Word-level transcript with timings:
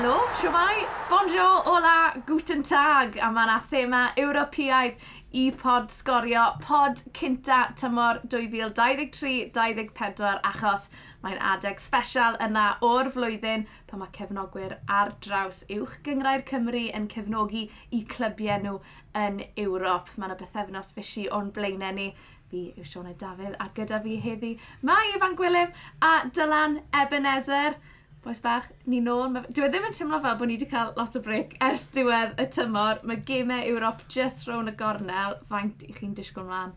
Helo, 0.00 0.16
siwmai, 0.32 0.86
bonjour, 1.10 1.62
hola, 1.66 2.14
guten 2.26 2.62
tag, 2.64 3.18
a 3.20 3.28
mae 3.28 3.44
yna 3.44 3.60
thema 3.68 3.98
Ewropeaidd 4.16 4.96
i 5.36 5.52
pod 5.62 5.92
sgorio. 5.92 6.56
Pod 6.64 7.02
cynta 7.18 7.58
tymor 7.76 8.24
2023-2024 8.32 10.40
achos 10.52 10.88
mae'n 11.20 11.36
adeg 11.50 11.76
special 11.84 12.32
yna 12.46 12.64
o'r 12.88 13.12
flwyddyn 13.12 13.66
pan 13.92 14.00
mae 14.00 14.14
cefnogwyr 14.16 14.72
ar 14.88 15.12
draws 15.20 15.68
uwch 15.76 16.00
gyngrair 16.08 16.48
Cymru 16.48 16.84
yn 16.96 17.12
cefnogi 17.12 17.68
i 17.92 18.00
clybiau 18.16 18.58
nhw 18.64 18.80
yn 19.26 19.36
Ewrop. 19.66 20.16
Mae 20.16 20.32
yna 20.32 20.40
bethefnos 20.40 20.96
fysi 20.96 21.28
o'n 21.28 21.52
blaenau 21.52 21.92
ni. 22.00 22.08
Fi 22.48 22.72
yw 22.72 22.88
Sioned 22.88 23.20
Dafydd 23.20 23.60
a 23.60 23.68
gyda 23.76 24.00
fi 24.08 24.16
heddi 24.24 24.56
mae 24.80 25.12
Ifan 25.12 25.36
Gwilym 25.36 25.68
a 26.00 26.24
Dylan 26.32 26.88
Ebenezer. 27.04 27.76
Boes 28.20 28.40
bach, 28.44 28.66
ni 28.84 28.98
nôl. 29.00 29.32
Dwi 29.48 29.64
e 29.64 29.68
ddim 29.72 29.86
yn 29.88 29.94
teimlo 29.96 30.18
fel 30.20 30.34
bod 30.36 30.50
ni 30.50 30.58
wedi 30.58 30.66
cael 30.68 30.90
lot 30.92 31.14
o 31.16 31.20
bric 31.24 31.54
ers 31.64 31.86
diwedd 31.94 32.34
y 32.42 32.44
tymor. 32.52 32.98
Mae 33.08 33.22
gemau 33.24 33.64
Ewrop 33.64 34.02
just 34.12 34.44
rown 34.48 34.68
y 34.68 34.74
gornel. 34.76 35.38
Faint 35.48 35.86
i 35.86 35.94
chi'n 35.96 36.12
disgwyl 36.18 36.44
mlaen? 36.50 36.74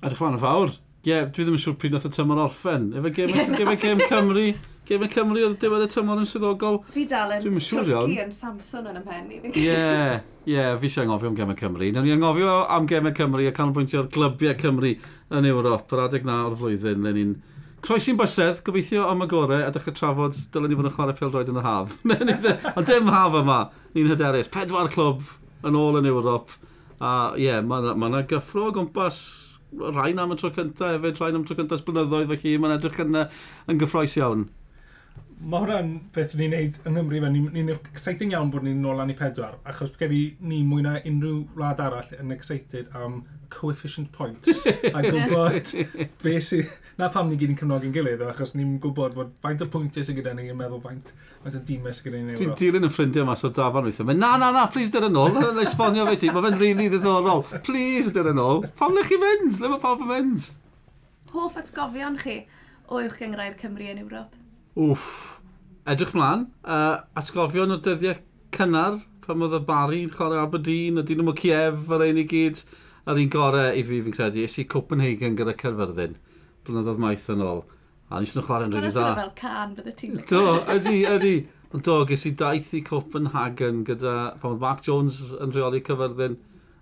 Edrych 0.00 0.22
fan 0.22 0.38
y 0.38 0.40
fawr. 0.40 0.72
Ie, 0.72 1.10
yeah, 1.10 1.26
dwi 1.28 1.44
ddim 1.44 1.58
yn 1.58 1.60
siŵr 1.60 1.76
pryd 1.82 1.92
nath 1.92 2.06
y 2.08 2.10
tymor 2.14 2.40
orffen. 2.46 2.86
Efo 2.96 3.12
gemau 3.18 3.76
gem 3.82 4.00
Cymru, 4.08 4.46
gemau 4.88 5.10
Cymru 5.12 5.42
oedd 5.44 5.58
diwedd 5.60 5.84
y 5.84 5.88
tymor 5.92 6.22
yn 6.22 6.30
swyddogol. 6.30 6.80
Fi 6.94 7.04
dal 7.10 7.34
yn 7.36 7.44
twrci 7.44 8.16
yn 8.24 8.32
Samson 8.34 8.88
yn 8.94 8.96
ymhen 9.02 9.28
i. 9.36 9.42
Ie, 9.60 9.76
ie, 10.48 10.62
fi 10.80 10.88
eisiau 10.88 11.04
angofio 11.04 11.34
am 11.34 11.36
gemau 11.36 11.58
Cymru. 11.60 11.90
Nawr 11.92 12.08
ni 12.08 12.16
angofio 12.16 12.56
am 12.78 12.88
gemau 12.88 13.12
Cymru 13.20 13.44
a 13.44 13.52
canolbwyntio 13.60 14.06
ar 14.06 14.08
glybiau 14.16 14.56
Cymru 14.64 14.94
yn 15.36 15.50
Ewrop. 15.52 15.84
Yr 15.92 16.06
adeg 16.06 16.24
na 16.24 16.40
o'r 16.48 16.56
flwyddyn, 16.62 17.04
le 17.04 17.14
ni'n 17.18 17.36
Croesi'n 17.86 18.18
bysedd, 18.18 18.64
gobeithio 18.66 19.04
am 19.06 19.22
y 19.22 19.28
gorau 19.30 19.62
a 19.62 19.70
dechrau 19.70 19.94
trafod 19.94 20.34
dylen 20.54 20.72
ni 20.72 20.78
fod 20.78 20.88
yn 20.88 20.94
chwarae 20.96 21.14
pêl-droed 21.18 21.52
yn 21.52 21.60
y 21.60 21.62
haf. 21.62 21.92
Ond 22.76 22.88
dim 22.88 23.10
haf 23.14 23.36
yma, 23.38 23.58
ni'n 23.94 24.10
hyderus. 24.10 24.50
Pedwar 24.50 24.90
clwb 24.90 25.22
yn 25.66 25.78
ôl 25.78 26.00
yn 26.00 26.08
Ewrop. 26.10 26.50
A 26.98 27.12
ie, 27.36 27.44
yeah, 27.44 27.60
mae 27.62 27.84
yna 27.84 27.94
ma 27.94 28.24
gyffro 28.26 28.70
o 28.70 28.74
gwmpas 28.74 29.20
rhain 29.78 30.18
am 30.18 30.34
y 30.34 30.38
tro 30.40 30.50
cyntaf 30.54 30.96
hefyd, 30.96 31.20
rhain 31.20 31.38
am 31.38 31.44
y 31.44 31.48
tro 31.48 31.56
cyntaf 31.58 31.84
blynyddoedd, 31.86 32.30
felly 32.32 32.56
mae'n 32.62 32.76
edrych 32.76 33.00
yn, 33.04 33.20
yn 33.70 33.80
gyffroes 33.80 34.16
iawn 34.18 34.46
mae 35.36 35.60
hwnna'n 35.60 35.88
beth 36.14 36.32
ni'n 36.38 36.54
neud 36.54 36.76
yng 36.88 36.94
Nghymru 36.96 37.18
fe, 37.20 37.30
ni'n 37.32 37.66
ni, 37.68 37.74
exciting 37.92 38.30
iawn 38.32 38.48
bod 38.52 38.64
ni'n 38.64 38.78
nôl 38.80 38.96
lan 38.96 39.12
i 39.12 39.16
pedwar, 39.16 39.58
achos 39.68 39.92
gen 40.00 40.14
i 40.16 40.20
ni 40.40 40.62
mwy 40.64 40.84
na 40.86 40.94
unrhyw 41.02 41.42
wlad 41.58 41.82
arall 41.84 42.08
yn 42.16 42.32
excited 42.32 42.88
am 42.96 43.18
coefficient 43.52 44.08
points, 44.14 44.64
a 44.96 45.02
gwybod 45.04 45.68
fe 46.22 46.32
sydd, 46.42 46.72
na 46.96 47.10
pam 47.12 47.28
ni 47.28 47.36
gyd 47.38 47.52
yn 47.52 47.58
cefnogi'n 47.60 47.92
gilydd, 47.94 48.24
achos 48.30 48.54
ni'n 48.56 48.78
gwybod 48.82 49.18
bod 49.18 49.34
faint 49.44 49.64
o 49.66 49.68
pwyntiau 49.74 50.06
sydd 50.08 50.22
gyda 50.22 50.32
ni 50.38 50.48
yn 50.54 50.56
meddwl 50.56 50.80
faint, 50.86 51.12
faint 51.44 51.58
o 51.60 51.62
dimau 51.68 51.92
sydd 51.92 52.08
gyda 52.08 52.22
ni'n 52.22 52.32
euro. 52.32 52.40
Dwi'n 52.40 52.56
dilyn 52.62 52.88
yn 52.88 52.94
ffrindiau 52.96 53.28
mas 53.28 53.44
o 53.44 53.52
dafan 53.60 53.86
weithio, 53.90 54.08
na, 54.08 54.32
na, 54.40 54.50
na, 54.56 54.64
please 54.72 54.94
dyr 54.94 55.10
yn 55.10 55.20
ôl, 55.20 55.36
na 55.36 55.66
esbonio 55.66 56.08
fe 56.08 56.16
ti, 56.24 56.32
mae 56.32 56.46
fe'n 56.48 56.58
rili 56.62 56.72
really 56.72 56.88
ddiddorol, 56.96 57.44
please 57.68 58.14
dyr 58.16 58.32
yn 58.32 58.40
ôl, 58.40 58.64
pam 58.80 58.96
le 58.96 59.04
chi 59.04 59.20
fynd, 59.20 59.60
le 59.60 59.74
mae 59.74 59.84
pawb 59.84 60.00
yn 60.06 60.10
mynd? 60.14 60.48
Hoff 61.36 61.60
atgofion 61.60 62.16
chi 62.24 62.40
o 62.88 63.02
uwch 63.02 63.20
gyngrau'r 63.20 63.60
Cymru 63.60 63.92
yn 63.92 64.02
Ewrop? 64.06 64.34
Wff. 64.76 65.40
Edrych 65.88 66.12
mlaen, 66.12 66.48
uh, 66.68 66.98
atgofion 67.16 67.72
o 67.72 67.78
dyddiau 67.80 68.18
cynnar 68.52 68.98
pan 69.24 69.44
oedd 69.46 69.54
y 69.56 69.60
bari 69.66 70.02
yn 70.04 70.10
chwarae 70.12 70.42
Aberdeen, 70.42 71.00
y 71.00 71.16
nhw'n 71.16 71.36
Kiev 71.38 71.88
ar 71.94 72.04
ein 72.04 72.20
i 72.20 72.26
gyd, 72.28 72.60
ar 73.08 73.20
un 73.22 73.30
gorau 73.32 73.70
i 73.72 73.84
fi 73.86 74.00
fi'n 74.04 74.14
credu, 74.14 74.44
es 74.44 74.58
i 74.60 74.66
Copenhagen 74.68 75.38
gyda 75.38 75.54
Cerfyrddin, 75.58 76.18
blynyddoedd 76.66 77.00
maith 77.02 77.30
yn 77.32 77.44
ôl. 77.46 77.62
A 78.10 78.20
nes 78.20 78.34
nhw'n 78.36 78.46
chwarae'n 78.46 78.74
rhywun 78.74 78.92
dda. 78.92 79.06
Mae'n 79.06 79.20
fel 79.22 79.32
can 79.40 79.72
bydde 79.78 79.94
ti'n 79.98 80.20
Do, 80.30 80.42
ydy, 80.76 80.98
ydy. 81.14 81.34
Ond 81.74 81.86
do, 81.88 81.96
ges 82.10 82.26
i 82.28 82.34
daith 82.38 82.74
i 82.76 82.82
Copenhagen 82.86 83.80
gyda, 83.88 84.16
pan 84.42 84.54
oedd 84.54 84.62
Mark 84.62 84.84
Jones 84.86 85.22
yn 85.40 85.56
rheoli 85.56 85.80
cyfyrddin, 85.86 86.36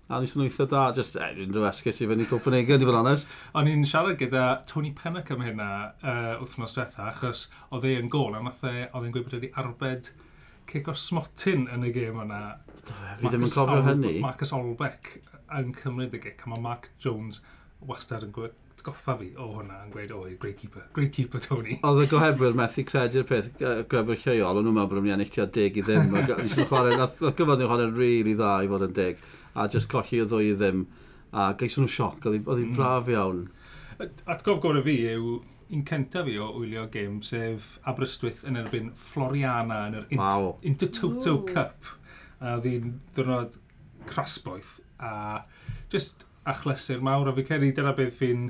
A 0.05 0.19
nes 0.21 0.35
nhw'n 0.35 0.45
eitha 0.45 0.67
da, 0.69 0.81
just 0.93 1.15
eh, 1.17 1.31
unrhyw 1.41 1.63
esgus 1.65 1.97
i 2.03 2.05
fynd 2.05 2.21
i 2.21 2.27
Copenhagen, 2.29 2.83
i 2.83 2.85
fod 2.85 2.97
honest. 2.99 3.31
O'n 3.57 3.69
i'n 3.71 3.87
siarad 3.89 4.19
gyda 4.19 4.43
Tony 4.69 4.91
Pennock 4.93 5.31
am 5.33 5.41
hynna 5.41 5.69
uh, 5.95 6.35
wythnos 6.43 6.75
diwetha, 6.77 7.07
achos 7.09 7.47
oedd 7.73 7.87
ei 7.89 7.97
yn 7.97 8.11
gol, 8.13 8.35
a 8.37 8.41
nath 8.45 8.61
e, 8.69 8.83
oedd 8.91 9.07
e'n 9.07 9.15
gweud 9.15 9.25
bod 9.25 9.39
wedi 9.39 9.49
arbed 9.57 10.11
cic 10.69 10.91
o 10.91 10.93
smotyn 10.93 11.65
yn 11.73 11.87
y 11.89 11.93
gêm 11.95 12.19
yna. 12.21 12.41
Fi 12.85 13.31
ddim 13.31 13.47
yn 13.47 13.55
cofio 13.55 13.81
hynny. 13.89 14.13
Marcus 14.21 14.53
Olbeck 14.53 15.15
yn 15.57 15.73
cymryd 15.81 16.13
y 16.13 16.21
gic, 16.27 16.45
a 16.45 16.53
mae 16.53 16.61
Mark 16.61 16.91
Jones 17.01 17.41
wastad 17.89 18.27
yn 18.27 18.35
gweud 18.35 18.53
goffa 18.85 19.15
fi 19.17 19.31
o 19.41 19.47
hwnna 19.49 19.79
yn 19.85 19.93
gweud, 19.93 20.11
oi, 20.13 20.35
great 20.41 20.59
keeper, 20.59 20.83
great 20.93 21.09
keeper 21.15 21.41
Tony. 21.41 21.79
Oedd 21.87 22.03
y 22.03 22.09
gohebwyr 22.11 22.53
methu 22.57 22.83
credu'r 22.85 23.25
peth, 23.25 23.47
gohebwyr 23.57 24.19
lleol, 24.21 24.59
ond 24.59 24.67
nhw'n 24.67 24.77
meddwl 24.77 24.91
bod 24.91 25.01
nhw'n 25.01 25.15
ennill 25.15 25.31
tua 25.33 25.47
deg 25.55 25.79
i 25.79 25.85
ddim. 25.85 26.13
Oedd 26.13 26.29
gyfod 26.29 27.55
nhw'n 27.55 27.65
chwarae'n 27.65 27.95
rili 27.97 28.35
dda 28.37 28.51
i 28.61 28.69
fod 28.69 28.85
yn 28.85 28.93
deg 28.99 29.25
a 29.55 29.67
just 29.71 29.89
colli 29.91 30.21
y 30.21 30.29
ddwy 30.29 30.53
ddim. 30.59 30.85
A 31.35 31.49
geisio 31.59 31.83
nhw 31.83 31.91
sioc, 31.91 32.23
oedd 32.29 32.45
hi'n 32.45 32.69
mm. 32.69 32.77
braf 32.77 33.11
iawn. 33.11 33.43
Atgof 34.31 34.61
gorau 34.63 34.83
fi 34.85 34.95
yw 35.15 35.35
un 35.75 35.83
cyntaf 35.87 36.27
fi 36.27 36.37
o 36.39 36.51
wylio 36.59 36.85
gêm, 36.93 37.19
sef 37.25 37.75
Aberystwyth 37.89 38.43
yn 38.47 38.59
erbyn 38.61 38.91
Floriana 38.99 39.85
yn 39.89 39.99
yr 40.01 40.07
Int 40.11 40.21
wow. 40.21 40.51
Intertoto 40.67 41.39
Cup. 41.49 41.91
A 42.39 42.57
oedd 42.57 42.69
hi'n 42.69 42.95
ddwrnod 43.15 43.57
crasboeth 44.05 44.77
a 44.99 45.43
just 45.89 46.25
achlysur 46.45 47.01
mawr 47.01 47.29
a 47.29 47.33
fi 47.35 47.43
credu 47.47 47.71
dyna 47.75 47.93
beth 47.97 48.19
fi'n 48.19 48.49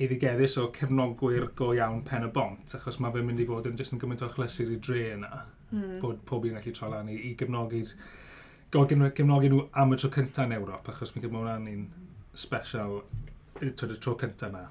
eiddigeddus 0.00 0.56
o 0.60 0.66
cefnogwyr 0.76 1.50
go 1.56 1.70
iawn 1.76 2.02
pen 2.08 2.26
y 2.26 2.30
bont 2.34 2.74
achos 2.76 3.00
mae 3.00 3.12
fe'n 3.14 3.26
mynd 3.28 3.42
i 3.42 3.46
fod 3.48 3.68
yn 3.70 3.78
just 3.80 3.94
yn 3.96 4.00
gymaint 4.02 4.24
o 4.24 4.28
achlysur 4.28 4.72
i 4.72 4.78
dre 4.88 5.02
yna 5.14 5.30
mm. 5.70 5.98
bod 6.02 6.22
pob 6.28 6.46
un 6.48 6.56
gallu 6.56 6.74
troi 6.76 6.90
lan 6.92 7.10
i, 7.12 7.16
i 7.30 7.34
gefnogi'r 7.40 7.92
gefnogi 8.70 9.50
nhw 9.50 9.64
am 9.72 9.94
y 9.94 9.98
tro 9.98 10.10
cyntaf 10.14 10.46
yn 10.46 10.54
Ewrop, 10.54 10.88
achos 10.92 11.14
mi'n 11.14 11.24
gwybod 11.24 11.42
hwnna'n 11.42 11.66
un 11.72 11.86
special 12.38 13.00
y 13.60 13.72
tro 13.74 14.14
cyntaf 14.20 14.50
yna. 14.50 14.68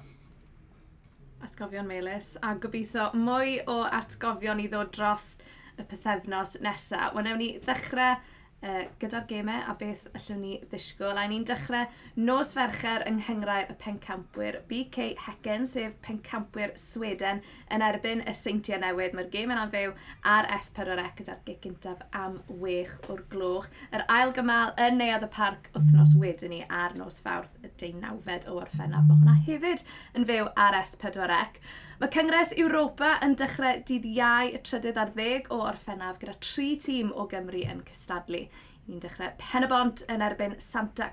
Atgofion 1.44 1.88
Melis, 1.88 2.34
a 2.44 2.54
gobeithio 2.60 3.10
mwy 3.16 3.60
o 3.68 3.82
atgofion 3.84 4.60
i 4.60 4.68
ddod 4.72 4.92
dros 4.96 5.34
y 5.76 5.84
pethefnos 5.88 6.58
nesaf. 6.64 7.14
Wel, 7.14 7.26
newn 7.28 7.40
ni 7.40 7.50
ddechrau 7.64 8.18
uh, 8.64 8.82
gyda'r 9.00 9.26
gemau 9.30 9.62
a 9.68 9.74
beth 9.78 10.06
allwn 10.14 10.40
ni 10.44 10.52
ddisgwyl. 10.70 11.18
A 11.18 11.26
ni'n 11.30 11.46
dechrau 11.48 11.86
nos 12.20 12.52
fercher 12.56 13.04
yng 13.08 13.20
nghyngrair 13.20 13.70
y 13.72 13.76
pencampwyr 13.80 14.60
BK 14.70 15.10
Hecen, 15.26 15.66
sef 15.68 15.96
pencampwyr 16.04 16.74
Sweden, 16.80 17.42
yn 17.72 17.84
erbyn 17.86 18.24
y 18.28 18.34
seintiau 18.36 18.80
newydd. 18.82 19.16
Mae'r 19.16 19.30
gem 19.32 19.54
yna'n 19.54 19.72
fyw 19.72 19.94
ar 20.34 20.48
S4C 20.58 20.96
e 21.00 21.08
gyda'r 21.20 21.42
gig 21.46 21.60
gyntaf 21.64 22.04
am 22.16 22.40
wech 22.62 22.96
o'r 23.12 23.24
gloch. 23.32 23.68
Yr 23.94 24.06
ail 24.12 24.34
gymal 24.36 24.74
yn 24.80 25.00
neuad 25.00 25.26
y 25.26 25.30
parc 25.32 25.70
wythnos 25.76 26.16
wedyn 26.20 26.54
ni 26.54 26.64
ar 26.68 26.96
nos 26.98 27.20
fawrth 27.24 27.56
y 27.64 27.72
19 27.72 28.50
o 28.50 28.58
orffennaf. 28.60 29.06
Mae 29.08 29.20
hwnna 29.20 29.38
hefyd 29.46 29.86
yn 30.18 30.28
fyw 30.28 30.50
ar 30.58 30.76
S4C. 30.82 31.40
Mae 32.00 32.08
Cyngres 32.08 32.54
Ewropa 32.56 33.10
yn 33.26 33.34
dechrau 33.36 33.82
dydd 33.84 34.06
iau 34.08 34.54
y 34.56 34.58
trydydd 34.64 34.96
ar 35.02 35.10
ddeg 35.12 35.50
o 35.52 35.58
orffennaf 35.68 36.16
gyda 36.22 36.32
tri 36.40 36.70
tîm 36.80 37.10
o 37.12 37.26
Gymru 37.28 37.60
yn 37.68 37.82
cystadlu. 37.84 38.40
Ni'n 38.86 39.02
dechrau 39.04 39.34
Penabont 39.42 40.00
yn 40.08 40.24
erbyn 40.24 40.56
Santa 40.64 41.10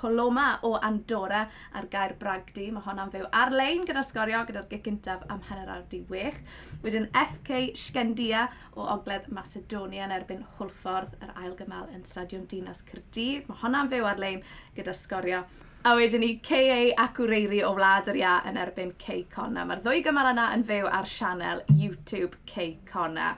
Coloma 0.00 0.46
o 0.64 0.72
Andorra 0.80 1.42
ar 1.76 1.90
gair 1.92 2.16
Bragdi. 2.22 2.70
Mae 2.72 2.86
hwnna'n 2.88 3.12
fyw 3.12 3.28
ar-lein 3.42 3.84
gyda'r 3.84 4.08
sgorio 4.08 4.40
gyda'r 4.48 4.70
gig 4.72 4.86
gyntaf 4.88 5.28
am 5.28 5.44
hanner 5.50 5.76
awr 5.76 5.84
di 5.92 6.00
wech. 6.08 6.40
Wedyn 6.80 7.10
FK 7.12 7.74
Sgendia 7.76 8.48
o 8.72 8.88
Ogledd 8.96 9.28
Macedonia 9.28 10.08
yn 10.08 10.16
erbyn 10.22 10.46
Hwlffordd 10.56 11.20
yr 11.20 11.36
ail 11.36 11.52
gymal 11.60 11.92
yn 11.92 12.08
Stadiwm 12.08 12.48
Dinas 12.48 12.80
Cyrdydd. 12.88 13.44
Mae 13.44 13.60
hwnna'n 13.60 13.92
fyw 13.92 14.08
ar-lein 14.08 14.40
gyda 14.72 14.96
sgorio 14.96 15.44
A 15.82 15.94
wedyn 15.96 16.20
ni 16.20 16.34
K.A. 16.36 16.92
Acwreiri 17.00 17.62
o 17.64 17.70
Wlad 17.72 18.10
yr 18.12 18.18
Ia 18.20 18.34
yn 18.44 18.58
erbyn 18.60 18.90
Kay 19.00 19.22
Conna. 19.32 19.62
Mae'r 19.64 19.80
ddwy 19.80 20.02
gymal 20.04 20.28
yna 20.34 20.50
yn 20.52 20.64
fyw 20.68 20.84
ar 20.92 21.08
sianel 21.08 21.62
YouTube 21.72 22.36
Kay 22.50 22.74
Conna. 22.90 23.30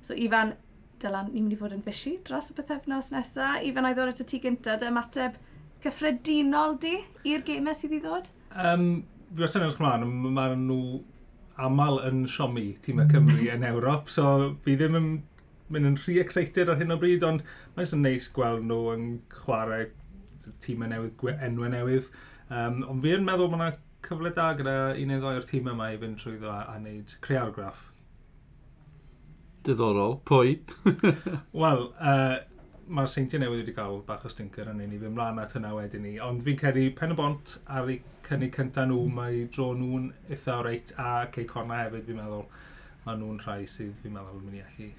So 0.00 0.16
Ifan, 0.16 0.54
Dylan, 1.02 1.28
ni'n 1.34 1.44
mynd 1.44 1.58
i 1.58 1.60
fod 1.60 1.74
yn 1.76 1.84
fysi 1.84 2.14
dros 2.24 2.48
y 2.54 2.56
bythefnos 2.56 3.12
nesaf. 3.12 3.60
Ifan, 3.68 3.84
a 3.84 3.92
ddod 3.92 4.14
at 4.14 4.24
y 4.24 4.28
tŷ 4.32 4.40
gyntaf, 4.46 4.80
dy 4.80 4.88
ymateb 4.88 5.36
cyffredinol 5.84 6.78
di 6.80 6.94
i'r 7.28 7.44
gemau 7.44 7.76
sydd 7.76 7.98
i 7.98 8.00
ddod? 8.00 8.32
Um, 8.56 8.88
fi 9.34 9.44
wastad 9.44 9.60
yn 9.60 9.68
edrych 9.68 9.84
ymlaen, 9.84 10.08
mae 10.40 10.56
nhw 10.56 10.80
aml 11.68 12.00
yn 12.08 12.24
siomi 12.32 12.70
tîmau 12.80 13.12
Cymru 13.12 13.44
yn 13.58 13.68
Ewrop, 13.74 14.08
so 14.08 14.54
fi 14.64 14.80
ddim 14.80 14.96
yn 14.96 15.14
mynd 15.68 15.92
yn 15.92 16.00
rhy 16.00 16.16
excited 16.24 16.72
ar 16.72 16.80
hyn 16.80 16.96
o 16.96 17.00
bryd, 17.00 17.28
ond 17.28 17.44
mae'n 17.76 17.92
sy'n 17.92 18.06
neis 18.08 18.32
gweld 18.32 18.64
nhw 18.64 18.86
yn 18.96 19.10
chwarae 19.36 19.90
tîmau 20.64 20.90
newydd, 20.90 21.24
enwau 21.46 21.70
newydd. 21.72 22.10
Um, 22.50 22.82
ond 22.90 23.02
fi 23.04 23.14
yn 23.14 23.26
meddwl 23.26 23.50
mae 23.52 23.60
yna 23.60 23.70
cyfle 24.06 24.32
da 24.36 24.50
gyda 24.58 24.76
un 24.90 25.10
neu 25.12 25.22
ddoi 25.22 25.38
o'r 25.38 25.48
tîm 25.48 25.68
yma 25.72 25.90
i 25.92 25.98
fynd 26.00 26.20
trwyddo 26.20 26.50
a, 26.52 26.60
a 26.72 26.78
wneud 26.80 27.16
creargraff. 27.24 27.90
Diddorol. 29.66 30.16
Pwy? 30.28 30.56
Wel, 31.62 31.84
uh, 32.00 32.38
mae'r 32.90 33.12
seintiau 33.12 33.42
newydd 33.42 33.62
wedi 33.62 33.74
cael 33.76 34.00
bach 34.08 34.24
o 34.26 34.32
stinker 34.32 34.70
yn 34.72 34.80
un 34.82 34.96
i 34.96 35.02
fy 35.02 35.12
mlaen 35.12 35.42
at 35.42 35.54
hynna 35.56 35.74
wedyn 35.76 36.06
ni. 36.06 36.16
Ond 36.24 36.42
fi'n 36.46 36.58
credu 36.58 36.86
pen 36.96 37.14
y 37.14 37.18
bont 37.18 37.58
ar 37.68 37.92
eu 37.92 38.00
cynnig 38.26 38.56
cyntaf 38.56 38.88
nhw, 38.88 39.04
hmm. 39.04 39.20
mae 39.20 39.44
dro 39.52 39.70
nhw'n 39.76 40.10
eitha 40.30 40.58
o 40.58 40.66
reit 40.66 40.94
a 40.96 41.12
Cei 41.34 41.46
Corna 41.50 41.84
hefyd 41.84 42.08
fi'n 42.08 42.18
meddwl. 42.22 42.48
Mae 43.04 43.20
nhw'n 43.20 43.44
rhai 43.44 43.62
sydd 43.70 44.00
fi'n 44.02 44.16
meddwl 44.16 44.40
yn 44.40 44.48
mynd 44.48 44.60
i 44.60 44.66
allu 44.66 44.90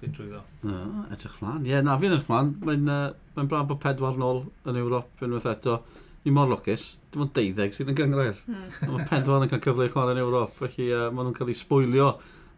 fynd 0.00 0.14
Dwi'n 0.14 0.16
drwyddo. 0.16 0.40
No, 0.68 1.04
edrych 1.14 1.36
flan. 1.38 1.64
Ie, 1.64 1.72
yeah, 1.72 1.84
na 1.84 1.96
fi'n 1.98 2.12
edrych 2.12 2.26
flan. 2.28 2.52
Mae'n 2.64 2.90
uh, 2.92 3.06
mae 3.36 3.48
braf 3.50 3.68
bod 3.70 3.80
pedwar 3.82 4.18
yn 4.18 4.26
ôl 4.26 4.44
yn 4.70 4.78
Ewrop 4.82 5.24
unwaith 5.26 5.48
eto. 5.50 5.80
Ni 6.24 6.34
mor 6.34 6.50
lwcus, 6.50 6.84
dim 7.12 7.24
ond 7.24 7.34
deuddeg 7.36 7.74
sydd 7.74 7.90
yn 7.92 7.98
gyngrair. 7.98 8.38
Mm. 8.46 8.64
Mae 8.92 9.08
pedwar 9.10 9.44
yn 9.46 9.52
cael 9.52 9.62
cyfle 9.64 9.88
i 9.88 9.92
chwarae 9.92 10.16
yn 10.16 10.22
Ewrop, 10.22 10.54
felly 10.58 10.90
uh, 10.92 11.08
maen 11.10 11.28
nhw'n 11.28 11.36
cael 11.38 11.52
ei 11.52 11.58
sbwylio. 11.58 12.08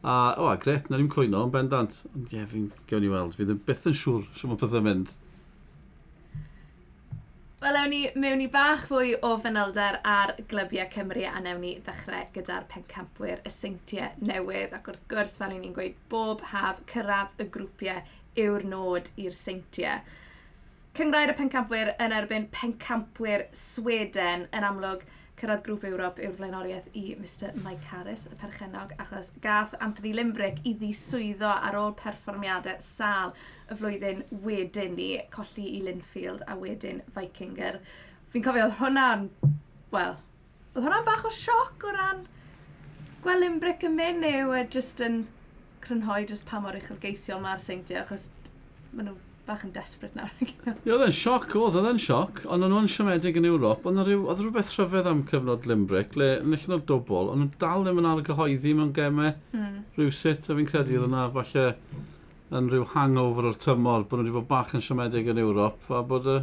A, 0.00 0.14
o, 0.40 0.48
a 0.48 0.56
gret, 0.60 0.88
na 0.88 1.00
ni'n 1.00 1.10
cwyno 1.12 1.44
yn 1.46 1.54
bendant. 1.54 2.02
Ond 2.12 2.30
ie, 2.32 2.38
yeah, 2.38 2.48
fi'n 2.50 2.70
gewn 2.90 3.08
i 3.08 3.12
weld, 3.12 3.36
Fi 3.36 3.48
ddim 3.48 3.60
byth 3.66 3.88
yn 3.90 3.98
siŵr 4.00 4.28
sy'n 4.40 4.80
mynd. 4.86 5.16
Wel, 7.60 7.76
ewn 7.76 7.90
ni 7.92 7.98
mewn 8.16 8.40
i 8.40 8.46
bach 8.48 8.86
fwy 8.88 9.10
o 9.26 9.34
fanylder 9.44 9.98
ar 10.08 10.30
glybiau 10.48 10.86
Cymru 10.94 11.26
a 11.28 11.42
newn 11.44 11.58
ni 11.60 11.72
ddechrau 11.84 12.30
gyda'r 12.32 12.64
pencampwyr 12.70 13.42
y 13.44 13.52
seintiau 13.52 14.14
newydd 14.24 14.72
ac 14.78 14.88
wrth 14.88 15.02
gwrs 15.12 15.34
fel 15.42 15.52
ni'n 15.52 15.74
gweud 15.76 15.98
bob 16.14 16.46
haf 16.54 16.80
cyrraedd 16.88 17.44
y 17.44 17.46
grwpiau 17.56 18.00
yw'r 18.46 18.64
nod 18.70 19.12
i'r 19.20 19.36
seintiau. 19.36 20.00
Cyngrair 20.96 21.34
y 21.34 21.36
pencampwyr 21.42 21.92
yn 22.00 22.16
erbyn 22.16 22.48
pencampwyr 22.56 23.50
Sweden 23.66 24.48
yn 24.48 24.70
amlwg– 24.70 25.04
cyrraedd 25.40 25.62
grŵp 25.64 25.86
Ewrop 25.88 26.18
yw'r 26.20 26.34
flaenoriaeth 26.36 26.90
i 27.00 27.04
Mr 27.16 27.54
Mike 27.64 27.88
Harris, 27.90 28.26
y 28.28 28.36
perchenog, 28.40 28.92
achos 29.00 29.32
gath 29.44 29.76
Anthony 29.80 30.12
Limbrick 30.16 30.60
i 30.68 30.74
ddiswyddo 30.76 31.48
ar 31.50 31.78
ôl 31.80 31.94
perfformiadau 32.00 32.76
sal 32.84 33.32
y 33.70 33.78
flwyddyn 33.80 34.26
wedyn 34.44 34.98
ni, 34.98 35.12
colli 35.32 35.64
i 35.78 35.80
Linfield 35.86 36.44
a 36.46 36.58
wedyn 36.60 37.00
Vikinger. 37.16 37.80
Fi'n 38.30 38.44
cofio, 38.44 38.66
oedd 38.68 38.76
hwnna'n, 38.82 39.24
wel, 39.94 40.20
oedd 40.74 40.84
hwnna'n 40.84 41.08
bach 41.08 41.24
o 41.24 41.32
sioc 41.34 41.88
o 41.88 41.94
ran 41.96 42.26
gweld 43.24 43.44
Limbrick 43.44 43.82
yn 43.84 43.96
mynd 43.96 44.22
neu 44.24 44.46
yw 44.46 44.54
e 44.56 44.62
just 44.72 45.00
yn 45.04 45.22
crynhoi 45.84 46.22
just 46.28 46.46
pa 46.48 46.60
mor 46.60 46.76
uchelgeisiol 46.76 47.40
mae'r 47.44 47.60
seintiau, 47.64 48.04
achos 48.04 48.28
maen 48.92 49.10
nhw 49.10 49.29
bach 49.50 49.64
yn 49.66 49.72
desperate 49.74 50.14
nawr. 50.16 50.30
Ie, 50.86 50.92
oedd 50.94 51.04
e'n 51.08 51.14
sioc, 51.14 51.48
oedd 51.58 51.78
oedd 51.80 51.88
yn 51.90 52.00
sioc, 52.02 52.44
ond 52.46 52.66
o'n 52.66 52.72
nhw'n 52.72 52.88
siomedig 52.92 53.38
yn 53.40 53.48
Ewrop, 53.50 53.86
ond 53.90 54.02
oedd 54.02 54.42
rhywbeth 54.44 54.72
rhyfedd 54.76 55.08
am 55.10 55.24
cyfnod 55.30 55.66
Limbrick, 55.70 56.14
le 56.20 56.36
yn 56.44 56.54
eich 56.54 56.68
nhw'n 56.70 56.86
dobl, 56.88 57.32
ond 57.32 57.42
nhw'n 57.42 57.52
dal 57.62 57.86
ddim 57.86 58.00
yn 58.02 58.08
ar 58.10 58.22
y 58.22 58.26
gyhoeddi 58.28 58.74
mewn 58.78 58.94
gemau 58.96 59.32
mm. 59.56 59.76
rhywsut, 59.98 60.46
a 60.46 60.58
fi'n 60.58 60.70
credu 60.70 61.00
oedd 61.00 61.08
yna 61.08 61.26
falle 61.34 61.66
yn 62.60 62.70
rhyw 62.70 62.86
hangover 62.94 63.50
o'r 63.50 63.58
tymor, 63.62 64.06
bod 64.06 64.20
nhw 64.20 64.28
wedi 64.28 64.36
bod 64.38 64.48
bach 64.50 64.74
yn 64.76 64.84
siomedig 64.84 65.30
yn 65.30 65.42
Ewrop, 65.42 65.82
a 65.90 66.02
bod 66.06 66.30
y 66.30 66.38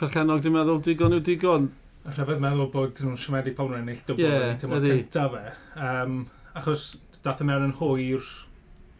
perchenog 0.00 0.42
di 0.44 0.54
meddwl 0.54 0.82
digon 0.84 1.18
yw 1.18 1.24
digon. 1.26 1.68
Rhyfedd 2.04 2.42
meddwl 2.42 2.70
bod 2.72 3.02
nhw'n 3.02 3.18
siomedig 3.20 3.54
pobl 3.58 3.74
nhw'n 3.74 3.84
ennill 3.84 4.02
dobl 4.08 4.24
yeah, 4.24 4.48
yn 4.50 4.56
y 4.56 4.62
tymor 4.62 4.88
cyntaf 4.88 5.38
e. 5.38 5.44
Um, 5.78 6.18
achos 6.58 6.88
dath 7.24 7.42
y 7.42 7.46
mewn 7.48 7.68
yn 7.70 7.78
hwyr 7.78 8.26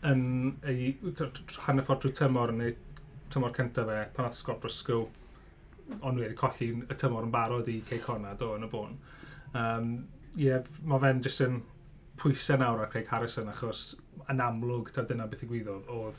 yn 0.05 0.25
ei 0.69 0.95
hanner 1.67 1.87
ffordd 1.87 2.05
drwy 2.05 2.17
tymor 2.19 2.53
neu 2.55 2.75
tymor 3.33 3.55
cyntaf 3.57 3.89
fe, 3.89 4.01
pan 4.17 4.29
ath 4.29 4.39
Scott 4.39 4.61
Briscoe, 4.63 5.07
ond 6.01 6.21
wedi 6.21 6.37
colli 6.39 6.71
y 6.85 6.97
tymor 6.99 7.27
yn 7.27 7.35
barod 7.35 7.71
i 7.73 7.81
Cey 7.89 8.03
Conrad 8.03 8.43
o 8.45 8.55
yn 8.59 8.67
y 8.67 8.71
bôn. 8.73 8.99
Um, 9.55 9.95
Ie, 10.35 10.49
yeah, 10.49 10.65
mae 10.83 10.99
fe'n 10.99 11.21
jyst 11.23 11.45
yn 11.45 11.61
pwysau 12.19 12.59
nawr 12.59 12.81
ar 12.83 12.89
Craig 12.91 13.07
Harrison 13.11 13.51
achos 13.53 13.85
yn 14.31 14.41
amlwg 14.43 14.91
ta 14.95 15.05
dyna 15.07 15.29
beth 15.31 15.45
i 15.47 15.49
gwyddoedd 15.51 15.93
oedd 15.95 16.19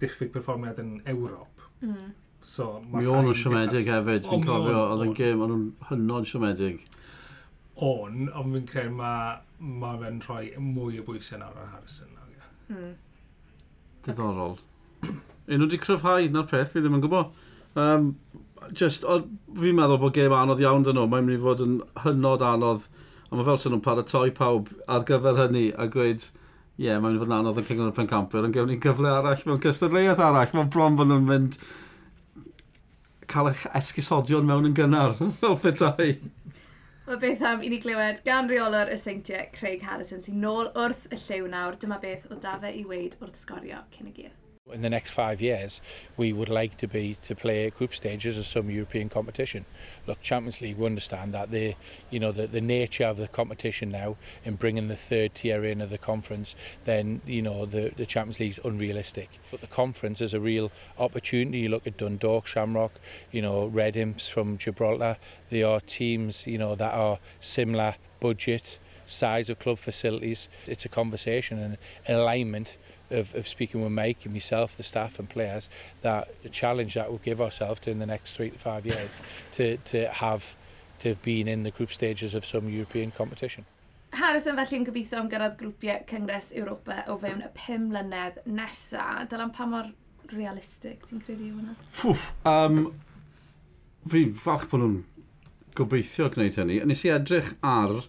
diffyg 0.00 0.32
perfformiad 0.32 0.80
yn 0.80 0.94
Ewrop. 1.12 1.66
Mm. 1.84 2.14
So, 2.40 2.78
Mi 2.88 3.04
o'n 3.04 3.26
nhw 3.26 3.34
siomedig 3.36 3.90
hefyd, 3.92 4.24
fi'n 4.24 4.46
cofio, 4.46 4.78
oedd 4.94 5.04
yn 5.04 5.12
gêm, 5.18 5.44
o'n 5.44 5.52
nhw'n 5.52 5.66
hynod 5.90 6.28
siomedig. 6.30 6.80
On, 7.84 8.30
ond 8.32 8.56
fi'n 8.56 8.66
credu 8.70 8.96
mae 8.96 9.36
ma 9.82 9.92
fe'n 10.00 10.22
rhoi 10.24 10.46
mwy 10.64 11.02
o 11.02 11.04
bwysau 11.04 11.42
nawr 11.42 11.60
ar 11.60 11.72
Harrison. 11.74 12.14
Nawr, 12.16 12.32
yeah. 12.32 12.50
mm. 12.72 12.94
Diddorol. 14.10 14.58
Un 15.50 15.58
nhw 15.58 15.66
wedi 15.66 15.80
cryfhau, 15.82 16.28
na'r 16.30 16.48
peth, 16.50 16.74
fi 16.74 16.82
ddim 16.82 16.98
yn 16.98 17.04
gwybod. 17.04 17.32
Um, 17.80 18.10
just, 18.76 19.04
o, 19.04 19.20
fi'n 19.58 19.78
meddwl 19.78 20.00
bod 20.02 20.14
gêm 20.14 20.34
anodd 20.36 20.62
iawn 20.62 20.84
dyn 20.86 20.98
nhw, 20.98 21.06
mae'n 21.10 21.26
mynd 21.26 21.38
i 21.38 21.42
fod 21.42 21.64
yn 21.64 21.76
hynod 22.04 22.44
anodd, 22.46 22.86
a 23.30 23.38
mae 23.38 23.46
fel 23.48 23.58
sy'n 23.62 23.74
nhw'n 23.74 23.84
paratoi 23.86 24.30
pawb 24.36 24.70
ar 24.90 25.06
gyfer 25.08 25.38
hynny, 25.40 25.68
a 25.74 25.86
gweud, 25.90 26.26
ie, 26.78 26.86
yeah, 26.86 26.98
mae'n 26.98 27.14
mynd 27.14 27.20
i 27.20 27.22
fod 27.24 27.32
yn 27.32 27.36
anodd 27.38 27.60
yn 27.62 27.68
cyngor 27.68 27.92
y 27.92 27.96
pencampwyr, 27.98 28.46
ond 28.46 28.56
gewn 28.56 28.70
ni 28.70 28.78
gyfle 28.82 29.10
arall, 29.10 29.46
mewn 29.46 29.62
cystadleuaeth 29.64 30.22
arall, 30.26 30.54
mae'n 30.56 30.72
bron 30.74 30.98
bod 30.98 31.10
nhw'n 31.10 31.28
mynd 31.30 31.58
cael 33.30 33.50
eich 33.52 33.66
esgusodion 33.78 34.46
mewn 34.46 34.70
yn 34.70 34.76
gynnar, 34.76 35.16
fel 35.42 35.58
petai. 35.62 36.12
Mae 37.10 37.18
beth 37.18 37.40
am 37.42 37.62
i 37.66 37.68
ni 37.72 37.78
glywed 37.82 38.20
gan 38.22 38.46
reolwr 38.46 38.92
y 38.94 38.98
seintiau 39.04 39.48
Craig 39.56 39.80
Harrison 39.82 40.22
sy'n 40.22 40.36
nôl 40.44 40.68
wrth 40.78 41.08
y 41.10 41.18
lliw 41.18 41.48
nawr. 41.50 41.74
Dyma 41.82 41.98
beth 42.04 42.28
o 42.30 42.38
dafe 42.44 42.70
i 42.70 42.84
weid 42.86 43.16
wrth 43.18 43.40
sgorio 43.40 43.80
cyn 43.96 44.12
y 44.12 44.14
gyr. 44.20 44.39
In 44.72 44.82
the 44.82 44.90
next 44.90 45.12
five 45.12 45.40
years, 45.40 45.80
we 46.16 46.32
would 46.32 46.48
like 46.48 46.76
to 46.78 46.86
be 46.86 47.16
to 47.22 47.34
play 47.34 47.70
group 47.70 47.94
stages 47.94 48.38
of 48.38 48.46
some 48.46 48.70
European 48.70 49.08
competition. 49.08 49.64
Look, 50.06 50.20
Champions 50.20 50.60
League, 50.60 50.76
we 50.76 50.86
understand 50.86 51.34
that 51.34 51.50
the, 51.50 51.74
you 52.10 52.20
know, 52.20 52.30
the, 52.30 52.46
the 52.46 52.60
nature 52.60 53.04
of 53.04 53.16
the 53.16 53.26
competition 53.26 53.90
now 53.90 54.16
in 54.44 54.54
bringing 54.56 54.88
the 54.88 54.96
third 54.96 55.34
tier 55.34 55.64
in 55.64 55.80
of 55.80 55.90
the 55.90 55.98
conference, 55.98 56.54
then 56.84 57.20
you 57.26 57.42
know 57.42 57.66
the 57.66 57.92
the 57.96 58.06
Champions 58.06 58.38
League's 58.38 58.60
unrealistic. 58.62 59.30
But 59.50 59.60
the 59.60 59.66
conference 59.66 60.20
is 60.20 60.34
a 60.34 60.40
real 60.40 60.70
opportunity. 60.98 61.60
You 61.60 61.70
look 61.70 61.86
at 61.86 61.96
Dundalk, 61.96 62.46
Shamrock, 62.46 62.92
you 63.32 63.42
know, 63.42 63.66
Red 63.66 63.96
Imps 63.96 64.28
from 64.28 64.58
Gibraltar. 64.58 65.16
They 65.48 65.62
are 65.62 65.80
teams, 65.80 66.46
you 66.46 66.58
know, 66.58 66.74
that 66.74 66.92
are 66.94 67.18
similar 67.40 67.96
budget, 68.20 68.78
size 69.06 69.50
of 69.50 69.58
club 69.58 69.78
facilities. 69.78 70.48
It's 70.66 70.84
a 70.84 70.90
conversation 70.90 71.58
and 71.58 71.78
an 72.06 72.14
alignment 72.16 72.78
of, 73.10 73.34
of 73.34 73.48
speaking 73.48 73.82
with 73.82 73.92
Mike 73.92 74.24
and 74.24 74.32
myself, 74.32 74.76
the 74.76 74.82
staff 74.82 75.18
and 75.18 75.28
players, 75.28 75.68
that 76.02 76.42
the 76.42 76.48
challenge 76.48 76.94
that 76.94 77.08
we'll 77.08 77.18
give 77.18 77.40
ourselves 77.40 77.86
in 77.86 77.98
the 77.98 78.06
next 78.06 78.32
three 78.32 78.50
to 78.50 78.58
five 78.58 78.86
years 78.86 79.20
to, 79.52 79.76
to 79.78 80.08
have 80.08 80.56
to 81.00 81.08
have 81.08 81.22
been 81.22 81.48
in 81.48 81.62
the 81.62 81.70
group 81.70 81.92
stages 81.92 82.34
of 82.34 82.44
some 82.44 82.68
European 82.68 83.10
competition. 83.10 83.64
Harrison 84.12 84.56
felly 84.58 84.78
yn 84.80 84.84
gobeithio 84.84 85.20
am 85.20 85.28
gyrraedd 85.30 85.56
grwpiau 85.60 86.02
Cyngres 86.10 86.50
Ewropa 86.58 87.04
o 87.08 87.14
fewn 87.20 87.44
y 87.46 87.50
pum 87.56 87.86
mlynedd 87.92 88.40
nesa. 88.44 89.04
Dylan 89.30 89.52
pa 89.54 89.68
mor 89.70 89.92
realistig 90.34 91.06
ti'n 91.06 91.22
credu 91.22 91.46
yw 91.46 91.60
hwnna? 91.60 91.76
Ffwff, 91.94 92.32
um, 92.48 92.80
fi 94.10 94.24
falch 94.44 94.66
bod 94.70 94.82
nhw'n 94.82 94.96
gobeithio 95.78 96.26
gwneud 96.34 96.58
hynny. 96.58 96.80
Nes 96.90 97.04
i 97.06 97.12
edrych 97.14 97.54
ar 97.62 98.02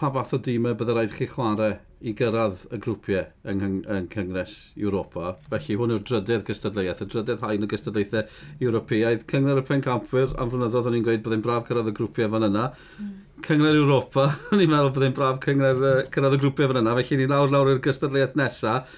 pa 0.00 0.12
fath 0.12 0.36
o 0.36 0.40
dîmau 0.44 0.76
e 0.76 0.80
byddai 0.80 0.98
rhaid 0.98 1.16
chi 1.16 1.28
chwarae 1.32 1.78
i 2.00 2.14
gyrraedd 2.16 2.62
y 2.72 2.78
grwpiau 2.80 3.26
yng, 3.44 3.60
yng 3.60 3.74
yng 3.84 4.06
Cyngres 4.12 4.54
Europa. 4.78 5.34
Felly 5.50 5.76
hwn 5.76 5.92
yw'r 5.94 6.04
drydedd 6.08 6.46
gystadleuaeth, 6.48 7.02
y 7.04 7.08
drydedd 7.12 7.44
hain 7.44 7.66
y 7.66 7.68
gystadleuaethau 7.68 8.64
Ewropeaidd. 8.64 9.26
Cyngor 9.28 9.60
y 9.60 9.64
Pencampwyr, 9.68 10.32
am 10.40 10.52
flynyddoedd 10.52 10.88
o'n 10.88 10.96
i'n 10.96 11.04
gweud 11.04 11.20
byddai'n 11.26 11.44
braf 11.44 11.66
cyrraedd 11.68 11.90
y 11.92 11.94
grwpiau 11.98 12.32
fan 12.32 12.48
yna. 12.48 12.70
Mm. 12.96 13.12
Cyngor 13.44 13.76
Europa, 13.82 14.26
o'n 14.54 14.64
i'n 14.64 14.72
meddwl 14.72 14.94
byddai'n 14.96 15.18
braf 15.18 15.42
cyngor, 15.44 15.84
uh, 15.84 16.00
cyrraedd 16.14 16.38
y 16.38 16.40
grwpiau 16.46 16.72
fan 16.72 16.80
yna. 16.80 16.96
Felly 17.02 17.20
ni 17.20 17.28
nawr 17.34 17.52
lawr 17.52 17.74
i'r 17.74 17.84
gystadleuaeth 17.84 18.40
nesaf. 18.40 18.96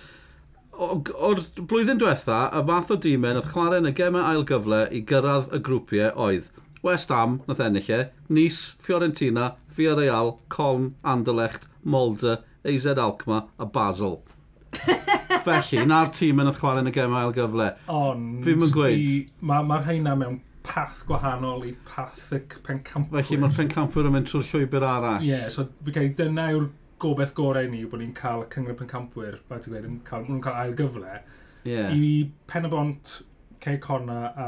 O'r 0.83 1.43
blwyddyn 1.59 1.99
diwetha, 2.01 2.45
y 2.55 2.63
math 2.71 2.95
o 2.95 3.01
dîmen 3.03 3.39
oedd 3.39 3.51
chwarae 3.51 3.83
yn 3.83 3.91
y 3.91 3.95
gemau 3.99 4.23
ail 4.31 4.47
gyfle 4.49 4.87
i 4.95 5.03
gyrraedd 5.11 5.51
y 5.55 5.61
grwpiau 5.67 6.15
oedd 6.29 6.49
West 6.83 7.13
Ham, 7.15 7.41
nath 7.47 7.61
ennill 7.63 7.91
e, 7.95 8.01
Nice, 8.33 8.79
Fiorentina, 8.83 9.53
Villarreal, 9.77 10.37
Colm, 10.51 10.95
Anderlecht, 11.07 11.69
Molde, 11.85 12.41
AZ 12.65 12.87
Alkmaar 12.93 13.49
a 13.59 13.67
Basel. 13.67 14.21
Felly, 15.43 15.83
na'r 15.89 16.11
tîm 16.15 16.41
yn 16.43 16.51
oedd 16.51 16.59
chwarae 16.61 16.85
yn 16.85 16.91
y 16.93 16.95
gemau 16.95 17.27
ail 17.27 17.35
gyfle. 17.37 17.69
Ond... 17.91 18.43
Fi'n 18.47 18.61
mynd 18.61 18.75
gweud. 18.75 19.33
Mae'r 19.43 19.67
ma, 19.67 19.69
ma 19.69 19.81
rhaina 19.83 20.15
mewn 20.19 20.39
path 20.67 21.03
gwahanol 21.09 21.65
i 21.67 21.73
path 21.89 22.29
y 22.37 22.41
pencampwyr. 22.67 23.25
Felly 23.25 23.41
mae'r 23.43 23.57
pencampwyr 23.57 24.09
yn 24.09 24.17
mynd 24.17 24.31
trwy'r 24.31 24.47
llwybr 24.53 24.87
arall. 24.87 25.27
Ie, 25.27 25.33
yeah, 25.33 25.49
so 25.53 25.67
fi 25.83 25.97
cael 25.97 26.15
dyna 26.19 26.47
yw'r 26.55 26.71
gobeith 27.03 27.35
gorau 27.35 27.67
ni 27.71 27.83
bod 27.91 28.03
ni'n 28.03 28.15
cael 28.17 28.45
y 28.45 28.49
cyngor 28.55 28.79
pencampwyr, 28.79 29.41
fel 29.49 29.63
ti'n 29.65 29.75
gweud, 29.75 29.89
yn 29.91 29.99
cael, 30.07 30.27
nhw'n 30.29 30.43
cael 30.45 30.61
ail 30.63 30.77
gyfle. 30.79 31.19
Yeah. 31.67 31.91
I 31.91 32.31
pen 32.51 32.69
y 32.69 32.73
bont 32.73 33.19
Cey 33.63 33.79
Conna 33.79 34.33
a 34.35 34.47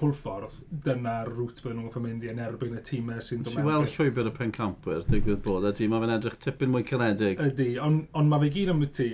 Hwlffordd, 0.00 0.54
dyna'r 0.84 1.28
rŵt 1.34 1.58
byddwn 1.60 1.82
nhw'n 1.84 2.04
mynd 2.04 2.22
i 2.24 2.30
yn 2.32 2.38
erbyn 2.40 2.78
y 2.78 2.80
tîmau 2.84 3.20
sy'n 3.24 3.42
dod 3.44 3.58
mewn. 3.58 3.66
Si 3.66 3.68
weld 3.68 3.90
llwybr 3.92 4.30
y 4.30 4.32
pencampwyr, 4.38 5.02
digwydd 5.10 5.42
bod, 5.44 5.66
ydy, 5.68 5.88
mae 5.92 6.00
fe'n 6.04 6.14
edrych 6.14 6.38
tipyn 6.40 6.72
mwy 6.72 6.86
cynedig. 6.88 7.42
Ydy, 7.44 7.74
ond 7.84 8.06
on, 8.16 8.30
mae 8.30 8.46
fe 8.46 8.50
gyd 8.56 8.72
am 8.72 8.80
y 8.86 8.88
ti, 8.98 9.10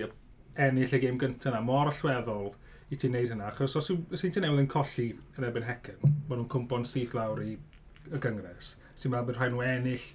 ennill 0.67 0.95
y 0.95 1.01
gêm 1.03 1.19
gyntaf 1.19 1.51
yna, 1.51 1.61
mor 1.67 1.91
allweddol 1.91 2.49
i 2.87 3.01
ti'n 3.01 3.15
neud 3.17 3.31
hynna, 3.33 3.51
achos 3.51 3.75
os 3.75 3.91
yw 3.91 4.01
ti'n 4.23 4.45
newydd 4.45 4.63
yn 4.63 4.71
colli 4.71 5.11
yn 5.35 5.49
erbyn 5.49 5.67
hecyn, 5.67 5.99
maen 6.29 6.39
nhw'n 6.39 6.49
cwmpo'n 6.55 6.87
syth 6.87 7.15
lawr 7.17 7.43
i 7.43 7.57
y 8.07 8.23
gyngres, 8.23 8.75
sy'n 8.95 9.11
meddwl 9.11 9.33
bod 9.33 9.39
rhaid 9.41 9.55
nhw 9.55 9.63
ennill 9.67 10.09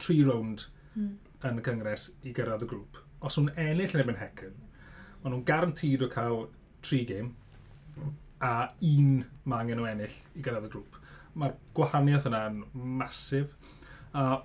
tri 0.00 0.22
rownd 0.24 0.68
mm. 0.94 1.16
yn 1.50 1.60
y 1.60 1.66
gyngres 1.66 2.10
i 2.24 2.32
gyrraedd 2.32 2.64
y 2.64 2.70
grŵp. 2.72 3.02
Os 3.20 3.36
nhw'n 3.36 3.52
ennill 3.60 3.98
yn 3.98 4.04
erbyn 4.06 4.22
hecyn, 4.22 4.54
maen 5.20 5.34
nhw'n 5.34 5.50
garantid 5.50 6.06
o 6.06 6.08
cael 6.12 6.46
tri 6.86 7.04
gêm, 7.08 7.34
a 8.42 8.68
un 8.84 9.22
mae 9.44 9.64
angen 9.64 9.80
nhw 9.80 9.88
ennill 9.92 10.18
i 10.36 10.44
gyrraedd 10.44 10.68
y 10.68 10.74
grŵp. 10.74 11.00
Mae'r 11.36 11.56
gwahaniaeth 11.76 12.28
yna'n 12.30 12.62
masif. 12.74 13.56
A 14.16 14.42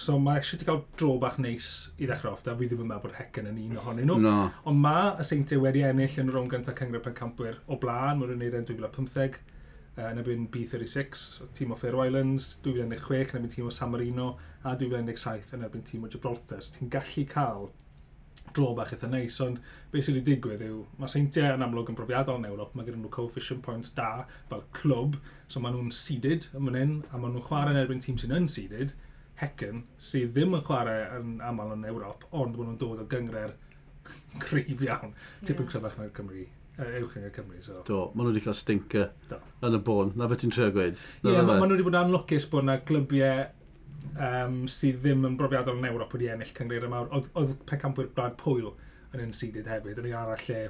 So 0.00 0.20
mae 0.22 0.38
eisiau 0.38 0.58
ti 0.60 0.66
gael 0.68 0.84
dro 0.96 1.16
bach 1.20 1.36
neis 1.42 1.90
i 1.98 2.06
ddechrau 2.06 2.32
off, 2.32 2.44
da 2.46 2.54
fi 2.56 2.68
ddim 2.70 2.84
yn 2.84 2.88
meddwl 2.88 3.08
bod 3.08 3.16
Hecen 3.18 3.48
yn 3.50 3.58
un 3.58 3.78
ohonyn 3.80 4.06
nhw. 4.06 4.18
No. 4.22 4.34
Ond 4.70 4.78
mae 4.80 5.16
y 5.20 5.26
seintiau 5.26 5.64
wedi 5.64 5.82
ennill 5.84 6.14
yn 6.22 6.30
yr 6.30 6.38
o'n 6.40 6.50
gyntaf 6.52 6.78
cyngred 6.78 7.02
pencampwyr 7.04 7.58
o 7.66 7.78
blaen, 7.82 8.20
mae'n 8.20 8.36
wneud 8.36 8.56
yn 8.60 8.68
2015, 8.68 9.40
yn 10.06 10.22
ebyn 10.22 10.46
B36, 10.54 11.26
tîm 11.58 11.74
o 11.74 11.78
Fair 11.78 11.98
Islands, 12.06 12.52
2016 12.64 13.34
yn 13.34 13.42
ebyn 13.42 13.52
tîm 13.56 13.66
o 13.66 13.74
San 13.74 13.90
Marino, 13.92 14.30
a 14.62 14.76
2017 14.78 15.58
yn 15.58 15.66
ebyn 15.66 15.84
tîm 15.90 16.06
o 16.06 16.12
Gibraltar. 16.12 16.62
So 16.62 16.78
ti'n 16.78 16.92
gallu 16.94 17.26
cael 17.34 17.68
dro 18.56 18.72
bach 18.76 18.92
eitha 18.94 19.10
neis, 19.10 19.38
ond 19.44 19.60
beth 19.92 20.06
sydd 20.06 20.18
wedi 20.18 20.34
digwydd 20.34 20.64
yw, 20.66 20.82
mae 21.00 21.12
seintiau 21.12 21.56
yn 21.56 21.64
amlwg 21.66 21.92
yn 21.92 21.98
brofiadol 21.98 22.40
yn 22.40 22.48
Ewrop, 22.50 22.74
mae 22.74 22.86
gen 22.86 23.00
nhw 23.00 23.12
coefficient 23.14 23.64
points 23.66 23.94
da 23.96 24.26
fel 24.50 24.64
clwb, 24.76 25.18
so 25.50 25.62
maen 25.62 25.76
nhw'n 25.76 25.94
seeded 25.94 26.48
yn 26.52 26.62
ym 26.62 26.78
yn, 26.82 26.94
a 27.10 27.18
maen 27.18 27.34
nhw'n 27.36 27.48
chwarae 27.48 27.74
yn 27.74 27.82
erbyn 27.82 28.04
tîm 28.04 28.20
sy'n 28.20 28.36
unseeded, 28.38 28.94
hecyn, 29.40 29.84
sydd 30.10 30.34
ddim 30.36 30.56
yn 30.58 30.64
chwarae 30.68 31.04
yn 31.18 31.36
aml 31.46 31.74
yn 31.76 31.86
Ewrop, 31.90 32.28
ond 32.30 32.56
maen 32.56 32.72
nhw'n 32.72 32.80
dod 32.80 33.04
o 33.04 33.10
gyngre'r 33.10 33.56
cryf 34.46 34.86
iawn, 34.86 35.14
tipyn 35.44 35.66
yeah. 35.66 35.70
cryfach 35.74 36.00
na'r 36.00 36.16
Cymru 36.16 36.48
ewch 36.80 37.16
yn 37.18 37.26
y 37.28 37.30
Cymru. 37.34 37.60
So. 37.64 37.80
Do, 37.86 38.02
maen 38.14 38.28
nhw 38.28 38.34
wedi 38.34 38.44
cael 38.44 38.56
stinker 38.56 39.10
yn 39.66 39.76
y 39.76 39.80
bôn, 39.84 40.12
na 40.16 40.28
beth 40.30 40.42
ti'n 40.44 40.54
trio 40.54 40.70
gweud. 40.74 40.96
Ie, 40.96 41.34
yeah, 41.34 41.44
maen 41.46 41.60
nhw 41.64 41.76
wedi 41.76 41.86
bod 41.86 41.96
yn 41.96 42.02
anlwcus 42.04 42.46
bod 42.50 42.64
yna 42.64 42.78
glybiau 42.88 43.42
um, 44.20 44.60
sydd 44.70 45.00
ddim 45.00 45.24
yn 45.28 45.38
brofiadol 45.40 45.80
yn 45.80 45.88
Ewrop 45.90 46.14
wedi 46.16 46.30
ennill 46.32 46.54
cyngreir 46.56 46.86
y 46.86 46.92
mawr. 46.92 47.10
Oedd, 47.16 47.30
oedd 47.40 47.56
pecampwyr 47.68 48.10
Brad 48.14 48.36
Pwyl 48.40 48.72
yn 49.14 49.24
unseeded 49.24 49.70
hefyd, 49.70 49.98
yn 50.00 50.10
ei 50.10 50.16
arall 50.16 50.46
lle 50.46 50.68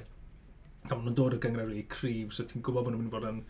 Ond 0.89 1.03
nhw'n 1.05 1.13
dod 1.13 1.35
o 1.35 1.37
gyngreir 1.37 1.75
i 1.77 1.83
cryf, 1.85 2.31
so 2.33 2.43
ti'n 2.49 2.63
gwybod 2.65 2.87
bod 2.87 2.95
nhw'n 2.95 3.03
mynd 3.03 3.11
i 3.11 3.13
fod 3.13 3.27
yn 3.29 3.41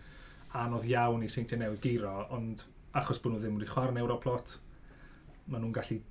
anodd 0.62 0.88
iawn 0.90 1.22
i 1.24 1.30
seintiau 1.32 1.62
newydd 1.62 1.86
giro, 1.86 2.16
ond 2.36 2.66
achos 3.00 3.22
bod 3.24 3.32
nhw 3.32 3.40
ddim 3.40 3.54
wedi 3.56 3.70
chwarae 3.70 3.94
yn 3.94 4.02
Ewrop 4.02 4.28
lot, 4.28 4.58
maen 5.46 5.64
nhw'n 5.64 5.78
gallu 5.78 6.02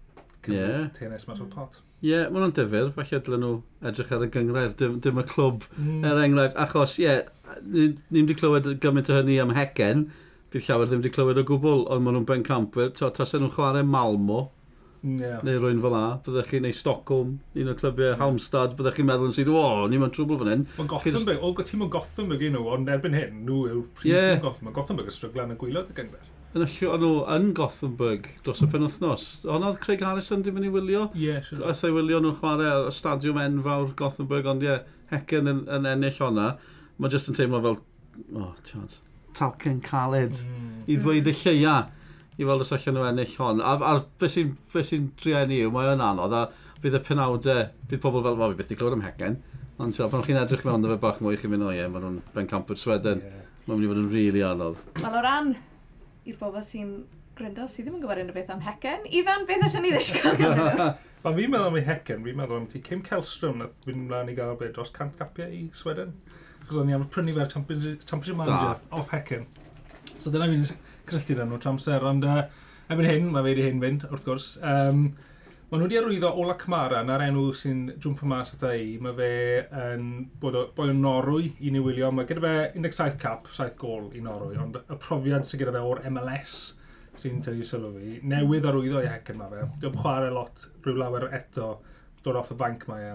cymryd 0.46 0.62
yeah. 0.78 0.86
tennis 0.96 1.28
mas 1.28 1.42
o'r 1.44 1.50
pot. 1.52 1.76
Ie, 2.00 2.14
yeah, 2.14 2.30
maen 2.32 2.46
nhw'n 2.46 2.56
dyfyr, 2.56 2.88
falle 2.96 3.20
dylen 3.26 3.44
nhw 3.44 3.52
edrych 3.90 4.16
ar 4.16 4.24
y 4.24 4.30
gyngrair, 4.32 4.72
dim, 4.80 4.96
dim 5.04 5.20
y 5.20 5.26
clwb 5.34 5.68
mm. 5.74 6.00
er 6.08 6.22
enghraifft, 6.24 6.56
achos 6.64 6.96
ie, 7.02 7.04
yeah, 7.04 7.20
ni 7.68 8.22
wedi 8.22 8.38
clywed 8.40 8.72
gymaint 8.80 9.12
o 9.12 9.20
hynny 9.20 9.36
am 9.44 9.52
Hecen, 9.58 10.06
mm 10.06 10.29
Bydd 10.50 10.66
llawer 10.66 10.88
ddim 10.90 11.02
wedi 11.02 11.12
clywed 11.14 11.38
o 11.38 11.44
gwbl, 11.46 11.84
ond 11.92 12.02
maen 12.02 12.16
nhw'n 12.18 12.26
ben 12.26 12.46
campwyr. 12.46 12.90
Tasen 12.96 13.44
nhw'n 13.44 13.52
chwarae 13.54 13.84
Malmo, 13.86 14.40
mm, 15.04 15.20
yeah. 15.22 15.44
neu 15.46 15.60
rwy'n 15.62 15.82
fel 15.84 15.94
la, 15.94 16.02
byddech 16.26 16.50
chi, 16.50 16.60
neu 16.64 16.74
Stockholm, 16.74 17.36
un 17.54 17.70
o'r 17.70 17.78
clybiau 17.78 18.10
yeah. 18.10 18.18
Halmstad, 18.18 18.74
byddech 18.78 18.98
chi'n 18.98 19.08
meddwl 19.12 19.30
yn 19.30 19.36
sydd, 19.38 19.52
o, 19.54 19.62
ni 19.86 20.02
mae'n 20.02 20.12
trwbl 20.16 20.40
fan 20.42 20.52
hyn. 20.54 20.66
Mae 20.80 20.90
Gothenburg, 20.90 21.46
o, 21.46 21.54
tîm 21.70 21.86
o 21.86 21.88
Gothenburg 21.94 22.44
un 22.48 22.58
nhw, 22.58 22.66
ond 22.74 22.92
erbyn 22.96 23.16
hyn, 23.20 23.40
nhw 23.46 23.62
yw'r 23.70 23.88
prif 23.94 24.10
yeah. 24.10 24.28
tîm 24.34 24.44
Gothenburg. 24.48 24.76
Gothenburg 24.80 25.12
y 25.12 25.16
stryglan 25.16 25.54
yn 25.54 25.62
gwylod 25.62 25.94
y 25.94 25.98
gyngor 26.02 26.28
yn 26.50 26.64
allu 26.64 26.88
o'n 26.90 27.02
nhw 27.04 27.10
yn 27.30 27.44
Gothenburg 27.54 28.24
dros 28.42 28.58
y 28.64 28.66
penwthnos. 28.72 29.26
Ond 29.46 29.62
oedd 29.68 29.76
Craig 29.84 30.00
Harrison 30.02 30.40
di 30.42 30.50
mynd 30.50 30.66
i 30.66 30.72
wylio? 30.74 31.04
Ie, 31.14 31.28
yeah, 31.28 31.44
sure. 31.46 31.62
Oedd 31.62 31.84
ei 31.86 31.94
wylio 31.94 32.18
nhw'n 32.24 32.40
chwarae 32.40 32.88
y 32.88 32.94
stadiwm 32.96 33.38
enfawr 33.38 33.92
Gothenburg, 34.00 34.48
ond 34.50 34.66
ie, 34.66 34.72
yeah, 34.72 34.96
Hecen 35.10 35.50
yn, 35.50 35.62
yn 35.70 35.86
ennill 35.90 36.18
honna. 36.22 36.50
Mae 36.98 37.14
jyst 37.14 37.30
yn 37.30 37.38
teimlo 37.38 37.62
fel, 37.64 37.78
oh, 38.38 38.50
tiad, 38.66 38.98
Talcyn 39.36 39.80
Caled 39.84 40.36
mm. 40.46 40.84
i 40.90 40.98
ddweud 41.00 41.30
y 41.30 41.34
lleia 41.42 41.76
i 42.40 42.46
weld 42.48 42.64
os 42.64 42.72
allan 42.72 42.96
nhw 42.96 43.06
ennill 43.10 43.36
hon. 43.36 43.60
A, 43.60 43.76
a 43.76 43.94
beth 44.20 44.34
sy'n 44.34 44.54
be 44.72 44.82
sy 44.86 45.00
trio 45.20 45.42
ni 45.48 45.60
yw, 45.64 45.72
mae 45.74 45.90
o'n 45.92 46.04
anodd, 46.04 46.36
a 46.36 46.80
bydd 46.80 46.96
y 46.96 47.02
penawdau, 47.04 47.66
bydd 47.90 48.02
pobl 48.02 48.24
fel, 48.24 48.38
wel, 48.40 48.56
beth 48.56 48.72
i 48.72 48.78
glod 48.80 48.96
am 48.96 49.04
hecen, 49.04 49.36
ond 49.80 49.96
so, 49.96 50.08
pan 50.12 50.24
chi'n 50.24 50.40
edrych 50.40 50.64
mewn, 50.64 50.86
fe 50.88 50.96
bach 51.02 51.20
mwy 51.20 51.36
chi'n 51.40 51.52
mynd 51.52 51.68
o 51.68 51.74
ie, 51.74 51.84
maen 51.92 52.06
nhw'n 52.06 52.18
ben 52.36 52.48
campwyd 52.48 52.80
Sweden, 52.80 53.20
yeah. 53.26 53.44
mae'n 53.66 53.76
mynd 53.76 53.88
i 53.88 53.92
fod 53.92 54.00
yn 54.00 54.08
rili 54.08 54.24
really 54.30 54.46
anodd. 54.48 54.80
Wel, 55.02 55.18
o 55.20 55.24
ran 55.26 55.52
i'r 56.24 56.40
bobl 56.40 56.64
sy'n 56.64 56.94
gryndo, 57.36 57.68
sydd 57.68 57.86
ddim 57.88 57.98
yn 57.98 58.04
gwybod 58.04 58.22
unrhyw 58.24 58.38
beth 58.40 58.54
am 58.56 58.64
hecen, 58.64 59.04
Ifan, 59.20 59.46
beth 59.48 59.66
allan 59.68 59.84
ni 59.84 59.92
ddysgu 59.94 60.24
gan 60.24 60.40
nhw? 60.40 60.88
Ond 61.20 61.36
fi'n 61.36 61.52
meddwl 61.52 61.68
am 61.68 61.76
ei 61.76 61.84
hecen, 61.84 62.24
fi'n 62.24 62.40
meddwl 62.40 62.62
am 62.62 62.68
ti 62.72 62.80
Kim 62.84 63.04
Kelstrom 63.04 63.60
nath 63.60 63.76
fynd 63.84 64.06
mlaen 64.08 64.32
i 64.32 64.36
gael 64.38 64.56
beth 64.60 64.72
dros 64.78 64.92
cant 64.96 65.20
gapiau 65.20 65.52
i 65.52 65.66
Sweden. 65.76 66.14
Cos 66.70 66.78
o'n 66.78 66.92
i 66.92 66.94
am 66.94 67.08
prynu 67.10 67.34
fe'r 67.34 67.50
Championship, 67.50 68.04
championship 68.06 68.38
Manager 68.38 68.76
off 68.94 69.10
Hecken. 69.10 69.48
So 70.22 70.30
dyna 70.30 70.46
fi'n 70.50 70.62
cysylltu'r 71.10 71.42
enw 71.42 71.58
trwy 71.58 71.72
amser, 71.72 72.06
ond 72.06 72.28
uh, 72.28 72.44
erbyn 72.86 73.08
hyn, 73.10 73.26
mae 73.34 73.42
fe 73.42 73.50
wedi 73.50 73.66
hyn 73.66 73.82
fynd, 73.82 74.06
wrth 74.12 74.28
gwrs. 74.28 74.52
Um, 74.62 75.08
Mae 75.70 75.78
nhw 75.78 75.86
wedi 75.86 75.98
arwyddo 76.00 76.28
Ola 76.42 76.56
Cymara, 76.58 77.04
na'r 77.06 77.22
enw 77.28 77.44
sy'n 77.54 77.84
jwmpa 78.02 78.26
mas 78.26 78.48
ata 78.56 78.72
i. 78.74 78.96
Mae 78.98 79.14
fe 79.14 79.28
yn 79.78 80.08
bod 80.42 80.56
o, 80.58 80.64
boi 80.74 80.88
o 80.90 80.96
Norwy 80.98 81.52
i 81.62 81.70
ni 81.70 81.78
wylio. 81.78 82.08
Mae 82.10 82.26
gyda 82.26 82.42
fe 82.42 82.54
17 82.74 83.14
cap, 83.22 83.46
7 83.54 83.76
gol 83.78 84.08
i 84.18 84.22
Norwy, 84.24 84.56
ond 84.58 84.80
y 84.80 84.96
profiad 84.98 85.46
sy'n 85.46 85.62
gyda 85.62 85.76
fe 85.76 85.84
o'r 85.86 86.02
MLS 86.10 86.56
sy'n 87.22 87.38
tynnu 87.46 87.68
sylw 87.68 87.92
fi. 87.94 88.16
Newydd 88.32 88.66
arwyddo 88.66 89.04
i 89.04 89.12
hecyn 89.12 89.38
mae 89.38 89.52
fe. 89.52 89.68
Dwi'n 89.84 90.00
chwarae 90.00 90.34
lot 90.34 90.66
rhyw 90.82 90.98
lawer 90.98 91.28
eto, 91.38 91.70
dod 92.26 92.40
off 92.42 92.50
y 92.50 92.58
banc 92.58 92.88
mae 92.90 93.06
e. 93.12 93.14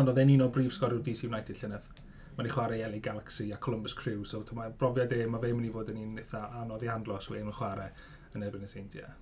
Ond 0.00 0.08
oedd 0.08 0.24
e'n 0.24 0.32
un 0.38 0.46
o 0.46 0.50
brif 0.56 0.72
sgoriwr 0.78 1.04
DC 1.04 1.28
United 1.28 1.60
llynedd 1.60 1.92
mae 2.36 2.44
wedi 2.44 2.52
chwarae 2.52 2.82
Eli 2.84 3.00
Galaxy 3.00 3.50
a 3.52 3.56
Columbus 3.56 3.94
Crew, 3.96 4.24
so 4.28 4.42
mae 4.54 4.72
brofiad 4.78 5.12
e, 5.16 5.22
mae 5.26 5.40
fe'n 5.40 5.56
mynd 5.56 5.70
i 5.70 5.72
fod 5.72 5.92
yn 5.92 6.02
un 6.02 6.18
eitha 6.20 6.42
anodd 6.60 6.84
i 6.84 6.90
handlo 6.92 7.16
os 7.16 7.30
fe'n 7.32 7.52
chwarae 7.58 7.88
yn 8.36 8.44
erbyn 8.44 8.66
y 8.66 8.68
Seintiau. 8.68 9.14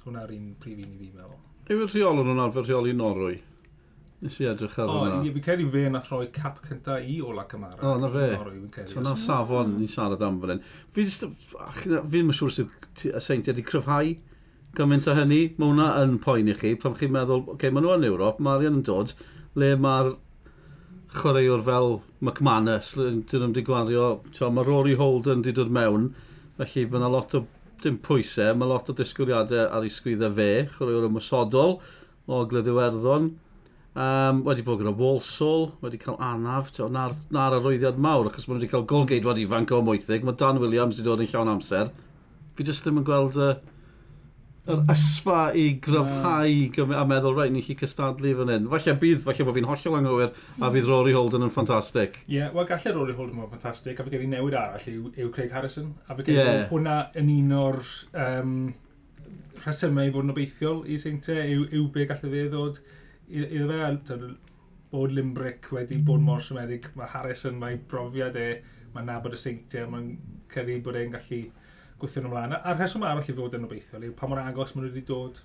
So 0.00 0.10
hwnna'r 0.10 0.32
un 0.34 0.48
prif 0.60 0.80
un 0.82 0.96
i 0.96 0.98
fi 0.98 1.12
meddwl. 1.14 1.38
Yw'r 1.70 1.92
rheol 1.92 2.24
yn 2.24 2.42
arfer 2.42 2.66
rheoli 2.66 2.94
Norwy? 2.96 3.38
Nes 4.24 4.40
i 4.40 4.48
edrych 4.50 4.78
ar 4.82 4.90
hwnna. 4.90 5.20
O, 5.20 5.30
fi'n 5.36 5.44
credu 5.44 5.68
fe 5.70 5.84
na 5.92 6.00
throi 6.02 6.26
cap 6.34 6.58
cynta 6.66 6.98
i 6.98 7.20
Ola 7.22 7.46
Cymara. 7.50 7.78
O, 7.86 7.94
na 8.02 8.10
fe. 8.10 8.86
So 8.90 9.02
na 9.04 9.14
safon 9.20 9.76
ni 9.78 9.86
siarad 9.92 10.24
am 10.26 10.40
fan 10.42 10.56
hyn. 10.56 10.62
Fi 10.96 11.06
ddim 11.84 12.32
yn 12.32 12.38
siŵr 12.38 12.54
sydd 12.56 13.06
y 13.12 13.22
seintiau 13.22 13.54
wedi 13.54 13.66
cryfhau 13.70 14.14
gymaint 14.76 15.06
o 15.06 15.16
hynny. 15.20 15.42
Mae 15.54 15.70
hwnna 15.70 15.90
yn 16.02 16.16
poen 16.24 16.50
i 16.50 16.56
chi. 16.58 16.74
Pan 16.80 16.96
chi'n 16.98 17.12
meddwl, 17.14 17.44
oce, 17.44 17.58
okay, 17.58 17.70
maen 17.74 17.86
nhw 17.86 17.94
yn 17.98 18.08
Ewrop, 18.08 18.40
Marian 18.42 18.80
yn 18.80 18.86
dod, 18.88 19.12
le 19.56 19.74
mae'r 19.80 20.16
chwaraewr 21.16 21.62
fel 21.66 21.90
McManus, 22.24 22.92
dyn 22.96 23.22
nhw'n 23.24 23.52
wedi 23.52 23.64
gwario, 23.66 24.06
tio, 24.34 24.50
mae 24.52 24.66
Rory 24.66 24.96
Holden 24.98 25.42
wedi 25.42 25.54
dod 25.56 25.72
mewn, 25.72 26.10
felly 26.58 26.84
mae 26.86 27.00
yna 27.00 27.10
lot 27.12 27.34
o 27.36 27.42
dim 27.82 27.98
pwysau, 28.04 28.54
mae 28.56 28.68
lot 28.70 28.90
o 28.90 28.96
disgwyliadau 28.96 29.66
ar 29.66 29.86
ei 29.86 29.92
sgwyddau 29.92 30.34
fe, 30.36 30.50
chwaraewr 30.76 31.08
ymwysodol 31.08 31.76
o 32.26 32.40
Glyddiwerddon. 32.50 33.34
Um, 33.96 34.42
wedi 34.44 34.64
bod 34.64 34.82
gyda 34.82 34.92
Walsall, 34.96 35.70
wedi 35.80 36.00
cael 36.02 36.18
anaf, 36.20 36.68
tio, 36.76 36.90
na'r, 36.92 37.14
nar 37.32 37.56
arwyddiad 37.56 37.96
mawr, 38.02 38.28
achos 38.28 38.44
maen 38.48 38.60
wedi 38.60 38.68
cael 38.72 38.84
golgeidwad 38.88 39.40
ifanc 39.40 39.72
o 39.72 39.80
moethig, 39.84 40.26
mae 40.26 40.36
Dan 40.36 40.60
Williams 40.60 40.98
wedi 40.98 41.08
dod 41.08 41.24
yn 41.24 41.30
llawn 41.32 41.54
amser. 41.54 41.94
Fi 42.56 42.66
jyst 42.68 42.84
ddim 42.84 43.00
yn 43.00 43.08
gweld 43.08 43.40
uh, 43.40 43.54
yr 44.66 44.82
ysfa 44.90 45.40
i 45.54 45.66
gryfhau 45.82 46.94
a 46.98 47.04
meddwl, 47.06 47.36
rhaid, 47.36 47.52
ni 47.54 47.62
chi 47.62 47.76
cystadlu 47.78 48.32
fan 48.40 48.50
hyn. 48.50 48.66
Falle 48.72 48.94
bydd, 49.02 49.20
falle 49.26 49.46
bod 49.46 49.56
fi'n 49.58 49.68
hollol 49.70 49.98
anghywir, 50.00 50.32
a 50.58 50.70
bydd 50.74 50.88
Rory 50.90 51.14
Holden 51.14 51.46
yn 51.46 51.52
ffantastig. 51.54 52.18
Ie, 52.26 52.40
yeah, 52.40 52.50
wel 52.54 52.66
gallai 52.68 52.94
Rory 52.96 53.14
Holden 53.18 53.38
yn 53.38 53.52
ffantastig, 53.52 54.00
a 54.00 54.06
fe 54.06 54.14
gen 54.14 54.26
i 54.26 54.32
newid 54.32 54.56
arall 54.58 54.88
yw, 54.90 55.12
yw 55.14 55.30
Craig 55.36 55.54
Harrison, 55.54 55.92
a 56.08 56.18
fe 56.18 56.26
gen 56.26 56.40
i 56.40 56.42
yeah. 56.42 56.64
hwnna 56.72 56.96
yn 57.22 57.30
un 57.36 57.54
o'r 57.60 57.78
um, 58.24 58.56
rhesymau 59.62 60.10
i 60.10 60.14
fod 60.16 60.26
yn 60.26 60.34
obeithiol 60.34 60.82
i 60.90 60.98
seintiau, 61.02 61.46
yw, 61.46 61.68
yw 61.78 61.86
be 61.94 62.08
gallai 62.10 62.32
fe 62.34 62.48
ddod 62.50 62.82
iddo 63.26 63.68
fe, 63.70 64.34
bod 64.90 65.12
Limbrick 65.12 65.70
wedi 65.74 65.98
bod 65.98 66.20
mm. 66.22 66.26
mor 66.26 66.42
siomedig, 66.42 66.90
mae 66.98 67.10
Harrison, 67.12 67.56
mae 67.60 67.78
brofiad 67.90 68.36
e, 68.38 68.50
mae'n 68.94 69.08
nabod 69.10 69.34
y 69.34 69.40
seintiau, 69.40 69.88
mae'n 69.92 70.12
credu 70.50 70.78
bod 70.82 70.98
e'n 70.98 71.14
gallu 71.14 71.40
gweithio 72.00 72.22
nhw 72.22 72.30
ymlaen. 72.30 72.56
A'r 72.58 72.78
rheswm 72.78 73.04
arall 73.06 73.28
i 73.30 73.36
fod 73.36 73.56
yn 73.58 73.66
obeithiol 73.68 74.06
yw 74.08 74.14
pa 74.16 74.28
mor 74.30 74.42
agos 74.42 74.74
maen 74.74 74.86
nhw 74.86 74.92
wedi 74.92 75.04
dod 75.08 75.42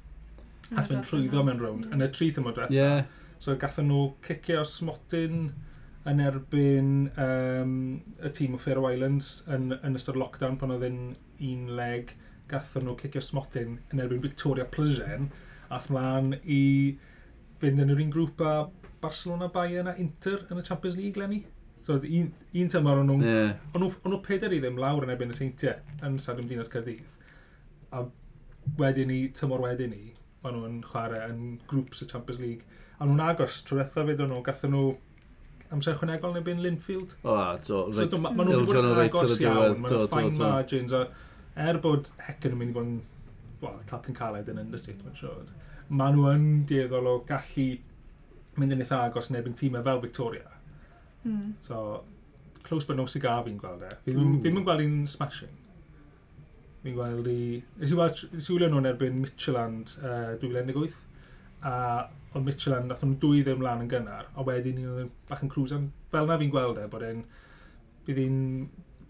at 0.71 0.87
fynd 0.87 1.03
trwyddo 1.07 1.43
mewn 1.47 1.59
rownd 1.61 1.89
yn 1.91 2.03
y 2.03 2.09
tri 2.15 2.29
thymod 2.35 2.57
diwethaf. 2.57 2.75
Yeah. 2.75 3.03
So 3.41 3.55
gathen 3.59 3.89
nhw 3.91 4.11
cicio 4.25 4.63
smotyn 4.67 5.51
yn 6.11 6.21
erbyn 6.23 6.91
um, 7.21 7.73
y 8.21 8.31
tîm 8.33 8.57
o 8.57 8.59
Faroe 8.61 8.95
Islands 8.95 9.31
yn, 9.53 9.71
yn 9.77 9.97
ystod 9.97 10.17
lockdown 10.17 10.57
pan 10.61 10.73
oedd 10.73 10.87
yn 10.87 10.99
un 11.51 11.71
leg 11.77 12.15
gathen 12.51 12.87
nhw 12.87 12.97
cicio 13.01 13.23
smotyn 13.25 13.77
yn 13.93 14.03
erbyn 14.03 14.23
Victoria 14.23 14.65
Plzen 14.65 15.29
ath 15.71 15.89
mlaen 15.93 16.35
i 16.41 16.61
fynd 17.61 17.83
yn 17.83 17.93
yr 17.93 18.01
un 18.03 18.13
grŵp 18.13 18.41
a 18.45 18.53
Barcelona, 19.01 19.49
Bayern 19.53 19.89
a 19.89 19.95
Inter 20.01 20.45
yn 20.49 20.61
y 20.61 20.65
Champions 20.65 20.97
League 20.97 21.21
lenni. 21.21 21.43
So, 21.83 21.97
un, 21.97 22.31
un 22.53 22.69
tymor 22.69 22.99
o'n 23.01 23.07
nhw'n... 23.09 23.23
Yeah. 23.25 23.53
O'n 23.73 23.85
nhw 23.85 24.19
peder 24.25 24.53
i 24.53 24.59
ddim 24.61 24.77
lawr 24.81 25.05
yn 25.07 25.13
ebyn 25.15 25.33
y 25.33 25.37
seintiau 25.37 25.79
yn 26.05 26.19
Stadiwm 26.21 26.49
Dinas 26.49 26.69
Cardydd. 26.69 27.15
A 27.89 28.03
wedyn 28.77 29.09
ni, 29.09 29.21
tymor 29.37 29.63
wedyn 29.65 29.89
ni, 29.95 30.11
maen 30.43 30.57
nhw'n 30.57 30.75
chwarae 30.85 31.23
yn 31.31 31.55
grŵps 31.71 32.03
y 32.05 32.09
Champions 32.11 32.41
League. 32.43 32.83
A 32.99 33.07
nhw'n 33.07 33.23
agos 33.25 33.63
trwy 33.65 33.81
etha 33.81 34.05
fyd 34.05 34.21
o'n 34.21 34.29
nhw, 34.29 34.43
gathen 34.45 34.75
nhw 34.75 34.91
amser 35.73 35.97
ychwanegol 35.97 36.35
neu 36.35 36.45
byn 36.45 36.61
Linfield. 36.61 37.17
O, 37.23 37.33
oh, 37.33 37.57
do. 37.65 37.81
So, 37.89 38.05
right, 38.05 38.15
maen 38.27 38.51
nhw'n 38.51 38.69
bod 38.69 38.81
yn 38.83 39.03
agos 39.07 39.35
iawn, 39.39 39.81
maen 39.81 39.97
nhw'n 39.97 40.13
fine 40.13 40.37
margins. 40.37 40.95
A 41.01 41.03
er 41.65 41.81
bod 41.81 42.13
Hecen 42.27 42.53
yn 42.53 42.61
mynd 42.61 42.75
i 42.75 42.77
fod 42.77 42.89
yn... 42.91 42.95
Wel, 43.61 43.81
Talcan 43.89 44.17
Caled 44.17 44.47
yn 44.53 44.61
understatement, 44.61 45.17
siwr. 45.17 45.49
Maen 45.89 46.17
nhw 46.17 46.29
yn 46.29 46.47
dieddol 46.69 47.09
o 47.09 47.19
gallu 47.25 47.67
mynd 48.61 48.77
yn 48.77 48.85
eitha 48.85 49.01
agos 49.07 49.29
yn 49.31 49.41
erbyn 49.41 49.57
tîmau 49.57 49.81
fel 49.85 50.01
Victoria 50.05 50.60
Mm. 51.25 51.53
So, 51.63 52.03
close 52.63 52.85
but 52.85 52.97
no 52.97 53.05
cigar 53.05 53.43
fi'n 53.45 53.59
gweld 53.61 53.85
e. 53.87 53.91
Fi 54.05 54.15
mm. 54.15 54.39
ddim 54.41 54.61
yn 54.61 54.67
gweld 54.67 54.85
un 54.85 54.97
smashing. 55.09 55.53
Fi'n 56.81 56.97
gweld 56.97 57.29
i... 57.31 57.43
Nes 57.81 57.93
i 57.93 57.99
weld, 57.99 58.23
nes 58.33 58.49
i 58.49 58.55
wylio 58.55 58.71
nhw'n 58.73 58.89
erbyn 58.91 59.21
Mitchelland 59.21 59.95
uh, 60.01 60.33
2018, 60.41 60.99
a 61.67 61.73
oedd 62.31 62.45
Mitchelland, 62.47 62.89
nath 62.89 63.03
nhw'n 63.05 63.19
dwy 63.21 63.43
ddim 63.45 63.61
lan 63.65 63.83
yn 63.85 63.91
gynnar, 63.91 64.31
a 64.33 64.45
wedyn 64.47 64.79
ni 64.79 64.87
oedd 64.89 65.11
bach 65.29 65.43
yn 65.45 65.51
cruisan. 65.51 65.89
Fel 66.13 66.29
na 66.29 66.39
fi'n 66.41 66.53
gweld 66.53 66.81
e, 66.81 66.87
bod 66.91 67.05
e'n... 67.05 67.25
Bydd 68.01 68.17
un 68.23 68.39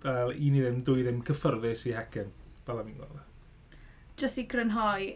fel 0.02 0.34
un 0.34 0.56
i 0.58 0.62
ddim, 0.64 0.80
dwy 0.86 1.04
ddim 1.06 1.20
cyffyrddus 1.26 1.86
i 1.88 1.94
hecyn. 1.96 2.32
fel 2.66 2.80
na 2.80 2.86
fi'n 2.88 2.98
gweld 2.98 3.20
e. 3.20 3.28
Jyst 4.22 4.42
i 4.42 4.48
grynhoi, 4.50 5.12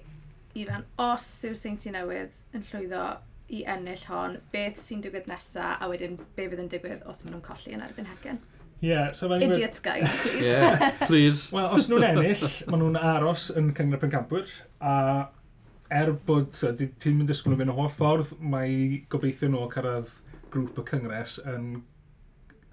Ifan, 0.55 0.85
os 1.01 1.25
yw'r 1.45 1.57
seinti 1.59 1.91
newydd 1.91 2.37
yn 2.55 2.63
llwyddo 2.69 3.05
i 3.53 3.61
ennill 3.69 4.03
hon, 4.09 4.39
beth 4.53 4.79
sy'n 4.81 5.03
digwydd 5.05 5.29
nesaf, 5.29 5.77
a 5.79 5.89
wedyn 5.91 6.17
be 6.37 6.47
fydd 6.49 6.61
yn 6.63 6.69
digwydd 6.71 7.05
os 7.09 7.23
maen 7.23 7.35
nhw'n 7.35 7.45
colli 7.45 7.75
yn 7.77 7.83
erbyn 7.85 8.09
hecen. 8.09 8.41
Yeah, 8.83 9.11
so 9.15 9.29
mae'n... 9.29 9.45
Idiot's 9.47 9.81
guide, 9.83 10.09
please. 10.23 10.45
yeah, 10.45 10.91
please. 11.05 11.47
Wel, 11.53 11.69
os 11.77 11.87
nhw'n 11.89 12.07
ennill, 12.09 12.45
maen 12.71 12.83
nhw'n 12.83 13.01
aros 13.13 13.49
yn 13.57 13.71
cyngor 13.77 14.01
pencampwyr, 14.01 14.51
a 14.81 14.95
er 15.93 16.11
bod 16.25 16.55
so, 16.57 16.71
ti'n 16.75 17.19
mynd 17.19 17.29
disgwyl 17.29 17.55
yn 17.55 17.61
fynd 17.61 17.73
y 17.73 17.77
holl 17.77 17.91
ffordd, 17.93 18.33
mae 18.41 19.03
gobeithio 19.13 19.51
nhw 19.53 19.67
cyrraedd 19.73 20.15
grŵp 20.53 20.81
y 20.81 20.85
cyngres 20.89 21.37
yn, 21.51 21.69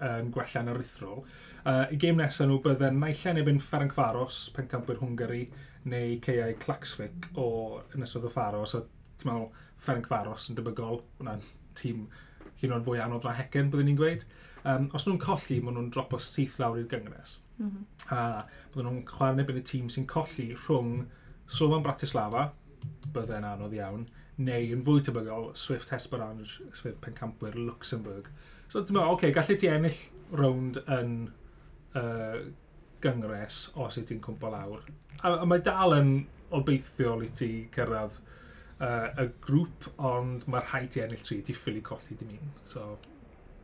yn 0.01 0.31
gwella 0.33 0.63
yn 0.65 0.73
yr 0.73 0.81
ithro. 0.81 1.19
Uh, 1.63 1.85
I 1.93 1.99
gêm 2.01 2.17
nesaf 2.19 2.49
nhw 2.49 2.57
bydden 2.65 2.97
naillen 2.99 3.37
neu 3.37 3.47
fynd 3.47 3.63
Ferenc 3.63 3.93
pencampwyr 4.57 4.99
Hwngari, 5.03 5.45
neu 5.93 6.17
Ceiau 6.23 6.57
Claxfic 6.59 7.29
o 7.37 7.47
Ynysodd 7.93 8.27
y 8.27 8.33
Faros, 8.33 8.75
a 8.75 8.83
ti'n 9.23 9.31
meddwl, 9.31 9.49
Ferenc 9.83 10.09
Faros 10.09 10.49
yn 10.51 10.59
debygol, 10.59 11.01
hwnna'n 11.19 11.43
tîm 11.79 12.07
hyn 12.61 12.75
o'n 12.75 12.85
fwy 12.85 13.01
anodd 13.03 13.25
na 13.27 13.35
hecen, 13.37 13.71
byddwn 13.71 13.89
ni'n 13.91 13.99
gweud. 13.99 14.25
Um, 14.63 14.87
os 14.95 15.07
nhw'n 15.07 15.21
colli, 15.21 15.59
maen 15.63 15.77
nhw'n 15.77 15.91
dropo 15.93 16.19
syth 16.21 16.59
lawr 16.61 16.79
i'r 16.79 16.89
gyngres. 16.91 17.37
Mm 17.59 17.69
-hmm. 17.69 17.85
A 18.15 18.19
byddwn 18.73 18.89
nhw'n 18.89 19.05
chwarae 19.09 19.45
yn 19.47 19.61
y 19.61 19.65
tîm 19.69 19.89
sy'n 19.91 20.07
colli 20.09 20.49
rhwng 20.53 21.07
Slovan 21.47 21.83
Bratislava, 21.85 22.51
byddai'n 23.13 23.47
anodd 23.47 23.75
iawn, 23.77 24.07
neu 24.37 24.71
yn 24.75 24.83
fwy 24.85 25.03
tebygol 25.05 25.51
Swift 25.59 25.91
Hesperange, 25.93 26.63
Swift 26.73 26.99
Pencampwyr, 27.03 27.57
Luxembourg. 27.59 28.29
So 28.71 28.81
ti'n 28.81 28.97
meddwl, 28.97 29.13
oce, 29.13 29.19
okay, 29.19 29.35
gallu 29.35 29.57
ti 29.59 29.69
ennill 29.69 30.01
rownd 30.33 30.79
yn 30.87 31.17
uh, 31.99 32.39
gyngres 33.03 33.67
os 33.79 33.99
i 33.99 34.05
ti'n 34.07 34.21
cwmpa 34.23 34.49
lawr. 34.53 34.87
A, 35.21 35.35
a 35.43 35.45
mae 35.45 35.61
dal 35.65 35.97
yn 35.99 36.13
obeithiol 36.53 37.25
i 37.25 37.29
ti 37.35 37.51
cyrraedd 37.73 38.17
uh, 38.83 39.09
y 39.23 39.27
grŵp, 39.47 39.89
ond 40.11 40.45
mae 40.51 40.63
rhaid 40.67 40.97
i 40.99 41.03
ennill 41.05 41.25
tri, 41.25 41.39
di 41.45 41.55
ffili 41.55 41.83
colli 41.85 42.17
dim 42.19 42.33
un. 42.35 42.53
So, 42.67 42.93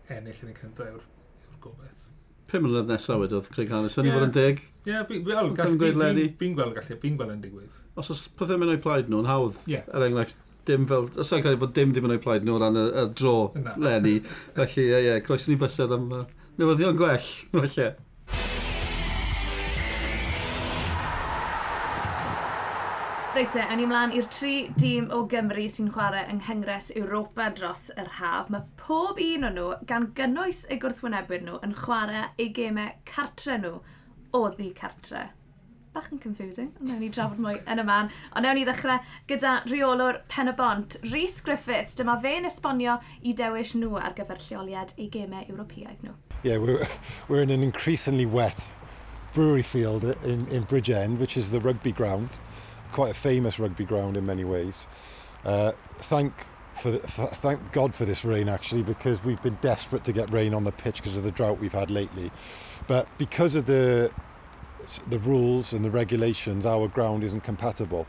ennill 0.09 0.43
yn 0.45 0.53
y 0.53 0.57
cyntaf 0.57 0.88
yw'r 0.88 1.03
yw 1.03 1.61
gobeith. 1.63 2.05
Pum 2.49 2.65
mlynedd 2.65 2.89
nesaf 2.89 3.19
wedodd 3.21 3.49
Craig 3.53 3.71
Hannes, 3.73 3.97
yn 4.01 4.07
yeah. 4.07 4.15
i 4.15 4.17
fod 4.17 4.27
yn 4.29 4.35
deg? 4.35 4.61
Ie, 4.65 4.91
yeah, 4.93 5.05
fi'n 5.09 5.25
gweld, 5.25 5.59
fi'n 5.59 5.79
gweld 5.81 6.03
gallu, 6.79 6.99
fi'n 7.03 7.17
gweld 7.19 7.33
yn 7.35 7.43
digwydd. 7.43 7.81
Os 7.99 8.09
oes 8.13 8.23
pethau 8.39 8.57
mewn 8.57 8.73
o'i 8.73 8.81
plaid 8.81 9.11
nhw'n 9.11 9.29
hawdd, 9.29 9.59
yeah. 9.69 9.85
er 9.93 10.07
enghraifft, 10.07 10.39
dim 10.65 10.88
fel, 10.89 11.09
os 11.13 11.33
oes 11.35 11.59
bod 11.61 11.75
dim 11.77 11.93
dim 11.93 12.09
yn 12.09 12.15
o'i 12.15 12.23
plaid 12.23 12.47
nhw 12.47 12.57
ran 12.61 12.79
y, 12.79 12.88
y 12.89 13.05
dro, 13.19 13.35
Lenny. 13.77 14.17
Felly, 14.57 14.81
ie, 14.81 14.89
yeah, 14.89 15.03
ie, 15.03 15.09
yeah, 15.11 15.23
croeso 15.25 15.51
ni 15.51 15.59
bysedd 15.61 15.93
am 15.93 16.09
uh, 16.15 16.23
newyddion 16.57 16.97
gwell, 16.97 17.29
falle. 17.53 17.91
Reit 23.39 23.55
e, 23.55 23.62
ni 23.79 23.86
mlaen 23.88 24.12
i'r 24.12 24.25
tri 24.36 24.53
dîm 24.75 25.05
o 25.15 25.22
Gymru 25.31 25.63
sy'n 25.72 25.93
chwarae 25.96 26.25
yng 26.27 26.41
Nghyngres 26.41 26.89
Europa 27.00 27.46
dros 27.55 27.86
yr 27.93 28.10
haf. 28.17 28.50
Mae 28.51 28.65
pob 28.81 29.22
un 29.24 29.48
o'n 29.48 29.55
nhw, 29.55 29.67
gan 29.88 30.10
gynnwys 30.17 30.65
eu 30.67 30.75
gwrthwynebwyr 30.81 31.46
nhw, 31.46 31.55
yn 31.63 31.75
chwarae 31.77 32.25
eu 32.36 32.50
gemau 32.58 32.91
cartre 33.08 33.55
nhw 33.62 33.72
o 34.36 34.43
ddi 34.58 34.67
cartre. 34.75 35.24
Bach 35.96 36.12
yn 36.12 36.19
confusing, 36.19 36.74
ond 36.81 36.91
newn 36.91 37.00
ni 37.00 37.13
drafod 37.15 37.39
mwy 37.39 37.62
yn 37.63 37.79
y 37.79 37.88
man. 37.88 38.12
Ond 38.34 38.43
newn 38.43 38.60
ni 38.60 38.67
ddechrau 38.67 39.00
gyda 39.31 39.55
reolwr 39.71 40.19
Pen 40.28 40.52
y 40.52 40.58
Bont, 40.60 40.99
Rhys 41.08 41.39
Griffiths. 41.39 41.95
Dyma 41.95 42.19
fe'n 42.19 42.52
esbonio 42.52 42.99
i 43.23 43.32
dewis 43.32 43.71
nhw 43.71 43.95
ar 44.04 44.19
gyfer 44.19 44.43
lleoliad 44.49 44.97
eu 44.97 45.08
gemau 45.15 45.47
Ewropeaidd 45.47 46.04
nhw. 46.04 46.17
Yeah, 46.43 46.58
we're, 46.60 46.84
we're 47.30 47.47
in 47.47 47.56
an 47.56 47.63
increasingly 47.63 48.28
wet 48.28 48.73
brewery 49.32 49.63
field 49.63 50.04
in, 50.04 50.45
in 50.49 50.65
Bridgend, 50.65 51.19
which 51.19 51.38
is 51.38 51.54
the 51.56 51.62
rugby 51.62 51.93
ground. 51.93 52.36
Quite 52.91 53.12
a 53.12 53.15
famous 53.15 53.60
rugby 53.60 53.86
ground 53.86 54.17
in 54.17 54.25
many 54.25 54.43
ways. 54.43 54.88
Uh, 55.45 55.71
thank, 55.95 56.34
for, 56.75 56.91
th- 56.91 57.02
thank 57.02 57.71
God 57.71 57.95
for 57.95 58.06
this 58.06 58.25
rain, 58.25 58.49
actually, 58.49 58.84
because 58.84 59.23
we've 59.23 59.41
been 59.41 59.58
desperate 59.62 60.04
to 60.06 60.12
get 60.12 60.32
rain 60.32 60.54
on 60.54 60.63
the 60.63 60.71
pitch 60.71 60.97
because 60.97 61.17
of 61.17 61.23
the 61.23 61.32
drought 61.32 61.60
we've 61.60 61.73
had 61.73 61.89
lately. 61.89 62.32
But 62.88 63.08
because 63.17 63.56
of 63.56 63.65
the, 63.65 64.12
the 65.10 65.19
rules 65.19 65.73
and 65.73 65.86
the 65.86 65.89
regulations, 65.91 66.65
our 66.65 66.88
ground 66.88 67.23
isn't 67.23 67.43
compatible. 67.43 68.08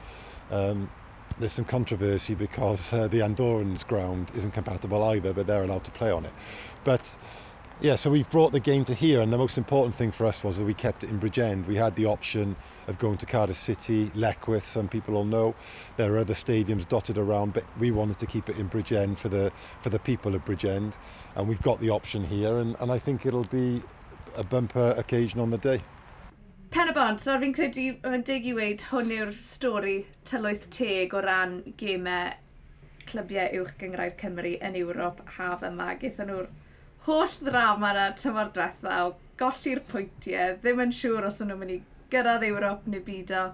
Um, 0.51 0.90
there's 1.38 1.53
some 1.53 1.64
controversy 1.64 2.35
because 2.35 2.93
uh, 2.93 3.09
the 3.09 3.23
Andorrans 3.23 3.87
ground 3.87 4.31
isn't 4.35 4.51
compatible 4.51 5.03
either, 5.05 5.33
but 5.33 5.47
they're 5.47 5.62
allowed 5.62 5.85
to 5.85 5.90
play 5.90 6.11
on 6.11 6.25
it. 6.25 6.33
But 6.85 7.16
Yeah, 7.83 7.95
so 7.95 8.11
we've 8.11 8.29
brought 8.29 8.53
the 8.53 8.61
game 8.61 8.85
to 8.85 8.95
here, 8.95 9.23
and 9.23 9.33
the 9.33 9.38
most 9.38 9.57
important 9.57 9.95
thing 9.95 10.12
for 10.12 10.27
us 10.27 10.45
was 10.45 10.59
that 10.59 10.66
we 10.66 10.75
kept 10.75 11.03
it 11.03 11.09
in 11.09 11.19
Bridgend. 11.19 11.66
We 11.66 11.77
had 11.77 11.97
the 11.97 12.05
option 12.05 12.55
of 12.87 12.99
going 12.99 13.16
to 13.16 13.25
Cardiff 13.25 13.57
City, 13.57 14.11
Leckwith, 14.14 14.66
some 14.66 14.87
people 14.87 15.14
will 15.14 15.25
know. 15.25 15.55
There 15.97 16.12
are 16.12 16.19
other 16.19 16.35
stadiums 16.35 16.87
dotted 16.87 17.16
around, 17.16 17.55
but 17.55 17.64
we 17.79 17.90
wanted 17.90 18.19
to 18.19 18.27
keep 18.27 18.51
it 18.51 18.59
in 18.59 18.69
Bridgend 18.69 19.16
for 19.16 19.31
the 19.31 19.51
for 19.81 19.88
the 19.88 19.99
people 19.99 20.35
of 20.35 20.45
Bridgend, 20.45 20.99
and 21.37 21.49
we've 21.49 21.62
got 21.62 21.81
the 21.81 21.88
option 21.88 22.23
here, 22.23 22.59
and, 22.59 22.77
and 22.81 22.93
I 22.93 22.99
think 22.99 23.25
it'll 23.25 23.45
be 23.45 23.81
a 24.37 24.45
bumper 24.45 24.95
occasion 24.99 25.40
on 25.40 25.49
the 25.49 25.57
day. 25.57 25.81
Pen 26.71 26.88
y 26.88 26.93
bont, 26.93 27.19
so 27.19 27.38
fi'n 27.40 27.57
credu, 27.57 27.97
mae'n 28.05 28.27
dig 28.29 28.45
i 28.45 28.53
weid, 28.61 28.85
hwn 28.93 29.09
yw'r 29.16 29.33
stori 29.33 30.03
tylwyth 30.29 30.69
teg 30.69 31.16
o 31.16 31.25
ran 31.25 31.62
gemau 31.81 32.37
clybiau 33.09 33.57
uwch 33.62 33.79
gyngrair 33.81 34.19
Cymru 34.21 34.59
yn 34.61 34.77
Ewrop 34.85 35.25
haf 35.38 35.64
yma. 35.64 35.95
Gaethon 35.97 36.29
nhw'r 36.29 36.51
holl 37.07 37.35
ddrama 37.41 37.95
na 37.97 38.07
tymor 38.13 38.51
diwetha 38.55 38.97
o 39.07 39.13
golli'r 39.41 39.81
pwyntiau, 39.89 40.57
ddim 40.61 40.83
yn 40.85 40.91
siŵr 40.93 41.29
os 41.31 41.41
nhw'n 41.41 41.61
mynd 41.61 41.75
i 41.79 41.83
gyrraedd 42.13 42.45
Ewrop 42.51 42.89
neu 42.93 43.01
byd 43.07 43.33
o. 43.39 43.45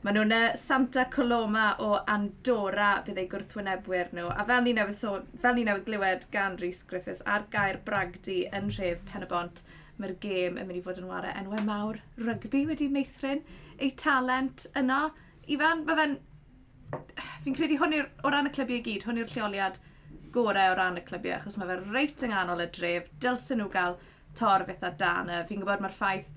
Maen 0.00 0.16
nhw'n 0.16 0.56
Santa 0.56 1.04
Coloma 1.12 1.66
o 1.84 1.90
Andorra 2.08 2.94
bydd 3.04 3.20
ei 3.20 3.28
gwrthwynebwyr 3.34 4.14
nhw. 4.16 4.30
A 4.32 4.46
fel 4.48 4.64
ni 4.64 4.72
newydd, 4.78 4.96
so, 4.96 5.18
fel 5.42 5.58
ni 5.58 5.66
newydd 5.68 5.84
glywed 5.90 6.24
gan 6.32 6.56
Rhys 6.62 6.80
Griffiths 6.88 7.20
ar 7.28 7.44
gair 7.52 7.82
bragdi 7.84 8.38
yn 8.56 8.72
rhef 8.72 9.04
Penabont, 9.10 9.60
mae'r 10.00 10.16
gêm 10.22 10.56
yn 10.56 10.64
mynd 10.64 10.80
i 10.80 10.84
fod 10.86 11.02
yn 11.02 11.10
wario 11.10 11.34
enwau 11.36 11.60
mawr. 11.66 12.00
Rygbi 12.16 12.64
wedi 12.70 12.88
meithrin 12.88 13.44
ei 13.76 13.92
talent 14.06 14.64
yno. 14.80 15.10
Ifan, 15.52 15.84
mae 15.84 16.00
fe'n... 16.00 16.18
Fi'n 17.44 17.54
credu 17.54 17.76
hwn 17.82 17.98
yw, 17.98 18.08
o 18.24 18.32
ran 18.32 18.48
y 18.48 18.54
clybiau 18.56 18.80
i 18.80 18.86
gyd, 18.88 19.04
hwn 19.04 19.20
yw'r 19.20 19.36
lleoliad 19.36 19.76
gorau 20.34 20.72
o 20.72 20.78
ran 20.78 21.00
y 21.00 21.04
clybiau, 21.06 21.38
achos 21.38 21.58
mae 21.60 21.70
fe 21.70 21.78
reit 21.90 22.24
yng 22.26 22.34
nghanol 22.34 22.64
y 22.64 22.68
dref, 22.76 23.10
dylsyn 23.22 23.60
nhw 23.62 23.70
gael 23.72 23.98
torf 24.38 24.70
eitha 24.70 24.92
dan. 25.00 25.32
Fi'n 25.48 25.62
gwybod 25.62 25.82
mae'r 25.84 25.96
ffaith 25.96 26.30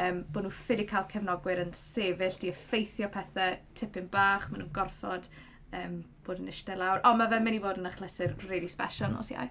um, 0.00 0.22
bod 0.32 0.46
nhw 0.46 0.54
ffili 0.54 0.86
cael 0.90 1.08
cefnogwyr 1.10 1.62
yn 1.64 1.74
sefyll, 1.76 2.38
di 2.40 2.52
effeithio 2.52 3.10
pethau 3.12 3.58
tipyn 3.78 4.08
bach, 4.12 4.48
maen 4.50 4.64
nhw'n 4.64 4.72
gorfod 4.76 5.28
um, 5.76 6.00
bod 6.26 6.40
yn 6.42 6.50
eistedd 6.52 6.80
lawr. 6.80 7.02
Ond 7.08 7.20
mae 7.20 7.30
fe'n 7.32 7.46
mynd 7.46 7.58
i 7.58 7.62
fod 7.64 7.80
yn 7.82 7.90
achlysur 7.90 8.34
really 8.48 8.70
special 8.72 9.12
nos 9.14 9.32
iau. 9.34 9.50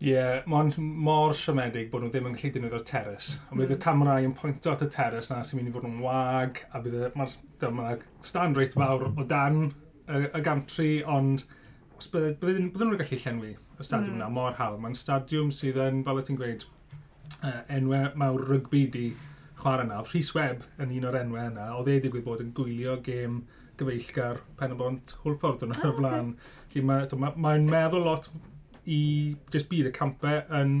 Ie, 0.00 0.14
yeah, 0.14 0.38
mae'n 0.48 0.72
mor 0.80 1.34
siomedig 1.36 1.90
bod 1.92 2.06
nhw 2.06 2.12
ddim 2.14 2.30
yn 2.30 2.36
gallu 2.38 2.54
defnyddio'r 2.54 2.84
terrace. 2.88 3.36
Ond 3.50 3.60
bydd 3.60 3.74
y 3.74 3.80
camerau 3.84 4.24
yn 4.24 4.32
pwyntio 4.36 4.72
at 4.72 4.84
y 4.86 4.88
terrace 4.94 5.28
na 5.28 5.42
sy'n 5.44 5.60
mynd 5.60 5.68
i 5.68 5.74
fod 5.74 5.88
yn 5.90 5.98
wag, 6.00 6.62
a 6.72 6.80
bydd 6.80 6.96
y, 6.96 7.10
mae'r 7.20 7.74
ma 7.76 7.90
stand 8.24 8.56
reit 8.56 8.76
fawr 8.80 9.10
o 9.10 9.26
dan 9.28 9.66
y, 9.66 10.22
y 10.24 10.40
gantri, 10.46 10.92
ond 11.04 11.44
os 12.00 12.08
bydden, 12.12 12.36
bydden, 12.40 12.68
bydden 12.72 12.90
nhw'n 12.90 13.00
gallu 13.00 13.18
llenwi 13.22 13.54
y 13.54 13.86
stadiwm 13.86 14.14
mm. 14.14 14.20
na 14.22 14.28
mor 14.32 14.54
hawdd. 14.58 14.80
Mae'n 14.82 14.96
stadiwm 14.96 15.50
sydd 15.54 15.80
yn, 15.84 16.02
fel 16.06 16.20
y 16.20 16.26
ti'n 16.26 16.38
gweud, 16.40 16.64
uh, 17.40 17.58
enwau 17.76 18.12
mawr 18.20 18.46
rygbi 18.48 18.84
di 18.94 19.06
chwarae 19.60 19.86
yna. 19.86 20.00
Rhys 20.06 20.32
Webb 20.36 20.64
yn 20.80 20.94
un 20.96 21.08
o'r 21.10 21.18
enwau 21.20 21.50
yna, 21.50 21.66
oedd 21.76 21.90
ei 21.92 22.04
digwydd 22.04 22.26
bod 22.26 22.44
yn 22.44 22.54
gwylio 22.56 22.96
gêm 23.06 23.42
gyfeillgar 23.80 24.40
pen 24.60 24.74
y 24.74 24.80
bont 24.80 25.14
hwlffordd 25.24 25.66
yn 25.66 25.76
o'r 25.76 25.94
blaen. 25.98 26.32
Felly 26.72 26.86
mae'n 26.88 27.20
ma, 27.20 27.32
ma 27.36 27.54
meddwl 27.68 28.08
lot 28.08 28.30
i 28.88 29.36
just 29.52 29.70
byd 29.72 29.90
y 29.90 29.94
campau 29.96 30.42
yn, 30.60 30.76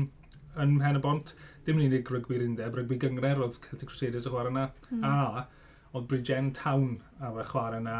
yn 0.56 0.76
pen 0.80 1.00
y 1.00 1.04
bont. 1.04 1.36
Dim 1.66 1.80
yn 1.80 1.90
unig 1.90 2.12
rygbi'r 2.16 2.44
undeb, 2.48 2.76
rygbi 2.76 3.00
gyngred 3.00 3.40
oedd 3.44 3.60
Celtic 3.68 3.92
Crusaders 3.92 4.28
y 4.28 4.32
chwarae 4.32 4.52
yna. 4.54 4.68
Mm. 4.88 5.04
A 5.04 5.46
oedd 5.92 6.08
Bridgen 6.08 6.52
Town 6.56 7.00
a 7.20 7.32
fe 7.36 7.48
chwarae 7.52 7.82
yna 7.82 7.96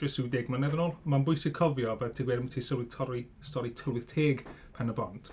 dros 0.00 0.16
deg 0.32 0.48
mlynedd 0.48 0.74
yn 0.76 0.82
ôl. 0.86 0.94
Mae'n 1.04 1.24
bwysig 1.26 1.54
cofio, 1.56 1.92
fe 2.00 2.08
ti'n 2.16 2.28
gweud, 2.28 2.48
ti'n 2.52 2.64
sylwi 2.64 2.88
torri 2.92 3.22
stori 3.44 3.72
tylwyth 3.76 4.08
teg 4.10 4.44
pen 4.76 4.92
y 4.92 4.96
bont. 4.96 5.30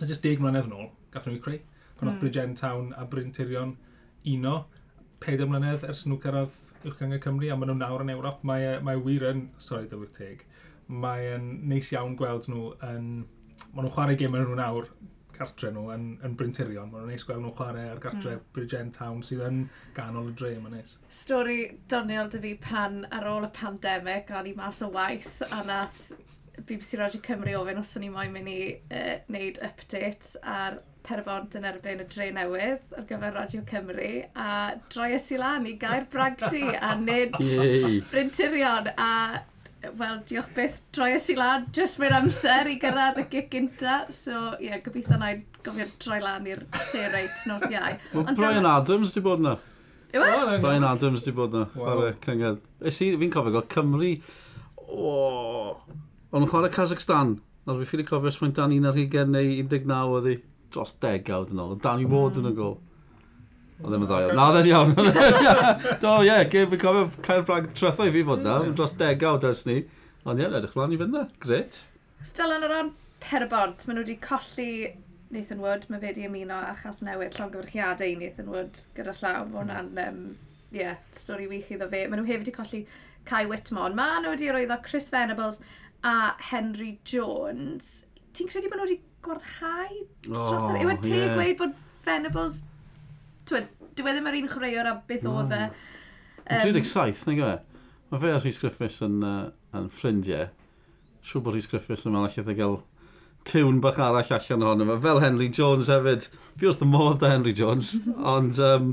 Na 0.00 0.08
jyst 0.10 0.26
deg 0.26 0.42
mlynedd 0.42 0.68
yn 0.68 0.76
ôl, 0.76 0.88
gathom 1.14 1.36
ni 1.36 1.42
creu. 1.42 1.60
Pan 1.96 2.10
oedd 2.10 2.18
mm. 2.18 2.22
Bridgen 2.24 2.56
Town 2.58 2.90
a 2.98 3.06
Bryn 3.08 3.30
Tirion 3.32 3.76
uno, 4.32 4.56
4 5.24 5.48
mlynedd 5.48 5.86
ers 5.88 6.04
nhw 6.06 6.18
cyrraedd 6.20 6.52
uwch 6.82 6.90
Uwchgangen 6.90 7.22
Cymru, 7.22 7.48
a 7.50 7.56
maen 7.56 7.72
nhw 7.72 7.78
nawr 7.80 8.04
yn 8.04 8.12
Ewrop, 8.12 8.42
mae, 8.46 8.76
mae 8.84 9.00
wir 9.06 9.24
yn 9.30 9.46
stori 9.62 9.88
tylwyth 9.90 10.18
teg. 10.18 10.44
Mae'n 10.86 11.48
neis 11.70 11.92
iawn 11.94 12.18
gweld 12.18 12.50
nhw 12.50 12.72
yn... 12.90 13.08
Maen 13.72 13.86
nhw'n 13.86 13.94
chwarae 13.94 14.18
gym 14.20 14.36
yn 14.36 14.44
nhw 14.44 14.58
nawr 14.58 14.90
cartre 15.36 15.72
nhw 15.74 15.88
yn, 15.94 16.06
yn 16.26 16.36
Brynterion. 16.38 16.90
Mae'n 16.92 17.10
neis 17.12 17.26
gweld 17.26 17.44
nhw'n 17.44 17.56
chwarae 17.58 17.90
ar 17.92 18.02
gartre 18.02 18.36
mm. 18.36 18.46
Bridgend 18.56 18.96
Town 18.96 19.22
sydd 19.26 19.44
yn 19.46 19.62
ganol 19.96 20.32
y 20.32 20.36
dre, 20.38 20.54
mae'n 20.62 20.78
neis. 20.78 20.96
Stori 21.12 21.60
doniol 21.90 22.32
dy 22.32 22.42
fi 22.44 22.54
pan 22.68 23.04
ar 23.10 23.28
ôl 23.30 23.48
y 23.48 23.52
pandemig, 23.56 24.32
o'n 24.32 24.50
i 24.50 24.56
mas 24.58 24.82
o 24.84 24.90
waith 24.94 25.42
a 25.50 25.62
nath 25.68 26.08
BBC 26.66 26.98
Radio 26.98 27.20
Cymru 27.20 27.54
ofyn 27.60 27.80
os 27.80 27.96
o'n 27.98 28.04
i 28.06 28.12
moyn 28.12 28.32
mynd 28.34 28.50
i 28.50 28.60
uh, 28.90 29.16
wneud 29.28 29.58
update 29.64 30.38
ar 30.42 30.80
perbont 31.06 31.54
yn 31.58 31.66
erbyn 31.68 32.02
y 32.02 32.06
dre 32.10 32.30
newydd 32.34 32.94
ar 32.98 33.04
gyfer 33.08 33.34
Radio 33.36 33.62
Cymru 33.68 34.12
a 34.34 34.48
droes 34.92 35.28
i 35.34 35.38
lan 35.40 35.68
i 35.68 35.76
gair 35.82 36.08
bragdi 36.12 36.64
a 36.74 36.94
nid 37.02 37.36
brintirion 38.10 38.90
a 38.96 39.12
wel, 39.82 40.18
diolch 40.28 40.48
beth, 40.56 40.80
droes 40.94 41.28
i 41.32 41.36
lan, 41.38 41.66
jyst 41.76 42.00
mewn 42.02 42.16
amser 42.16 42.68
i 42.70 42.76
gyrraedd 42.82 43.20
y 43.22 43.26
gig 43.32 43.48
gynta. 43.52 43.98
So, 44.14 44.56
ie, 44.58 44.70
yeah, 44.70 44.80
gobeithio 44.82 45.18
na 45.20 45.32
i 45.34 45.40
gofio 45.66 45.86
droi 46.02 46.20
lan 46.22 46.48
i'r 46.48 46.64
lle 46.90 47.06
reit 47.12 47.46
nos 47.50 47.66
iau. 47.68 47.98
Mae 48.16 48.36
Brian 48.38 48.68
Adams 48.70 49.14
di 49.14 49.22
bod 49.24 49.44
na. 49.44 49.56
Yw 50.14 50.24
e? 50.24 50.58
Brian 50.64 50.86
Adams 50.88 51.26
di 51.26 51.34
bod 51.36 51.54
na. 51.56 51.66
Wow. 51.74 52.10
chwarae 52.24 52.48
wow. 52.48 52.58
i, 52.88 53.12
Fi'n 53.20 53.34
cofio 53.34 53.54
gael 53.56 53.68
Cymru, 53.72 54.12
o, 54.86 55.14
ond 56.32 56.46
ond 56.46 56.50
chwarae 56.52 56.72
Kazakhstan. 56.74 57.36
Nawr 57.66 57.82
fi 57.82 57.90
ffili 57.92 58.06
cofio 58.06 58.32
os 58.32 58.40
mae'n 58.42 58.54
dan 58.56 58.74
1 58.74 58.84
neu 59.34 59.54
19 59.62 59.96
oedd 60.16 60.30
hi, 60.30 60.36
dros 60.74 60.96
degawd 61.02 61.54
yn 61.54 61.62
ôl. 61.62 61.78
Dan 61.82 62.02
i 62.02 62.10
Ward 62.10 62.38
yn 62.40 62.50
y 62.50 62.54
gol. 62.56 62.78
Oedd 63.76 63.92
ddim 63.92 64.04
yn 64.06 64.08
ddoel. 64.08 64.30
Na, 64.36 64.46
oedd 64.48 64.62
yn 64.62 64.68
iawn. 64.72 64.94
Do, 66.00 66.12
ie, 66.24 66.36
gef 66.52 66.72
yn 66.72 66.80
cofio 66.80 67.08
cael 67.26 67.42
brag 67.44 67.68
i 67.68 68.12
fi 68.14 68.22
fod 68.24 68.44
na, 68.44 68.54
dros 68.70 68.94
degawd 68.96 69.44
ers 69.44 69.66
ni. 69.68 69.82
Ond 70.24 70.40
ie, 70.40 70.46
edrych 70.48 70.76
mlaen 70.78 70.94
i 70.96 71.00
fynd 71.00 71.12
na. 71.12 71.26
Gret. 71.42 71.82
Still 72.24 72.54
yn 72.54 72.64
o 72.64 72.70
ran 72.72 72.94
Perbont, 73.20 73.84
maen 73.84 73.98
nhw 73.98 74.04
wedi 74.06 74.16
colli 74.22 74.70
Nathan 75.34 75.60
Wood, 75.60 75.84
mae 75.90 76.00
fe 76.00 76.12
wedi 76.12 76.24
ymuno 76.28 76.56
achos 76.70 77.02
newid 77.04 77.36
llongyfarchiadau 77.36 78.16
Nathan 78.20 78.48
Wood 78.52 78.80
gyda 78.96 79.12
llaw. 79.20 79.44
Mae 79.50 79.60
hwnna'n, 79.60 79.90
hmm. 79.92 80.30
um, 80.30 80.70
yeah, 80.74 81.02
stori 81.16 81.48
wych 81.50 81.68
iddo 81.74 81.90
fe. 81.92 82.06
Maen 82.06 82.22
nhw 82.22 82.30
hefyd 82.30 82.46
wedi 82.46 82.54
colli 82.56 82.80
Kai 83.28 83.42
Whitmore. 83.50 83.92
Maen 83.98 84.24
nhw 84.24 84.32
wedi 84.32 84.48
roeddo 84.54 84.78
Chris 84.86 85.10
Venables 85.12 85.60
a 86.06 86.32
Henry 86.52 86.94
Jones. 87.04 88.06
Ti'n 88.32 88.48
credu 88.48 88.72
bod 88.72 88.80
nhw 88.80 88.88
wedi 88.88 89.02
gwarhau? 89.26 90.00
Oh, 90.32 90.72
Yw 90.80 90.94
e 90.94 90.96
te 91.04 91.12
yeah. 91.12 91.36
gweud 91.36 91.60
bod 91.60 91.76
Venables 92.06 92.62
dwi 93.50 94.10
e 94.10 94.14
ddim 94.14 94.28
yr 94.30 94.38
un 94.40 94.50
chwaraewr 94.50 94.90
a 94.90 94.94
beth 95.08 95.26
oedd 95.30 95.54
e. 95.54 95.62
Um, 96.46 96.60
37, 96.62 97.24
neu 97.28 97.38
gwe? 97.40 97.54
Mae 98.10 98.22
fe 98.22 98.32
a 98.34 98.38
Rhys 98.40 98.60
Griffiths 98.62 99.02
yn, 99.06 99.16
uh, 99.26 99.48
yn 99.76 99.88
ffrindiau. 99.90 100.50
Siw 101.26 101.42
bod 101.42 101.56
Rhys 101.56 101.68
Griffiths 101.70 102.06
yn 102.06 102.14
meddwl 102.14 102.44
allai 102.46 102.56
gael 102.58 102.78
tiwn 103.46 103.80
bach 103.82 104.00
arall 104.02 104.32
allan 104.38 104.64
ohono 104.66 104.88
fe. 104.90 104.98
Fel 105.04 105.22
Henry 105.22 105.48
Jones 105.58 105.90
hefyd. 105.92 106.28
Fi 106.58 106.70
wrth 106.70 106.82
y 106.82 106.88
modd 106.90 107.20
da 107.22 107.30
Henry 107.34 107.54
Jones. 107.56 107.94
Ond 108.34 108.58
um, 108.62 108.92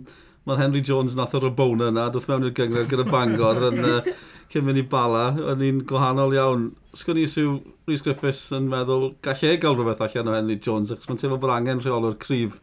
mae 0.49 0.61
Henry 0.61 0.83
Jones 0.85 1.17
nath 1.17 1.33
o'r 1.37 1.49
bona 1.57 1.89
yna. 1.93 2.07
Doth 2.13 2.29
mewn 2.29 2.47
i'r 2.49 2.55
gyngor 2.57 2.89
gyda 2.91 3.07
Bangor 3.09 3.67
yn 3.71 3.89
uh, 3.89 4.13
cyn 4.53 4.67
mynd 4.67 4.81
i 4.81 4.85
bala. 4.89 5.27
Yn 5.53 5.65
un 5.69 5.81
gwahanol 5.89 6.37
iawn. 6.37 6.69
Sgwn 6.97 7.23
i 7.23 7.25
syw 7.29 7.57
Rhys 7.89 8.05
Griffiths 8.05 8.47
yn 8.53 8.69
meddwl 8.71 9.11
gallai 9.25 9.55
e 9.55 9.61
gael 9.61 9.77
rhywbeth 9.79 10.05
allan 10.07 10.29
o 10.29 10.37
Henry 10.37 10.57
Jones. 10.61 10.93
Ac 10.93 11.09
mae'n 11.09 11.21
teimlo 11.21 11.41
bod 11.41 11.53
angen 11.53 11.81
rheolwr 11.81 12.17
cryf 12.21 12.61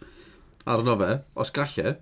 arno 0.69 0.97
fe, 1.01 1.11
os 1.41 1.53
galle, 1.57 1.97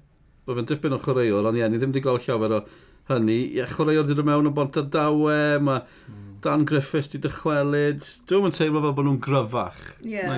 mae 0.47 0.59
fe'n 0.59 0.71
dipyn 0.71 0.97
o 0.97 1.01
chwaraewr, 1.03 1.51
ond 1.51 1.59
ie, 1.61 1.67
ni 1.69 1.81
ddim 1.81 1.93
wedi 1.93 2.05
gweld 2.05 2.25
llawer 2.27 2.57
o 2.59 2.63
hynny. 3.11 3.39
Ie, 3.59 3.67
chwaraewr 3.71 4.09
wedi 4.09 4.27
mewn 4.27 4.51
o 4.51 4.55
bont 4.55 4.79
ar 4.81 4.89
dawe, 4.93 5.39
mae 5.63 5.83
mm. 5.85 6.25
Dan 6.45 6.65
Griffiths 6.69 7.11
wedi 7.13 7.25
dychwelyd. 7.27 8.05
Dwi'n 8.31 8.49
yn 8.49 8.55
teimlo 8.55 8.83
fel 8.85 8.95
bod 8.95 9.09
nhw'n 9.09 9.23
gryfach. 9.23 9.85
Ie. 10.05 10.19
Yeah. 10.19 10.31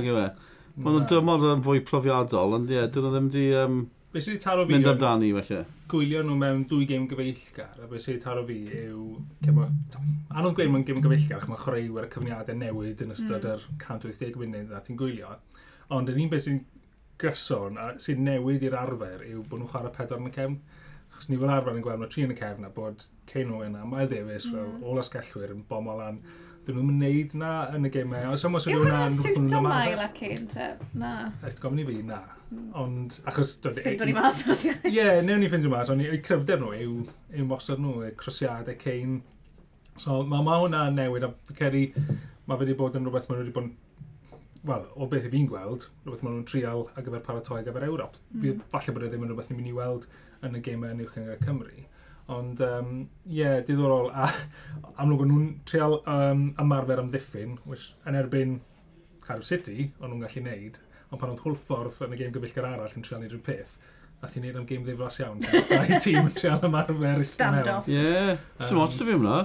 Mae 0.81 0.95
nhw'n 0.95 1.09
dymor 1.11 1.49
yn 1.51 1.65
fwy 1.65 1.83
profiadol, 1.85 2.57
ond 2.57 2.71
ie, 2.73 2.87
dyn 2.89 3.05
nhw 3.05 3.15
ddim 3.15 3.29
wedi... 3.29 3.49
Um, 3.61 3.83
Be 4.11 4.23
sy'n 4.25 4.41
taro 4.43 4.65
fi... 4.67 4.75
Mynd 4.75 4.89
amdani, 4.91 5.29
felly. 5.37 5.61
Gwylio 5.91 6.23
nhw 6.27 6.37
mewn 6.39 6.63
dwy 6.71 6.87
gêm 6.89 7.05
gyfeillgar, 7.11 7.77
a 7.77 7.87
be 7.91 7.99
wedi 7.99 8.17
taro 8.23 8.43
fi 8.49 8.57
yw... 8.87 9.05
Cema, 9.45 9.69
anodd 10.33 10.57
gweud 10.57 10.73
mewn 10.73 10.87
gêm 10.89 11.03
gyfeillgar, 11.05 11.45
mae 11.51 11.61
chwaraewyr 11.61 12.09
y 12.09 12.11
cyfniadau 12.15 12.59
newid 12.59 13.05
yn 13.05 13.15
ystod 13.15 13.45
mm. 13.45 13.53
yr 13.53 13.67
180 13.85 14.41
munud 14.41 14.73
a 14.75 14.83
ti'n 14.87 14.99
gwylio. 14.99 15.37
Ond 15.95 16.11
yn 16.11 16.25
un 16.25 16.33
beth 16.33 16.47
sy'n 16.47 16.63
gyson 17.21 17.79
a 17.81 17.89
sy'n 18.03 18.23
newid 18.27 18.65
i'r 18.67 18.77
arfer 18.81 19.25
yw 19.29 19.43
bod 19.47 19.63
nhw'n 19.63 19.73
chwarae 19.73 19.95
pedwar 19.97 20.23
yn 20.23 20.31
y 20.31 20.35
cefn. 20.37 20.61
Chos 21.11 21.27
ni 21.29 21.39
fel 21.41 21.51
arfer 21.53 21.77
yn 21.77 21.83
gweld 21.85 22.03
mae 22.03 22.13
tri 22.13 22.27
yn 22.27 22.35
y 22.35 22.39
cefn 22.39 22.69
a 22.69 22.71
bod 22.75 23.07
Kane 23.31 23.57
Owen 23.57 23.77
a 23.79 23.87
Mael 23.89 24.11
Davies 24.11 24.47
mm. 24.49 24.55
fel 24.55 24.87
ôl 24.87 25.03
asgellwyr 25.03 25.55
yn 25.57 25.65
bomo 25.69 25.97
lan. 25.99 26.21
Dyn 26.67 26.77
nhw'n 26.77 26.93
wneud 26.93 27.35
na 27.41 27.51
yn 27.77 27.89
y 27.89 27.91
gemau. 27.93 28.29
Oes 28.35 28.45
yma 28.47 28.61
sy'n 28.63 28.77
hwnna 28.77 29.03
yn 29.09 29.17
rhywbeth 29.17 29.41
yn 29.41 29.57
ymarfer. 29.59 29.91
Yw 29.91 29.97
hwnna'n 29.97 30.49
symptomau, 30.53 30.91
Na. 31.01 31.13
Eith 31.49 31.61
gofyn 31.63 31.81
i 31.81 31.87
fi, 31.89 31.99
na. 32.07 32.21
Mm. 32.51 32.67
Ond, 32.83 33.19
achos... 33.31 33.55
Ffyndwn 33.65 34.11
ni 34.11 34.17
mas 34.17 34.41
os 34.45 34.65
Ie, 34.69 34.75
yeah, 34.93 35.21
newn 35.25 35.41
ni 35.41 35.49
ffyndwn 35.51 35.73
mas, 35.73 35.93
ond 35.93 36.05
eu 36.05 36.21
cryfder 36.27 36.61
nhw 36.61 36.75
yw, 36.77 36.97
yw 37.33 37.47
mosod 37.49 37.81
nhw, 37.81 37.97
y 38.07 38.13
crosiadau 38.21 38.77
Kane. 38.81 39.23
So, 39.97 40.21
mae 40.29 40.45
ma 40.45 40.61
hwnna'n 40.61 41.01
newid, 41.01 41.27
a 41.27 41.33
fi 41.49 41.57
ceri, 41.63 41.85
mae 42.47 42.61
wedi 42.61 42.77
bod 42.77 43.01
yn 43.01 43.09
rhywbeth 43.09 43.31
maen 43.31 43.41
nhw 43.41 43.47
wedi 43.47 43.57
bod 43.57 43.71
yn 43.71 43.75
wel, 44.69 44.85
o 44.97 45.09
beth 45.09 45.27
i 45.29 45.31
fi'n 45.33 45.49
gweld, 45.49 45.87
rhywbeth 46.05 46.25
maen 46.25 46.35
nhw'n 46.37 46.49
trial 46.49 46.85
ar 46.93 47.05
gyfer 47.07 47.23
paratoi 47.25 47.61
ar 47.61 47.67
gyfer 47.69 47.87
Ewrop. 47.87 48.19
Mm. 48.33 48.43
Fydd, 48.45 48.65
falle 48.75 48.95
bod 48.97 49.07
e 49.07 49.11
ddim 49.13 49.25
yn 49.25 49.33
rhywbeth 49.33 49.51
ni'n 49.51 49.61
mynd 49.61 49.71
i 49.71 49.77
weld 49.77 50.07
yn 50.47 50.59
y 50.59 50.63
gemau 50.67 50.95
yn 50.95 51.05
uwch 51.05 51.17
yng 51.21 51.31
Cymru. 51.45 51.85
Ond, 52.31 52.61
ie, 52.63 52.67
um, 52.79 52.91
yeah, 53.27 53.57
diddorol. 53.67 54.11
A 54.15 54.29
amlwg 55.03 55.25
o'n 55.25 55.33
nhw'n 55.33 55.49
trial 55.69 55.99
um, 56.01 56.51
ymarfer 56.63 57.03
amddiffyn, 57.03 57.57
which 57.65 57.95
yn 58.07 58.19
erbyn 58.21 58.59
Cardiff 59.25 59.49
City, 59.49 59.91
o'n 60.01 60.13
nhw'n 60.13 60.27
gallu 60.27 60.45
neud, 60.47 60.77
ond 61.11 61.23
pan 61.23 61.33
oedd 61.33 61.43
hwlffordd 61.47 62.03
yn 62.07 62.15
y 62.15 62.21
gêm 62.21 62.37
gyfeillgar 62.37 62.69
arall 62.69 62.99
yn 62.99 63.07
trial 63.07 63.25
neud 63.25 63.33
rhywun 63.35 63.47
peth, 63.49 63.79
a 64.21 64.29
ti'n 64.31 64.45
neud 64.47 64.61
am 64.61 64.69
gêm 64.69 64.85
ddiflas 64.87 65.19
iawn. 65.23 65.41
Dau 65.43 66.01
tîm 66.05 66.21
yn 66.21 66.37
trial 66.37 66.69
ymarfer. 66.69 67.25
Stand 67.27 67.73
off. 67.73 67.89
Ie, 67.91 67.97
yeah. 67.97 68.37
um, 68.59 68.67
sy'n 68.69 68.79
watch 68.79 69.01
to 69.01 69.09
fi 69.09 69.17
hwnna 69.17 69.41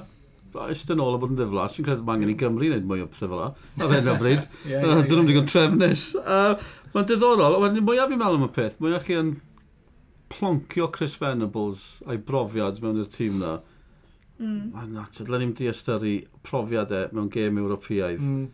eist 0.66 0.92
yn 0.94 1.04
ôl 1.04 1.18
a 1.18 1.20
bod 1.22 1.34
yn 1.34 1.40
ddiflas, 1.40 1.76
fi'n 1.78 1.88
credu 1.88 2.06
mae 2.08 2.18
angen 2.18 2.32
i 2.32 2.38
Gymru 2.40 2.70
wneud 2.70 2.88
mwy 2.90 3.04
o 3.04 3.10
pethau 3.12 3.32
fel 3.32 3.42
yna. 3.42 3.52
A 3.76 3.90
fe'n 3.92 4.08
fel 4.08 4.20
bryd. 4.22 4.48
Dyn 4.70 5.06
nhw'n 5.12 5.30
digon 5.30 5.50
trefnus. 5.52 6.08
Uh, 6.22 6.56
Mae'n 6.96 7.08
diddorol, 7.10 7.60
wedyn 7.60 7.84
mwyaf 7.84 8.08
fi'n 8.08 8.22
meddwl 8.22 8.38
am 8.40 8.48
y 8.48 8.52
peth, 8.56 8.78
mwyaf 8.80 9.04
chi 9.04 9.18
yn 9.20 9.34
ploncio 10.32 10.88
Chris 10.96 11.18
Venables 11.20 11.82
a'i 12.08 12.22
brofiad 12.30 12.80
mewn 12.84 13.02
i'r 13.02 13.10
tîm 13.12 13.42
na. 13.42 13.58
Mm. 14.40 14.72
Mae'n 14.76 14.94
natyr, 14.96 15.28
le 15.32 15.42
ni'n 15.42 15.52
di 15.60 15.68
ystyru 15.72 16.14
profiadau 16.48 17.10
e 17.10 17.16
mewn 17.16 17.28
gêm 17.34 17.60
Ewropeaidd. 17.60 18.24
Mm. 18.24 18.46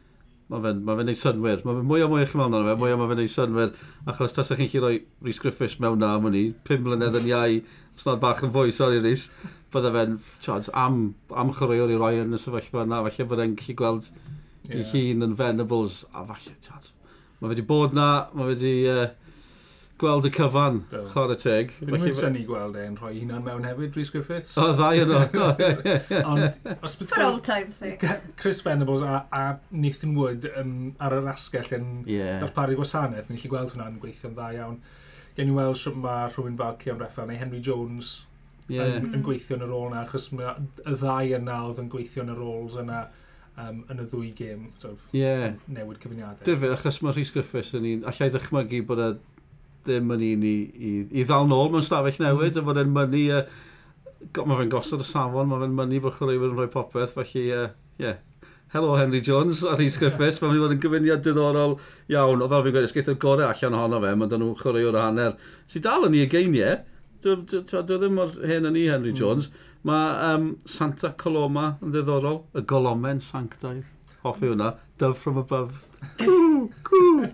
Mae 0.52 0.66
fe'n 0.66 0.82
ma 0.88 0.98
fe 0.98 1.06
neud 1.08 1.22
synwyr. 1.22 1.62
Mae 1.66 1.78
fe 1.78 1.86
mwy 1.88 2.04
o 2.04 2.10
mwy 2.12 2.26
eich 2.26 2.36
mewn 2.36 2.58
arno 2.58 2.66
fe, 2.68 2.76
mwy 2.82 2.96
o 2.96 3.00
mae 3.00 3.12
fe'n 3.12 3.22
neud 3.22 3.34
synwyr. 3.36 3.72
Achos 4.10 4.36
tas 4.36 4.52
chi'n 4.52 4.70
chi 4.74 4.82
roi 4.84 4.98
Rhys 5.24 5.42
Griffiths 5.44 5.78
mewn 5.84 6.02
na, 6.02 6.16
mwyn 6.22 6.36
ni, 6.36 6.44
pum 6.68 6.84
mlynedd 6.86 7.22
yn 7.22 7.30
iau, 7.32 7.62
os 7.94 8.10
nad 8.10 8.22
bach 8.26 8.42
yn 8.46 8.54
fwy, 8.58 8.74
sori 8.76 9.00
Rhys 9.02 9.30
bydde 9.72 9.94
fe'n 9.96 10.20
tiod, 10.44 10.70
am, 10.78 11.02
am 11.38 11.54
chwaraewr 11.56 11.94
i 11.94 11.98
roi 12.00 12.14
yn 12.22 12.36
y 12.36 12.42
sefyllfa 12.42 12.86
yna, 12.86 13.02
falle 13.08 13.28
bod 13.30 13.44
e'n 13.44 13.56
gallu 13.60 13.78
gweld 13.80 14.12
yeah. 14.12 14.78
ei 14.78 14.86
hun 14.92 15.28
yn 15.28 15.36
Venables, 15.40 16.04
a 16.12 16.26
falle, 16.28 16.56
tiod, 16.66 16.92
mae 17.40 17.54
wedi 17.54 17.66
bod 17.68 17.96
na, 17.98 18.08
mae 18.36 18.52
wedi 18.52 18.74
uh, 18.92 19.08
gweld 20.02 20.26
y 20.26 20.32
cyfan, 20.34 20.80
chwarae 21.14 21.38
teg. 21.38 21.76
Dwi'n 21.80 22.02
mynd 22.02 22.18
syni 22.18 22.42
gweld 22.48 22.78
e'n 22.82 22.98
rhoi 22.98 23.14
hunan 23.20 23.44
mewn 23.46 23.68
hefyd, 23.70 23.94
Rhys 23.98 24.10
Griffiths. 24.14 24.56
O, 24.58 24.72
ddau 24.78 24.98
yno. 25.04 25.22
Ond, 26.32 26.58
os 26.82 26.98
beth... 26.98 27.12
For 27.14 27.26
old 27.28 27.44
time's 27.46 27.78
sake. 27.78 28.10
Chris 28.42 28.64
Venables 28.66 29.06
a, 29.06 29.22
a 29.32 29.44
Nathan 29.70 30.16
Wood 30.18 30.50
um, 30.56 30.74
ar 31.00 31.16
yr 31.20 31.30
asgell 31.32 31.70
yn 31.78 31.94
yeah. 32.10 32.40
darparu 32.42 32.80
gwasanaeth, 32.80 33.30
ni'n 33.30 33.38
gallu 33.38 33.54
gweld 33.54 33.76
hwnna'n 33.76 34.02
gweithio'n 34.02 34.36
dda 34.40 34.50
iawn. 34.58 34.82
Gen 35.38 35.54
i 35.54 35.56
weld 35.56 36.02
mae 36.04 36.28
rhywun 36.34 36.60
fel 36.60 36.76
Cian 36.82 37.00
Breffel 37.00 37.30
neu 37.30 37.40
Henry 37.40 37.62
Jones 37.64 38.18
yeah. 38.70 38.98
yn, 39.00 39.10
yn 39.16 39.26
gweithio 39.26 39.58
yn 39.58 39.66
y 39.66 39.72
rôl 39.72 39.90
yna, 39.90 40.06
achos 40.06 40.30
ma, 40.36 40.54
y 40.84 40.96
ddau 41.00 41.34
yna 41.38 41.58
oedd 41.68 41.82
yn 41.84 41.90
gweithio 41.92 42.26
yn 42.26 42.34
y 42.34 42.38
roles 42.38 42.78
yna 42.82 43.02
um, 43.58 43.82
yn 43.92 44.04
y 44.04 44.08
ddwy 44.12 44.32
gêm, 44.38 44.70
sort 44.82 44.96
of, 44.98 45.08
yeah. 45.16 45.52
newid 45.72 46.00
cyfuniadau. 46.04 46.46
Dyfyd, 46.48 46.76
achos 46.78 47.02
mae 47.02 47.16
Rhys 47.16 47.34
Griffiths 47.36 47.76
yn 47.78 47.88
un, 47.90 48.08
allai 48.12 48.32
ddychmygu 48.34 48.82
bod 48.88 49.04
e 49.04 49.12
ddim 49.86 50.14
yn 50.16 50.26
un 50.30 50.48
i, 50.48 50.56
i, 50.72 50.96
i 51.10 51.28
ddal 51.28 51.48
nôl 51.50 51.72
mewn 51.74 51.86
stafell 51.86 52.18
mm. 52.20 52.28
newid, 52.28 52.58
mm. 52.58 52.62
a 52.62 52.68
bod 52.68 52.82
e'n 52.82 52.92
mynnu, 52.98 53.24
uh, 53.38 54.44
mae 54.46 54.60
fe'n 54.60 54.74
gosod 54.74 55.02
y 55.02 55.08
safon, 55.10 55.50
mae 55.50 55.64
fe'n 55.64 55.80
mynnu 55.80 56.04
bod 56.04 56.20
chwaraewyr 56.20 56.52
yn 56.52 56.60
rhoi 56.60 56.70
popeth, 56.74 57.16
felly, 57.18 57.48
ie. 57.48 57.64
uh, 57.64 57.72
yeah. 58.02 58.20
Helo 58.72 58.94
Henry 58.96 59.20
Jones 59.20 59.66
a 59.68 59.74
Rhys 59.76 59.98
Griffiths, 60.00 60.38
mae'n 60.40 60.54
mynd 60.54 60.62
i 60.62 60.64
fod 60.64 60.74
yn 60.78 60.84
gyfuniad 60.86 61.24
diddorol 61.26 61.74
iawn, 62.14 62.40
o 62.40 62.48
fel 62.48 62.62
fi'n 62.64 62.76
gweud, 62.78 62.86
ysgeithio'r 62.88 63.18
gorau 63.20 63.50
allan 63.50 63.76
ohono 63.76 64.00
fe, 64.00 64.14
mae'n 64.16 64.32
dyn 64.32 64.44
nhw 64.46 64.54
chwaraewr 64.62 64.96
o 64.96 65.02
hanner, 65.04 65.34
sy'n 65.68 65.84
dal 65.84 66.08
yn 66.08 66.16
ei 66.16 66.30
geiniau, 66.32 66.78
dwi 67.24 67.98
ddim 67.98 68.18
mor 68.18 68.34
hen 68.48 68.68
yn 68.70 68.76
ni, 68.78 68.88
Henry 68.92 69.14
mm. 69.14 69.20
Jones. 69.20 69.52
Mae 69.88 70.36
um, 70.36 70.52
Santa 70.70 71.14
Coloma 71.18 71.76
yn 71.82 71.94
ddiddorol, 71.96 72.44
y 72.54 72.64
golomen 72.70 73.22
sanctaidd. 73.26 73.88
Hoffi 74.22 74.52
hwnna, 74.52 74.76
dove 75.02 75.18
from 75.18 75.40
above. 75.42 75.88
Cw, 76.20 76.68
cw. 76.86 77.32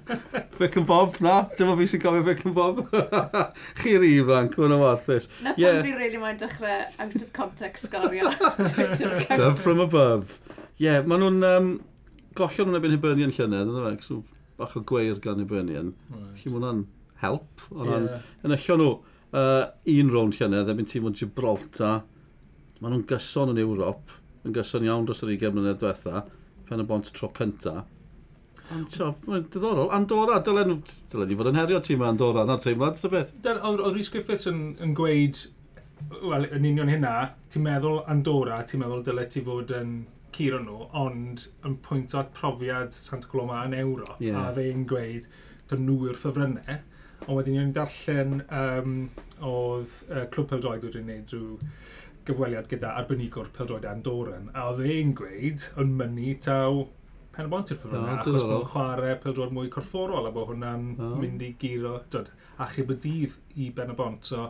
Fic 0.56 0.78
and 0.80 0.88
Bob, 0.88 1.18
na, 1.20 1.42
dyma 1.60 1.74
fi 1.76 1.88
sy'n 1.92 2.00
gofio 2.06 2.24
Fic 2.24 2.46
and 2.48 2.56
Bob. 2.56 2.80
Chi'r 3.82 4.06
ifanc, 4.08 4.56
mae'n 4.56 4.78
warthus. 4.80 5.28
Na 5.44 5.52
yeah. 5.60 5.82
pan 5.82 5.90
fi 5.90 5.98
really 5.98 6.22
mae'n 6.22 6.40
dechrau 6.40 6.86
out 7.04 7.20
of 7.20 7.34
context 7.36 7.90
sgorio. 7.90 8.32
dove 9.36 9.60
from 9.60 9.84
above. 9.84 10.40
Ie, 10.78 10.88
yeah, 10.88 11.04
maen 11.04 11.26
nhw'n 11.26 11.44
um, 11.52 11.70
gollio 12.40 12.64
nhw'n 12.64 12.80
ebyn 12.80 12.96
Hibernian 12.96 13.36
llynedd, 13.36 13.68
ynddo 13.68 13.84
fe, 13.90 13.94
so 14.08 14.24
bach 14.58 14.80
o 14.80 14.86
gweir 14.88 15.20
gan 15.24 15.44
Hibernian. 15.44 15.92
Right. 16.08 16.40
Lly 16.40 16.54
mae 16.54 16.62
hwnna'n 16.62 16.82
help. 17.26 17.68
Ond 17.76 17.92
yeah. 17.92 18.28
yn 18.46 18.56
allan 18.56 18.84
nhw, 18.86 18.92
uh, 19.38 19.66
un 19.94 20.14
rownd 20.14 20.38
llynedd, 20.38 20.72
efo'n 20.72 20.90
tîm 20.90 21.10
o 21.10 21.12
Gibraltar, 21.16 22.02
maen 22.80 22.94
nhw'n 22.94 23.06
gyson 23.10 23.54
yn 23.54 23.62
Ewrop, 23.64 24.16
yn 24.48 24.56
gyson 24.56 24.88
iawn 24.88 25.06
dros 25.08 25.24
yr 25.26 25.34
20 25.36 25.54
mlynedd 25.56 25.80
diwetha, 25.84 26.24
pen 26.68 26.84
y 26.84 26.88
bont 26.88 27.12
tro 27.16 27.30
cynta. 27.38 27.84
Ond 28.76 28.90
tio, 28.92 29.14
mae'n 29.28 29.46
diddorol. 29.54 29.92
Andorra, 29.96 30.42
dylen 30.44 30.82
dylen 31.12 31.30
ni 31.32 31.38
fod 31.40 31.52
yn 31.54 31.60
herio 31.62 31.80
tîm 31.84 32.04
Andorra, 32.04 32.44
na 32.48 32.58
teimlad, 32.62 33.00
dy 33.00 33.14
beth? 33.14 33.32
Oedd 33.56 33.86
Rhys 33.94 34.12
Griffiths 34.12 34.50
yn, 34.52 34.62
yn 34.84 34.96
gweud, 34.98 35.40
wel, 36.20 36.50
yn 36.52 36.68
union 36.68 36.92
hynna, 36.92 37.16
ti'n 37.54 37.64
meddwl 37.68 38.04
Andorra, 38.12 38.60
ti'n 38.68 38.84
meddwl 38.84 39.06
dyle 39.08 39.26
ti 39.32 39.44
fod 39.46 39.72
yn 39.78 39.98
curo 40.36 40.60
nhw, 40.62 40.90
ond 41.00 41.48
yn 41.66 41.80
pwynt 41.86 42.14
at 42.20 42.36
profiad 42.36 42.92
Santa 42.94 43.30
Coloma 43.32 43.64
yn 43.66 43.78
Ewrop, 43.80 44.20
yeah. 44.22 44.44
a 44.44 44.52
ddeu'n 44.54 44.84
gweud, 44.90 45.26
dyn 45.72 45.88
nhw 45.88 46.10
yw'r 46.10 46.20
ffefrynnau 46.20 46.84
Ond 47.26 47.34
wedyn 47.40 47.58
ni'n 47.58 47.74
darllen 47.76 48.42
um, 48.46 49.00
oedd 49.44 49.96
uh, 50.08 50.28
Clwb 50.32 50.52
Peldroed 50.54 50.86
wedi'n 50.86 51.08
gwneud 51.08 51.34
rhyw 51.34 51.58
gyfweliad 52.28 52.68
gyda 52.72 52.94
arbenigwr 53.00 53.50
Peldroed 53.56 53.88
Andoran. 53.88 54.52
A 54.54 54.70
oedd 54.72 54.86
e'n 54.86 55.14
gweud 55.18 55.66
yn 55.82 55.94
mynnu 56.00 56.36
taw 56.44 56.86
pen 57.36 57.48
y 57.48 57.52
bont 57.52 57.72
i'r 57.72 57.78
ffyrdd 57.78 58.00
yna, 58.00 58.16
achos 58.18 58.46
bod 58.50 58.66
chwarae 58.72 59.18
Peldroed 59.22 59.54
mwy 59.54 59.70
corfforol 59.74 60.26
a 60.28 60.34
bod 60.34 60.50
hwnna'n 60.52 60.88
oh. 60.96 61.14
mynd 61.22 61.44
i 61.46 61.52
giro, 61.62 62.00
dod, 62.14 62.32
achub 62.64 62.96
y 62.96 62.98
dydd 63.04 63.38
i 63.62 63.70
ben 63.78 63.94
y 63.94 63.98
bont. 63.98 64.26
So, 64.26 64.50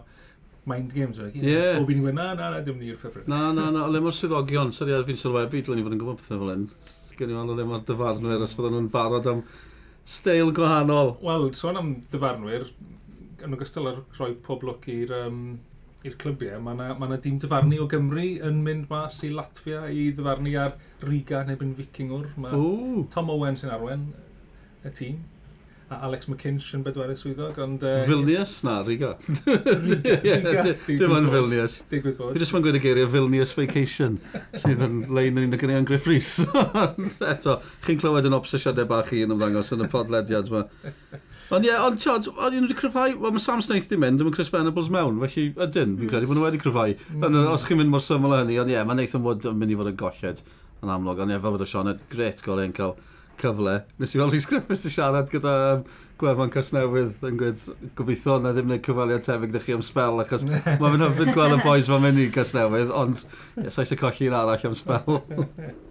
mind 0.68 0.94
games 0.96 1.20
o'r 1.20 1.34
yeah. 1.36 1.78
O, 1.80 1.86
fi'n 1.88 2.02
gwneud, 2.02 2.16
na, 2.16 2.30
na, 2.38 2.52
na, 2.56 2.62
dim 2.64 2.80
ni'r 2.82 3.00
ffefryn. 3.00 3.28
Na, 3.32 3.50
na, 3.56 3.70
na, 3.76 3.86
le 3.94 4.04
mae'r 4.04 4.16
swyddogion, 4.16 4.74
sori 4.76 4.96
ar 4.96 5.06
fi'n 5.08 5.20
sylwebu, 5.20 5.64
dwi'n 5.68 5.82
i 5.82 5.86
fod 5.86 5.98
yn 5.98 6.02
gwybod 6.04 6.22
pethau 6.24 6.44
fel 6.44 6.54
hyn. 6.54 6.68
Gen 7.18 7.34
i 7.34 7.38
fan, 7.38 7.54
le 7.58 7.68
mae'r 7.68 7.86
dyfarnwyr, 7.88 8.46
os 8.46 8.56
bydden 8.58 8.78
nhw'n 8.78 8.92
barod 8.94 9.30
am 9.32 9.44
steil 10.08 10.54
gwahanol. 10.56 11.16
Wel, 11.24 11.50
sôn 11.58 11.80
am 11.80 11.94
dyfarnwyr, 12.12 12.68
yn 13.44 13.56
ogystal 13.58 13.90
â 13.92 13.98
rhoi 14.00 14.34
pob 14.44 14.64
lwc 14.68 14.88
i'r 14.94 15.14
um, 15.26 15.42
i'r 16.08 16.16
clybiau, 16.22 16.62
mae 16.64 16.78
yna 16.78 16.96
ma 17.02 17.18
dîm 17.22 17.40
dyfarnu 17.42 17.80
o 17.84 17.88
Gymru 17.92 18.28
yn 18.48 18.62
mynd 18.66 18.88
mas 18.92 19.20
i 19.28 19.32
Latvia 19.34 19.86
i 19.92 20.10
ddyfarnu 20.16 20.54
ar 20.62 20.78
Riga 21.08 21.44
neu 21.48 21.60
byn 21.60 21.74
Vikingwr. 21.78 22.30
Mae 22.40 23.06
Tom 23.14 23.34
Owen 23.34 23.60
sy'n 23.60 23.74
arwen 23.74 24.08
y 24.86 24.94
tîm 25.00 25.20
a 25.88 26.02
Alex 26.04 26.28
McKinch 26.28 26.74
yn 26.76 26.82
bedwaredd 26.84 27.16
swyddog, 27.16 27.56
ond... 27.64 27.84
Uh, 27.86 28.02
Vilnius? 28.10 28.58
Na, 28.68 28.82
Riga. 28.84 29.14
Riga, 29.48 30.16
Riga. 30.24 30.64
Dim 30.88 31.14
ond 31.16 31.30
Vilnius. 31.32 31.78
Digwydd 31.92 32.18
bod. 32.20 32.34
Fi 32.36 32.42
jyst 32.44 32.56
ma'n 32.56 32.66
gweud 32.66 32.76
y 32.76 32.82
geiriau 32.84 33.08
Vilnius 33.14 33.54
Vacation, 33.56 34.18
sydd 34.62 34.84
yn 34.84 34.98
lein 35.16 35.40
yn 35.40 35.48
un 35.48 35.56
o 35.56 35.62
gynion 35.62 35.88
Griff 35.88 36.10
Rhys. 36.10 36.34
Eto, 37.24 37.62
chi'n 37.88 38.02
clywed 38.04 38.28
yn 38.28 38.36
obsesiynau 38.36 38.90
bach 38.90 39.14
i 39.16 39.24
yn 39.24 39.32
ymddangos 39.38 39.72
yn 39.78 39.88
y 39.88 39.90
podlediad 39.94 40.52
yma. 40.52 40.66
Ond 41.56 41.64
ie, 41.64 41.72
yeah, 41.72 41.88
ond 41.88 42.04
tiod, 42.04 42.28
o'n 42.36 42.60
i'n 42.60 42.68
wedi 42.68 42.76
cryfhau, 42.76 43.16
wel 43.24 43.38
mae 43.38 43.40
Sam 43.40 43.64
Snaith 43.64 43.88
di 43.88 43.96
mynd, 43.96 44.20
mae 44.28 44.36
Chris 44.36 44.52
Venables 44.52 44.92
mewn, 44.92 45.22
felly 45.24 45.54
ydyn, 45.56 45.96
fi'n 45.96 46.12
credu 46.12 46.28
bod 46.28 46.42
nhw 46.42 46.50
wedi 46.50 46.60
cryfhau. 46.60 46.98
Mm. 47.16 47.38
Os 47.54 47.64
chi'n 47.64 47.80
mynd 47.80 47.94
mor 47.94 48.04
syml 48.04 48.36
hynny, 48.36 48.60
ond 48.60 48.74
ie, 48.74 48.76
yeah, 48.76 48.84
mae 48.84 49.00
Nathan 49.00 49.24
Wood 49.24 49.48
yn 49.48 49.56
mynd 49.62 49.72
i 49.72 49.80
fod 49.80 49.94
yn 49.94 50.02
golled 50.04 50.44
yn 50.84 50.92
amlwg, 50.92 51.24
ond 51.24 51.32
ie, 51.32 51.40
fel 51.40 51.56
bod 51.56 51.64
o 51.64 51.70
Sean, 51.72 51.94
gret 52.12 52.44
gol 52.44 52.60
ein 52.66 52.76
cael 52.76 52.98
cyfle. 53.42 53.80
Nes 54.02 54.16
i 54.16 54.22
weld 54.22 54.36
Rhys 54.36 54.48
Griffiths 54.50 54.86
i 54.88 54.94
siarad 54.94 55.32
gyda 55.34 55.56
um, 55.74 55.84
gwefan 56.22 56.54
Casnewydd 56.54 57.26
yn 57.28 57.42
gweud 57.42 57.66
gobeithio 57.98 58.38
na 58.42 58.54
ddim 58.56 58.72
wneud 58.72 58.86
cyfaliad 58.86 59.26
tebyg 59.28 59.54
ddech 59.54 59.68
chi 59.68 59.76
am 59.78 59.84
spel 59.86 60.24
achos 60.24 60.48
mae 60.48 60.62
fe'n 60.66 61.06
hyfryd 61.06 61.36
gweld 61.36 61.60
y 61.60 61.60
boys 61.66 61.92
fan 61.92 62.02
mynd 62.06 62.24
i 62.24 62.32
Casnewydd 62.34 62.94
ond 63.04 63.22
ie, 63.26 63.70
sa'i 63.70 63.90
se 63.90 64.00
colli 64.00 64.32
un 64.32 64.40
arall 64.40 64.72
am 64.72 64.78
spel. 64.78 65.22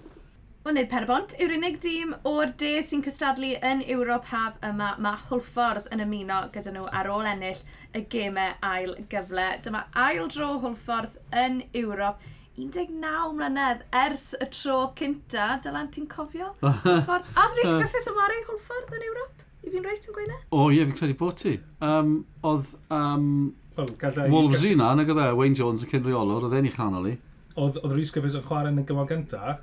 Wneud 0.67 0.89
Perbont 0.91 1.31
yw'r 1.39 1.53
unig 1.55 1.77
dîm 1.79 2.15
o'r 2.27 2.51
de 2.59 2.73
sy'n 2.83 3.05
cystadlu 3.07 3.53
yn 3.69 3.85
Ewrop 3.87 4.25
haf 4.33 4.57
yma 4.67 4.89
mae 4.99 5.21
Hwlffordd 5.29 5.87
yn 5.95 6.03
ymuno 6.03 6.41
gyda 6.57 6.73
nhw 6.75 6.89
ar 6.91 7.07
ôl 7.15 7.29
ennill 7.31 7.61
y 7.95 8.03
gemau 8.11 8.57
ail 8.67 8.97
gyfle. 9.13 9.45
Dyma 9.63 9.85
ail 10.09 10.27
dro 10.35 10.57
Hwlffordd 10.65 11.15
yn 11.45 11.61
Ewrop 11.71 12.19
19 12.57 13.35
mlynedd 13.37 13.83
ers 14.01 14.31
y 14.41 14.47
tro 14.49 14.79
cynta, 14.97 15.59
dylan 15.65 15.91
ti'n 15.93 16.07
cofio? 16.09 16.55
Ffordd... 16.63 17.29
A 17.37 17.45
Rhys 17.51 17.75
Griffiths 17.75 18.09
yn 18.09 18.17
wario 18.17 18.47
hwlffordd 18.49 18.97
yn 18.97 19.07
Ewrop? 19.11 19.45
I 19.67 19.73
fi'n 19.75 19.85
reit 19.85 20.09
yn 20.09 20.17
gweina? 20.17 20.41
O 20.55 20.69
ie, 20.73 20.81
fi'n 20.87 20.97
credu 20.97 21.17
bod 21.21 21.37
ti. 21.43 21.57
Um, 21.85 22.19
oedd 22.47 22.73
um, 22.95 23.29
well, 23.77 23.93
gadau... 24.01 24.31
Wolves 24.33 24.65
i 24.65 24.73
na, 24.79 24.95
nag 24.97 25.13
oedd 25.13 25.21
e, 25.21 25.31
Wayne 25.37 25.59
Jones 25.59 25.85
yn 25.85 25.93
cynriolwr, 25.93 26.49
oedd 26.49 26.57
e'n 26.57 26.71
i 26.71 26.73
chanol 26.73 27.11
i. 27.13 27.17
Oedd, 27.57 27.81
oedd 27.83 27.97
Rhys 27.97 28.15
Griffiths 28.15 28.39
yn 28.39 28.47
chwarae 28.47 28.73
yn 28.73 28.81
y 28.81 28.87
gymal 28.89 29.09
gynta, 29.11 29.59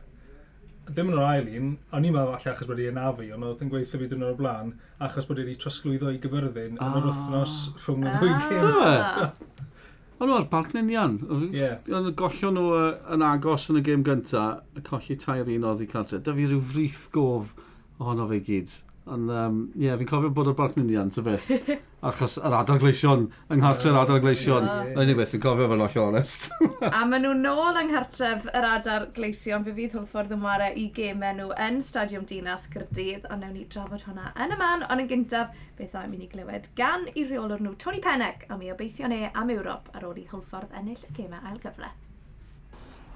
ddim 0.92 1.10
yn 1.14 1.18
yr 1.18 1.26
ail 1.26 1.50
un, 1.58 1.74
a 1.90 2.04
ni'n 2.04 2.14
meddwl 2.14 2.36
falle 2.36 2.54
achos 2.54 2.70
bod 2.70 2.84
i'n 2.84 3.00
afu, 3.00 3.26
ond 3.34 3.48
oedd 3.48 3.62
yn 3.64 3.74
gweithio 3.74 4.02
fi 4.04 4.12
dyn 4.12 4.26
o'r 4.28 4.38
blaen, 4.38 4.74
achos 5.08 5.30
bod 5.30 5.42
i'n 5.42 5.54
trosglwyddo 5.64 6.14
i 6.14 6.22
gyfyrddin 6.22 6.76
yn 6.76 6.98
yr 7.00 7.00
ah. 7.00 7.06
wythnos 7.08 7.58
rhwng 7.86 8.06
y 8.06 8.12
ah. 8.12 8.20
ddwy 8.20 8.34
gym. 8.52 9.64
Ond 10.24 10.32
o'r 10.32 10.46
Balcninian, 10.48 11.18
Ond 11.92 12.14
gollio 12.16 12.50
nhw 12.56 12.68
yn 13.12 13.26
agos 13.28 13.66
yn 13.74 13.82
y 13.82 13.84
gêm 13.84 14.06
gyntaf, 14.08 14.62
y 14.80 14.84
colli 14.88 15.18
tair 15.20 15.50
un 15.52 15.66
oedd 15.68 15.84
i 15.84 15.88
cartre. 15.92 16.22
Da 16.24 16.32
fi 16.38 16.46
rhyw 16.48 16.62
frith 16.74 17.02
gof 17.12 17.52
ohono 18.00 18.30
fe 18.30 18.40
gyd. 18.48 18.72
Ond, 19.06 19.30
um, 19.30 19.56
ie, 19.76 19.84
yeah, 19.84 19.98
fi'n 20.00 20.08
cofio 20.08 20.30
bod 20.32 20.48
o'r 20.48 20.56
barc 20.56 20.78
mynian, 20.80 21.10
ty 21.12 21.22
beth. 21.26 21.50
Achos 22.08 22.38
yr 22.40 22.54
adar 22.56 22.80
gleision, 22.80 23.26
yng 23.52 23.60
nghartre 23.60 23.90
yr 23.92 23.98
adar 24.00 24.22
gleision. 24.24 24.64
Yes. 24.68 24.94
Yn 25.02 25.12
i 25.12 25.16
beth, 25.20 25.34
fi'n 25.36 25.42
cofio 25.44 25.68
fel 25.72 25.84
o'ch 25.84 25.98
honest. 26.00 26.48
a 26.88 27.02
maen 27.10 27.26
nhw 27.26 27.34
nôl 27.42 27.80
yng 27.82 27.92
nghartref 27.92 28.48
yr 28.54 28.68
adar 28.70 29.10
gleision, 29.18 29.66
fe 29.68 29.74
fydd 29.76 29.98
hwlffordd 29.98 30.36
ymwarae 30.38 30.72
i 30.80 30.86
gemau 30.96 31.36
nhw 31.40 31.50
yn 31.66 31.82
Stadiwm 31.84 32.24
Dinas 32.30 32.70
Cyrdydd. 32.72 33.28
ond 33.28 33.44
newn 33.44 33.58
ni 33.58 33.68
drafod 33.76 34.08
hwnna 34.08 34.32
yn 34.46 34.56
y 34.56 34.60
man, 34.62 34.88
ond 34.88 35.04
yn 35.04 35.12
gyntaf, 35.12 35.52
beth 35.80 35.98
o'n 36.00 36.08
mynd 36.12 36.24
i 36.24 36.32
glywed 36.32 36.72
gan 36.80 37.10
i 37.12 37.28
reolwr 37.28 37.64
nhw 37.64 37.76
Tony 37.84 38.00
Pennec, 38.04 38.48
a 38.48 38.60
mi 38.60 38.72
obeithio 38.72 39.12
ne 39.12 39.26
am 39.34 39.52
Ewrop 39.52 39.92
ar 39.98 40.08
ôl 40.08 40.24
i 40.24 40.30
hwlffordd 40.32 40.72
ennill 40.80 41.04
y 41.12 41.16
gemau 41.20 41.44
ail 41.52 41.60
gyfle. 41.64 41.92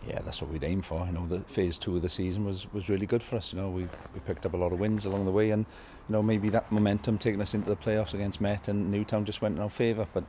Yeah, 0.08 0.20
that's 0.22 0.42
what 0.42 0.50
we'd 0.50 0.64
aim 0.64 0.82
for. 0.82 1.06
You 1.06 1.12
know, 1.12 1.28
the 1.28 1.42
phase 1.42 1.78
two 1.78 1.98
of 1.98 2.02
the 2.02 2.10
season 2.10 2.46
was, 2.46 2.72
was 2.72 2.90
really 2.90 3.06
good 3.06 3.22
for 3.22 3.36
us. 3.36 3.54
You 3.54 3.60
know, 3.60 3.70
we, 3.70 3.84
we 4.14 4.20
picked 4.26 4.46
up 4.46 4.54
a 4.54 4.58
lot 4.58 4.72
of 4.72 4.80
wins 4.80 5.06
along 5.06 5.26
the 5.26 5.32
way, 5.32 5.52
and 5.52 5.66
you 6.08 6.14
know 6.14 6.24
maybe 6.24 6.50
that 6.50 6.72
momentum 6.72 7.18
taking 7.18 7.42
us 7.42 7.54
into 7.54 7.70
the 7.70 7.76
playoffs 7.76 8.14
against 8.14 8.40
Met 8.40 8.70
and 8.70 8.90
Newtown 8.90 9.26
just 9.26 9.42
went 9.42 9.58
in 9.58 9.62
our 9.62 9.70
favour. 9.70 10.08
But 10.14 10.24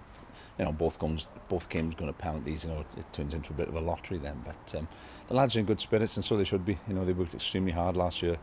you 0.58 0.64
know, 0.64 0.72
both 0.72 0.98
games 0.98 1.28
both 1.48 1.68
games 1.68 1.94
going 1.94 2.12
to 2.12 2.18
penalties. 2.18 2.64
You 2.64 2.70
know, 2.70 2.84
it 2.96 3.12
turns 3.12 3.34
into 3.34 3.52
a 3.52 3.56
bit 3.56 3.68
of 3.68 3.76
a 3.76 3.80
lottery 3.80 4.18
then. 4.18 4.42
But 4.44 4.74
um, 4.76 4.88
the 5.28 5.34
lads 5.34 5.54
are 5.54 5.60
in 5.60 5.66
good 5.66 5.80
spirits, 5.80 6.16
and 6.16 6.24
so 6.24 6.36
they 6.36 6.44
should 6.44 6.64
be. 6.64 6.76
You 6.88 6.94
know, 6.94 7.04
they 7.04 7.12
worked 7.12 7.34
extremely 7.34 7.72
hard 7.72 7.96
last 7.96 8.20
year 8.20 8.36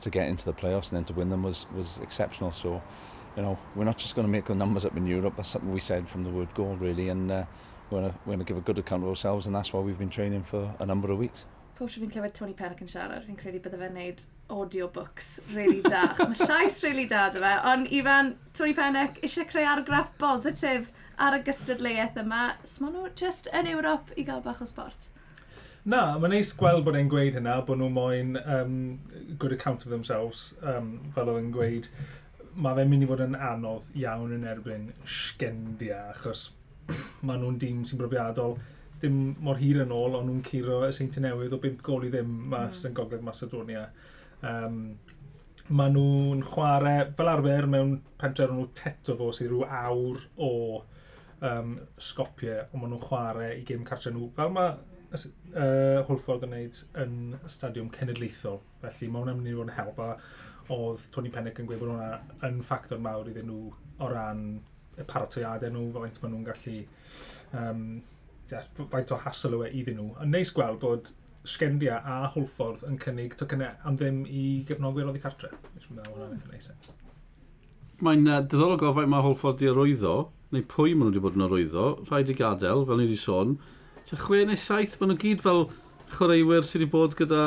to 0.00 0.10
get 0.10 0.28
into 0.28 0.44
the 0.44 0.52
playoffs, 0.52 0.90
and 0.90 0.98
then 0.98 1.04
to 1.06 1.14
win 1.14 1.30
them 1.30 1.42
was 1.42 1.66
was 1.74 1.98
exceptional. 1.98 2.52
So. 2.52 2.82
You 3.36 3.42
know, 3.42 3.58
we're 3.74 3.84
not 3.84 3.98
just 3.98 4.14
going 4.14 4.26
to 4.26 4.32
make 4.32 4.46
the 4.46 4.54
numbers 4.54 4.86
up 4.86 4.96
in 4.96 5.06
Europe. 5.06 5.34
That's 5.36 5.50
something 5.50 5.70
we 5.70 5.78
said 5.78 6.08
from 6.08 6.24
the 6.24 6.30
word 6.30 6.48
go, 6.54 6.72
really, 6.72 7.10
and 7.10 7.30
uh, 7.30 7.44
we're 7.90 8.00
going 8.00 8.14
we're 8.26 8.36
to 8.36 8.44
give 8.44 8.56
a 8.56 8.60
good 8.60 8.78
account 8.78 9.02
of 9.02 9.08
ourselves 9.08 9.46
and 9.46 9.54
that's 9.54 9.72
why 9.72 9.80
we've 9.80 9.98
been 9.98 10.10
training 10.10 10.42
for 10.42 10.74
a 10.78 10.86
number 10.86 11.10
of 11.10 11.18
weeks. 11.18 11.46
Pob 11.76 11.90
fi'n 11.92 12.08
clywed 12.08 12.32
Tony 12.32 12.54
Pennock 12.56 12.78
yn 12.80 12.88
siarad, 12.88 13.26
fi'n 13.26 13.36
credu 13.36 13.58
bydde 13.60 13.76
fe'n 13.76 13.96
neud 13.98 14.22
audiobooks 14.48 15.26
really 15.52 15.82
da. 15.84 16.06
Mae 16.30 16.46
llais 16.48 16.78
really 16.86 17.04
da 17.10 17.26
dy 17.28 17.42
fe, 17.42 17.50
ond 17.68 17.90
Ifan, 17.92 18.30
Tony 18.56 18.72
Pennock 18.78 19.20
eisiau 19.20 19.44
creu 19.50 19.66
argraff 19.68 20.14
bositif 20.16 20.88
ar 21.20 21.36
y 21.36 21.42
gystadleuaeth 21.44 22.16
yma. 22.22 22.46
Sma 22.64 22.88
nhw 22.94 23.10
just 23.20 23.50
yn 23.52 23.68
Ewrop 23.74 24.14
i 24.16 24.24
gael 24.24 24.40
bach 24.46 24.64
o 24.64 24.70
sport. 24.70 25.10
Na, 25.84 26.16
mae'n 26.16 26.32
neis 26.32 26.54
gweld 26.56 26.88
bod 26.88 26.96
e'n 26.98 27.12
gweud 27.12 27.36
hynna, 27.36 27.60
bod 27.68 27.82
nhw 27.82 27.92
moyn 27.92 28.40
um, 28.42 28.76
good 29.36 29.52
account 29.52 29.84
of 29.84 29.92
themselves, 29.92 30.54
um, 30.64 30.94
fel 31.14 31.28
oedd 31.28 31.44
yn 31.44 31.52
gweud. 31.54 31.92
Mae 32.56 32.80
fe'n 32.80 32.88
mynd 32.88 33.04
i 33.04 33.10
fod 33.12 33.22
yn 33.28 33.36
anodd 33.36 33.92
iawn 34.00 34.32
yn 34.34 34.48
erbyn 34.48 34.94
sgendia, 35.04 36.06
achos 36.16 36.48
maen 37.26 37.42
nhw'n 37.42 37.60
dîm 37.62 37.84
sy'n 37.86 38.00
brofiadol 38.00 38.56
dim 39.00 39.18
mor 39.44 39.58
hir 39.60 39.82
yn 39.84 39.92
ôl, 39.92 40.16
ond 40.16 40.30
nhw'n 40.30 40.44
curo 40.46 40.80
y 40.86 40.92
seinti 40.94 41.20
newydd 41.22 41.54
o 41.56 41.60
5 41.62 41.82
gol 41.84 42.06
i 42.06 42.12
ddim 42.12 42.30
mas 42.52 42.80
mm. 42.80 42.88
yn 42.88 42.96
Gogledd 42.96 43.26
Macedonia. 43.26 43.84
Um, 44.46 44.80
maen 45.68 45.96
nhw'n 45.96 46.44
chwarae 46.46 47.06
fel 47.18 47.32
arfer 47.32 47.68
mewn 47.70 47.96
pentref 48.20 48.52
nhw 48.54 48.68
teto 48.78 49.16
fo 49.18 49.32
sydd 49.34 49.52
rhyw 49.52 49.64
awr 49.66 50.22
o 50.46 50.52
um, 51.44 51.76
sgopiau, 52.08 52.68
ond 52.70 52.82
maen 52.82 52.94
nhw'n 52.94 53.06
chwarae 53.08 53.50
i 53.58 53.64
gêm 53.68 53.84
cartre 53.86 54.14
nhw 54.14 54.30
fel 54.36 54.54
mae 54.56 54.76
uh, 55.16 56.04
Hwlffordd 56.06 56.46
yn 56.46 56.54
gwneud 56.54 56.82
yn 57.02 57.16
stadiwm 57.50 57.90
cenedlaethol. 57.94 58.62
Felly 58.84 59.10
mae 59.10 59.24
hwnna'n 59.24 59.40
mynd 59.40 59.52
i 59.52 59.56
fod 59.58 59.68
yn 59.68 59.76
help 59.76 60.00
a 60.02 60.12
oedd 60.76 61.04
Tony 61.14 61.30
Pennec 61.34 61.60
yn 61.62 61.68
gweud 61.68 61.82
bod 61.82 61.92
hwnna 61.92 62.48
yn 62.48 62.62
ffactor 62.64 63.02
mawr 63.02 63.28
iddyn 63.30 63.50
nhw 63.50 63.68
o 64.02 64.08
ran 64.10 64.46
y 64.96 65.06
paratoiadau 65.08 65.72
nhw, 65.72 65.86
faint 66.00 66.20
maen 66.22 66.36
nhw'n 66.36 66.46
gallu... 66.50 66.76
Um, 67.56 67.86
yeah, 68.50 68.66
faint 68.92 69.12
o 69.14 69.20
hassle 69.22 69.56
yw 69.56 69.66
e 69.66 69.70
iddyn 69.80 69.98
nhw. 70.00 70.10
Yn 70.22 70.34
neis 70.34 70.52
gweld 70.54 70.80
bod 70.82 71.10
Sgendia 71.46 72.00
a 72.02 72.26
Hwlffordd 72.34 72.84
yn 72.88 72.98
cynnig 73.02 73.36
tocynnau 73.38 73.76
am 73.86 73.98
ddim 73.98 74.24
i 74.26 74.44
gefnogwyr 74.68 75.10
oddi 75.10 75.22
cartre. 75.22 75.52
Mae'n 75.74 76.00
meddwl 76.00 76.16
hwnna'n 76.16 76.38
eitha 76.38 76.52
neis. 76.52 76.70
Mae'n 78.06 78.26
uh, 78.28 78.40
diddorol 78.42 78.80
gofio 78.80 79.06
mae 79.10 79.24
Hwlffordd 79.24 79.62
di 79.62 79.70
arwyddo, 79.70 80.16
neu 80.54 80.66
pwy 80.70 80.94
maen 80.94 81.10
nhw 81.10 81.14
wedi 81.14 81.24
bod 81.24 81.38
yn 81.38 81.46
arwyddo, 81.46 81.86
rhaid 82.10 82.32
i 82.32 82.38
gadael, 82.38 82.84
fel 82.88 83.00
ni 83.00 83.06
wedi 83.06 83.20
sôn. 83.20 83.56
Ta 84.08 84.18
chwe 84.20 84.42
neu 84.46 84.58
saith, 84.60 84.98
maen 85.00 85.14
nhw 85.14 85.20
gyd 85.22 85.44
fel 85.44 85.68
chwaraewyr 86.16 86.66
sydd 86.66 86.82
wedi 86.82 86.92
bod 86.92 87.16
gyda 87.18 87.44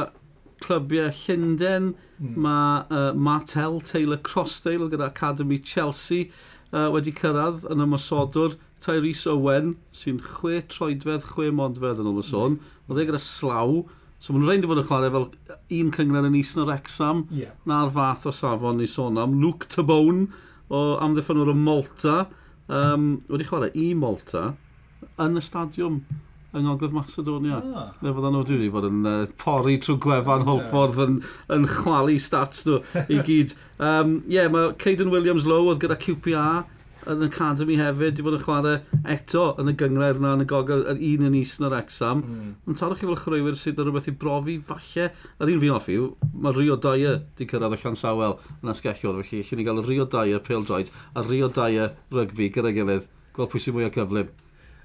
clybiau 0.63 1.11
Llundain, 1.15 1.93
mm. 2.19 2.39
mae 2.43 2.85
uh, 2.91 3.11
Martel, 3.15 3.79
Taylor 3.87 4.19
Crossdale 4.25 4.89
gyda 4.91 5.07
Academy 5.07 5.59
Chelsea, 5.59 6.31
uh, 6.73 6.89
wedi 6.93 7.13
cyrraedd 7.17 7.65
yn 7.71 7.83
ymwysodwr 7.85 8.57
Tyrese 8.83 9.31
Owen, 9.33 9.73
sy'n 9.95 10.19
chwe 10.23 10.61
troedfedd, 10.71 11.25
chwe 11.33 11.49
modfedd 11.55 12.01
yn 12.01 12.09
ôl 12.11 12.21
y 12.21 12.25
sôn. 12.27 12.59
Oedd 12.87 13.01
e 13.03 13.07
gyda 13.09 13.21
slaw, 13.23 13.81
so 14.19 14.33
maen 14.33 14.45
nhw'n 14.45 14.51
rhaid 14.51 14.67
i 14.67 14.71
fod 14.71 14.81
yn 14.83 14.87
chwarae 14.89 15.11
fel 15.15 15.27
un 15.79 15.91
cyngred 15.95 16.29
yn 16.29 16.37
is 16.39 16.53
yn 16.55 16.63
yr 16.65 16.75
exam, 16.75 17.25
yeah. 17.35 17.55
na'r 17.69 17.91
fath 17.95 18.29
o 18.29 18.35
safon 18.35 18.79
ni 18.79 18.87
sôn 18.89 19.19
am. 19.21 19.37
Luke 19.41 19.69
Tabone, 19.71 20.29
o 20.69 20.85
amddiffynwr 21.03 21.51
o 21.51 21.57
Malta, 21.57 22.17
um, 22.67 23.11
wedi 23.31 23.47
chwarae 23.49 23.73
i 23.75 23.91
Malta, 23.97 24.51
yn 25.19 25.39
y 25.39 25.43
stadiwm 25.43 26.01
yng 26.53 26.65
Ngogledd 26.65 26.95
Macedonia. 26.95 27.61
Ah. 27.75 27.91
Le 28.01 28.13
fydda 28.15 28.33
nhw 28.33 28.41
wedi 28.47 28.71
bod 28.73 28.87
yn 28.89 29.05
uh, 29.05 29.21
pori 29.41 29.77
trwy 29.81 29.99
gwefan 30.01 30.47
holffordd 30.47 31.03
yn, 31.05 31.21
yn 31.55 31.69
chwalu 31.69 32.17
stats 32.21 32.65
nhw 32.65 32.81
i 33.05 33.21
gyd. 33.27 33.53
Ie, 33.53 33.85
um, 33.85 34.19
yeah, 34.31 34.49
mae 34.51 34.73
Caden 34.81 35.13
Williams 35.13 35.47
Lowe 35.49 35.73
oedd 35.73 35.83
gyda 35.83 35.99
QPR 36.01 36.65
yn 37.09 37.23
Academy 37.25 37.77
hefyd, 37.79 38.01
wedi 38.01 38.25
bod 38.25 38.35
yn 38.35 38.41
chwarae 38.43 38.73
eto 39.13 39.43
yn 39.61 39.71
y 39.71 39.75
gyngred 39.79 40.19
yna 40.19 40.33
yn 40.35 40.43
y 40.43 40.47
gogel 40.49 40.83
yr 40.91 40.99
un 40.99 41.27
yn 41.29 41.37
is 41.39 41.55
yn 41.59 41.69
yr 41.69 41.77
exam. 41.79 42.23
Mm. 42.25 42.51
Yn 42.69 42.79
tarwch 42.79 43.01
chi 43.01 43.07
fel 43.07 43.19
chrwywyr 43.21 43.57
sydd 43.59 43.79
yn 43.79 43.87
rhywbeth 43.87 44.09
i 44.11 44.15
brofi, 44.23 44.57
falle, 44.69 45.07
yr 45.39 45.53
un 45.53 45.63
fi'n 45.63 45.77
offi, 45.77 45.95
yw, 45.99 46.09
mae 46.43 46.57
Rio 46.57 46.77
Dyer 46.81 47.21
wedi 47.21 47.47
cyrraedd 47.49 47.77
y 47.77 47.81
Llansawel 47.83 48.37
yn 48.59 48.73
asgelliwr, 48.73 49.23
felly 49.23 49.41
allwn 49.45 49.61
ni 49.61 49.67
gael 49.69 49.81
y 49.81 49.87
Rio 49.87 50.09
Dyer 50.11 50.43
pêl 50.45 50.67
droed 50.67 50.93
a 51.13 51.25
Rio 51.25 51.49
Dyer 51.55 51.95
rygbi 52.13 52.51
gyda'i 52.55 52.77
gilydd, 52.77 53.09
gweld 53.37 53.53
pwy 53.53 53.63
sy'n 53.63 53.77
mwy 53.77 53.87
o 53.87 53.93
gyflym, 53.95 54.33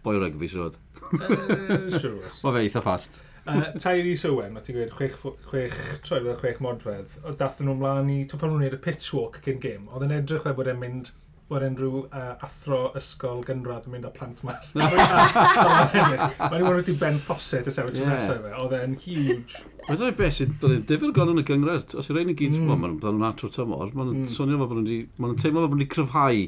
boi 0.06 0.18
rygbi 0.20 0.52
siwod. 0.52 0.78
Siwrs. 2.00 2.42
Mae 2.44 2.56
fe 2.56 2.64
eitha 2.66 2.84
fast. 2.84 3.20
Uh, 3.44 3.66
Tyrese 3.76 4.30
Owen, 4.32 4.54
mae 4.54 4.64
ti'n 4.64 4.78
gweud, 4.78 4.94
chwech, 4.96 5.18
chwech 5.50 5.74
troedfedd 6.06 6.30
a 6.32 6.38
chwech 6.38 6.62
modfedd, 6.64 7.18
o 7.28 7.34
dath 7.36 7.58
nhw 7.60 7.74
mlaen 7.76 8.08
i, 8.08 8.22
to 8.28 8.38
pan 8.40 8.48
nhw'n 8.48 8.62
gwneud 8.62 8.78
y 8.78 8.80
pitch 8.86 9.10
walk 9.12 9.36
cyn 9.44 9.60
gym, 9.60 9.84
oedd 9.92 10.06
yn 10.06 10.14
edrych 10.16 10.46
fe 10.46 10.54
bod 10.56 10.70
e'n 10.72 10.80
mynd 10.80 11.10
bod 11.50 11.64
unrhyw 11.66 11.98
uh, 12.06 12.30
athro 12.46 12.78
ysgol 12.96 13.42
gynradd 13.44 13.84
yn 13.84 13.92
mynd 13.98 14.06
â 14.08 14.12
plant 14.16 14.38
mas. 14.48 14.70
Mae'n 14.78 16.54
i'n 16.56 16.70
wedi 16.70 16.94
Ben 17.02 17.18
Fawcett 17.20 17.68
y 17.68 17.74
sefyll 17.74 18.00
yeah. 18.00 18.14
nesaf 18.14 18.40
fe, 18.46 18.52
oedd 18.62 18.72
e'n 18.78 18.94
huge. 19.02 19.60
Mae'n 19.84 20.00
dweud 20.00 20.16
beth 20.22 20.38
sydd, 20.38 20.54
bydd 20.62 20.78
e'n 20.78 20.86
difyr 20.88 21.12
gan 21.18 21.34
yn 21.34 21.42
y 21.42 21.44
gyngred, 21.50 21.92
Os 22.00 22.08
yw'r 22.08 22.22
ein 22.22 22.32
i 22.32 22.36
gyd, 22.40 22.56
mm. 22.56 22.72
mae'n 22.72 22.96
dod 23.02 23.18
yn 23.18 23.26
atro 23.28 23.52
tymor, 23.52 23.92
mae'n 23.92 24.14
mm. 24.22 24.30
swnio 24.32 24.62
fel 24.62 24.72
bod 24.72 24.80
nhw'n 24.80 25.36
teimlo 25.42 25.66
fel 25.66 25.74
bod 25.74 25.82
nhw'n 25.82 25.92
cryfhau 25.92 26.46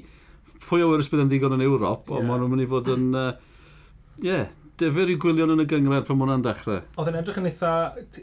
pwy 0.64 0.80
o 0.80 0.88
wyrus 0.94 1.12
bydd 1.12 1.26
yn 1.26 1.34
ddigon 1.34 1.58
yn 1.58 1.66
Ewrop, 1.68 2.08
ond 2.08 2.22
yeah. 2.22 2.30
maen 2.30 2.40
nhw'n 2.40 2.56
mynd 2.56 2.64
i 2.64 2.70
fod 2.72 2.88
yn... 2.96 3.10
Uh, 3.12 3.45
Ie, 4.22 4.28
yeah, 4.30 4.46
defer 4.80 5.10
i 5.12 5.16
gwylion 5.20 5.52
yn 5.52 5.62
y 5.64 5.66
gyngred 5.68 6.06
pan 6.08 6.18
mwna'n 6.20 6.44
dechrau. 6.44 6.80
Oedd 6.96 7.10
yn 7.10 7.18
edrych 7.20 7.40
yn 7.40 7.48
eitha, 7.50 7.72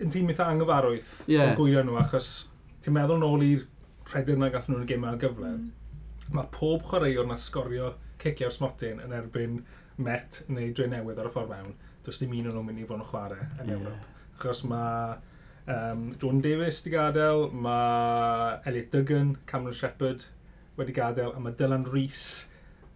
yn 0.02 0.14
tîm 0.14 0.32
eitha 0.34 0.48
anghyfarwydd 0.50 1.12
yeah. 1.30 1.52
o 1.52 1.58
gwylio 1.58 1.84
nhw, 1.86 1.98
achos 2.02 2.30
ti'n 2.84 2.96
meddwl 2.98 3.22
nôl 3.22 3.46
i'r 3.46 3.66
rhedyn 4.12 4.42
na 4.44 4.50
gath 4.54 4.70
nhw'n 4.70 4.88
gymau 4.90 5.20
gyfle, 5.22 5.54
mm. 5.58 6.34
mae 6.36 6.50
pob 6.54 6.86
chwaraewr 6.90 7.30
na 7.30 7.38
sgorio 7.42 7.94
cicio'r 8.22 8.54
smotyn 8.54 9.02
yn 9.04 9.16
erbyn 9.18 9.62
Met 10.04 10.40
neu 10.50 10.72
Dre 10.74 10.88
Newydd 10.90 11.20
ar 11.22 11.28
y 11.30 11.32
ffordd 11.34 11.52
mewn, 11.54 11.76
does 12.06 12.18
dim 12.18 12.32
un 12.34 12.48
o'n 12.50 12.56
nhw'n 12.58 12.66
mynd 12.66 12.82
i 12.82 12.86
fod 12.90 12.98
yn 12.98 13.06
chwarae 13.06 13.44
yn 13.62 13.70
yeah. 13.70 13.76
Ewrop. 13.76 14.08
Achos 14.40 14.64
mae 14.66 15.20
um, 15.70 16.08
John 16.22 16.42
Davis 16.42 16.82
wedi 16.82 16.96
gadael, 16.96 17.46
mae 17.54 18.56
Elliot 18.70 18.90
Duggan, 18.96 19.36
Cameron 19.50 19.78
Shepherd 19.78 20.26
wedi 20.80 20.98
gadael, 20.98 21.36
a 21.38 21.44
mae 21.44 21.54
Dylan 21.60 21.86
Rees, 21.94 22.24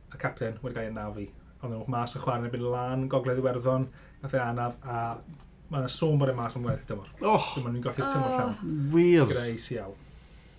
y 0.09 0.17
capten, 0.17 0.57
wedi 0.63 0.79
cael 0.79 0.89
ei 0.89 0.95
nafu 0.95 1.27
ond 1.61 1.73
nhw 1.73 1.83
mas 1.91 2.15
y 2.15 2.21
chwarae 2.21 2.43
yn 2.43 2.49
y 2.49 2.53
byd 2.53 2.65
lan, 2.69 3.05
gogledd 3.11 3.41
Iwerddon, 3.41 3.87
nath 4.21 4.35
e 4.35 4.41
anaf, 4.41 4.77
a 4.85 5.17
mae 5.67 5.81
yna 5.81 5.89
sôn 5.91 6.19
bod 6.19 6.31
e 6.31 6.35
mas 6.37 6.55
am 6.55 6.67
werth 6.67 6.85
dymor. 6.87 7.09
Oh! 7.21 7.49
Dyma 7.55 7.71
mynd 7.73 7.83
golli'r 7.83 8.11
tymor 8.13 8.35
llawn. 8.35 8.77
Wir! 8.93 9.25
Greis 9.27 9.67
iawn. 9.73 9.95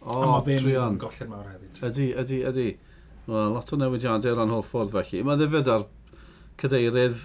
O, 0.03 0.15
oh, 0.15 0.37
drian. 0.45 0.95
Yn 0.95 1.01
golli'r 1.01 1.31
mawr 1.31 1.49
hefyd. 1.49 1.81
Ydy, 1.89 2.09
ydy, 2.23 2.41
ydy. 2.51 2.67
Wel, 3.29 3.55
lot 3.55 3.73
o 3.73 3.79
newidiadau 3.81 4.37
ran 4.37 4.53
holl 4.53 4.65
ffordd 4.67 4.93
felly. 4.95 5.23
Mae 5.27 5.41
ddifyd 5.41 5.71
ar 5.73 5.87
cadeirydd 6.61 7.25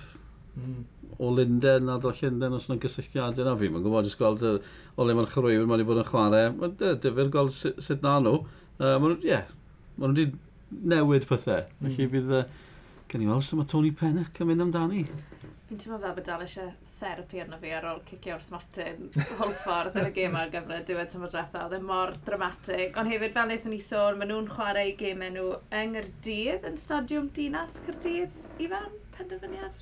mm. 0.59 0.79
o 1.17 1.29
Linden 1.35 1.91
a 1.91 1.99
do 2.01 2.11
Llundain 2.15 2.57
os 2.57 2.69
yna 2.69 2.79
gysylltiadau 2.83 3.47
na 3.47 3.55
fi. 3.59 3.69
Mae'n 3.73 3.85
gwybod, 3.85 4.09
jyst 4.09 4.21
gweld 4.21 4.47
y, 4.47 4.55
o 4.95 5.07
le 5.07 5.17
mae'n 5.17 5.31
chrwywyr, 5.33 5.67
mae'n 5.69 5.83
i 5.83 5.87
bod 5.89 6.01
yn 6.03 6.09
chwarae. 6.09 6.49
Mae'n 6.55 6.77
difyr 6.79 7.31
gweld 7.35 7.55
sut 7.57 8.03
na 8.05 8.17
nhw. 8.23 8.39
Uh, 8.79 9.09
Ie, 9.21 9.43
maen 9.97 10.15
nhw 10.15 10.25
wedi 10.25 10.29
newid 10.93 11.27
pethau. 11.29 11.65
Mm. 11.79 11.89
Felly 11.89 12.05
hmm. 12.07 12.13
bydd... 12.15 12.37
Uh, 12.43 12.69
Gen 13.11 13.25
i 13.25 13.29
weld 13.29 13.45
sy'n 13.45 13.61
mae 13.61 13.69
Tony 13.69 13.91
Pennock 13.97 14.41
yn 14.41 14.49
mynd 14.49 14.65
amdani. 14.67 15.03
Fi'n 15.69 15.79
teimlo 15.81 15.99
fel 16.01 16.15
bod 16.17 16.27
dal 16.27 16.43
eisiau 16.45 16.71
therapi 17.03 17.41
arno 17.43 17.57
fi 17.61 17.71
ar 17.75 17.85
ôl 17.89 18.01
cicio'r 18.07 18.37
o'r 18.37 18.43
smartyn 18.43 19.07
hol 19.39 19.53
ffordd 19.63 19.97
ar 19.99 20.09
y 20.09 20.11
gêm 20.15 20.35
ar 20.39 20.51
gyfer 20.53 20.83
diwedd 20.87 21.11
tymor 21.11 21.31
drethau. 21.33 21.65
Oedd 21.67 21.77
e 21.77 21.87
mor 21.87 22.13
dramatig. 22.27 22.99
Ond 22.99 23.11
hefyd 23.11 23.33
fel 23.35 23.49
wnaethon 23.49 23.73
ni 23.75 23.79
sôn, 23.83 24.19
maen 24.19 24.31
nhw'n 24.31 24.51
chwarae 24.51 24.91
i 24.91 24.93
gemau 24.99 25.33
nhw 25.33 25.47
yng 25.79 25.95
Nghyrdydd 25.95 26.67
yn 26.69 26.77
Stadiwm 26.79 27.31
Dinas 27.35 27.79
Cyrdydd. 27.87 28.37
Ifan, 28.63 28.93
penderfyniad? 29.17 29.81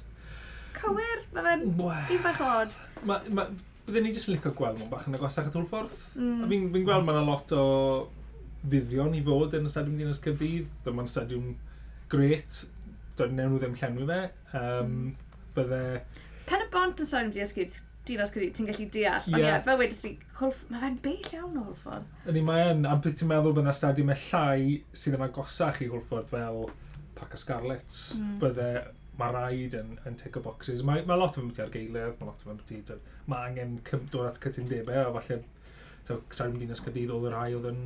Cywir? 0.79 1.25
Mae 1.36 1.45
fe'n 1.49 1.67
un 1.67 2.23
bach 2.25 2.41
od. 2.47 2.79
Ma, 3.05 3.19
ma, 3.36 3.47
byddwn 3.88 4.07
ni 4.07 4.15
jyst 4.15 4.31
yn 4.31 4.38
licio 4.38 4.53
gweld 4.57 4.79
nhw'n 4.79 4.91
bach 4.91 5.07
yn 5.10 5.19
agosach 5.19 5.49
at 5.51 5.57
Hwlffordd. 5.60 5.97
Mm. 6.15 6.45
Fi'n 6.47 6.69
fi 6.73 6.86
gweld 6.88 7.07
mae'n 7.07 7.27
lot 7.27 7.55
o 7.57 7.65
fuddion 8.62 9.17
i 9.17 9.23
fod 9.25 9.57
yn 9.60 9.67
y 9.67 9.73
stadiwm 9.73 9.99
Dinas 9.99 10.21
cyrdydd. 10.23 10.71
Dyma'n 10.88 11.10
stadiwm 11.10 11.51
gret 12.12 12.63
dod 13.21 13.38
newn 13.38 13.53
nhw 13.53 13.62
ddim 13.62 13.77
llenwi 13.77 14.10
fe. 14.10 14.19
Um, 14.57 14.99
bydde... 15.55 15.81
Pen 16.49 16.65
y 16.65 16.69
bont 16.73 16.99
yn 16.99 17.07
sôn 17.07 17.29
am 17.29 17.34
diasgyd, 17.36 17.77
dinas 18.07 18.31
Cymru, 18.34 18.49
ti'n 18.57 18.69
gallu 18.69 18.88
deall. 18.91 19.27
Ond 19.29 19.43
ie, 19.43 19.51
fel 19.67 19.79
wedys 19.79 20.01
ti, 20.03 20.13
mae 20.41 20.81
fe'n 20.81 20.97
bell 21.05 21.36
iawn 21.36 21.60
o 21.62 21.65
Hwlffordd. 21.67 22.07
Ydy, 22.31 22.41
mae 22.47 22.71
yn. 22.71 22.88
A 22.89 22.95
beth 22.99 23.19
ti'n 23.19 23.29
meddwl 23.29 23.55
bod 23.55 23.63
yna 23.63 23.75
stadiwm 23.77 24.12
e 24.12 24.17
llai 24.23 24.79
sydd 25.03 25.19
yn 25.19 25.27
agosach 25.27 25.79
i 25.86 25.91
Hwlffordd 25.91 26.34
fel 26.34 26.65
Paca 27.19 27.39
Scarlets. 27.39 28.01
Mm. 28.17 28.36
Bydde, 28.41 28.67
mae 29.21 29.36
rhaid 29.36 29.77
yn, 29.77 29.95
yn 30.10 30.19
tick 30.19 30.41
o 30.41 30.43
boxes. 30.45 30.84
Mae, 30.88 31.05
mae 31.07 31.21
lot 31.21 31.38
o 31.38 31.45
fynd 31.45 31.62
ar 31.62 31.73
geilydd, 31.73 32.17
mae 32.19 32.31
lot 32.31 32.43
o 32.43 32.49
fynd 32.49 32.93
ar... 32.95 33.01
Mae 33.31 33.51
angen 33.51 33.79
dod 34.12 34.27
at 34.31 34.41
cytundebau, 34.43 35.05
a 35.05 35.15
falle 35.19 35.43
stadiwm 36.34 36.60
dinas 36.60 36.81
Cymru 36.84 37.13
oedd 37.13 37.29
yr 37.29 37.38
rhai 37.38 37.49
oedd 37.55 37.69
yn 37.69 37.81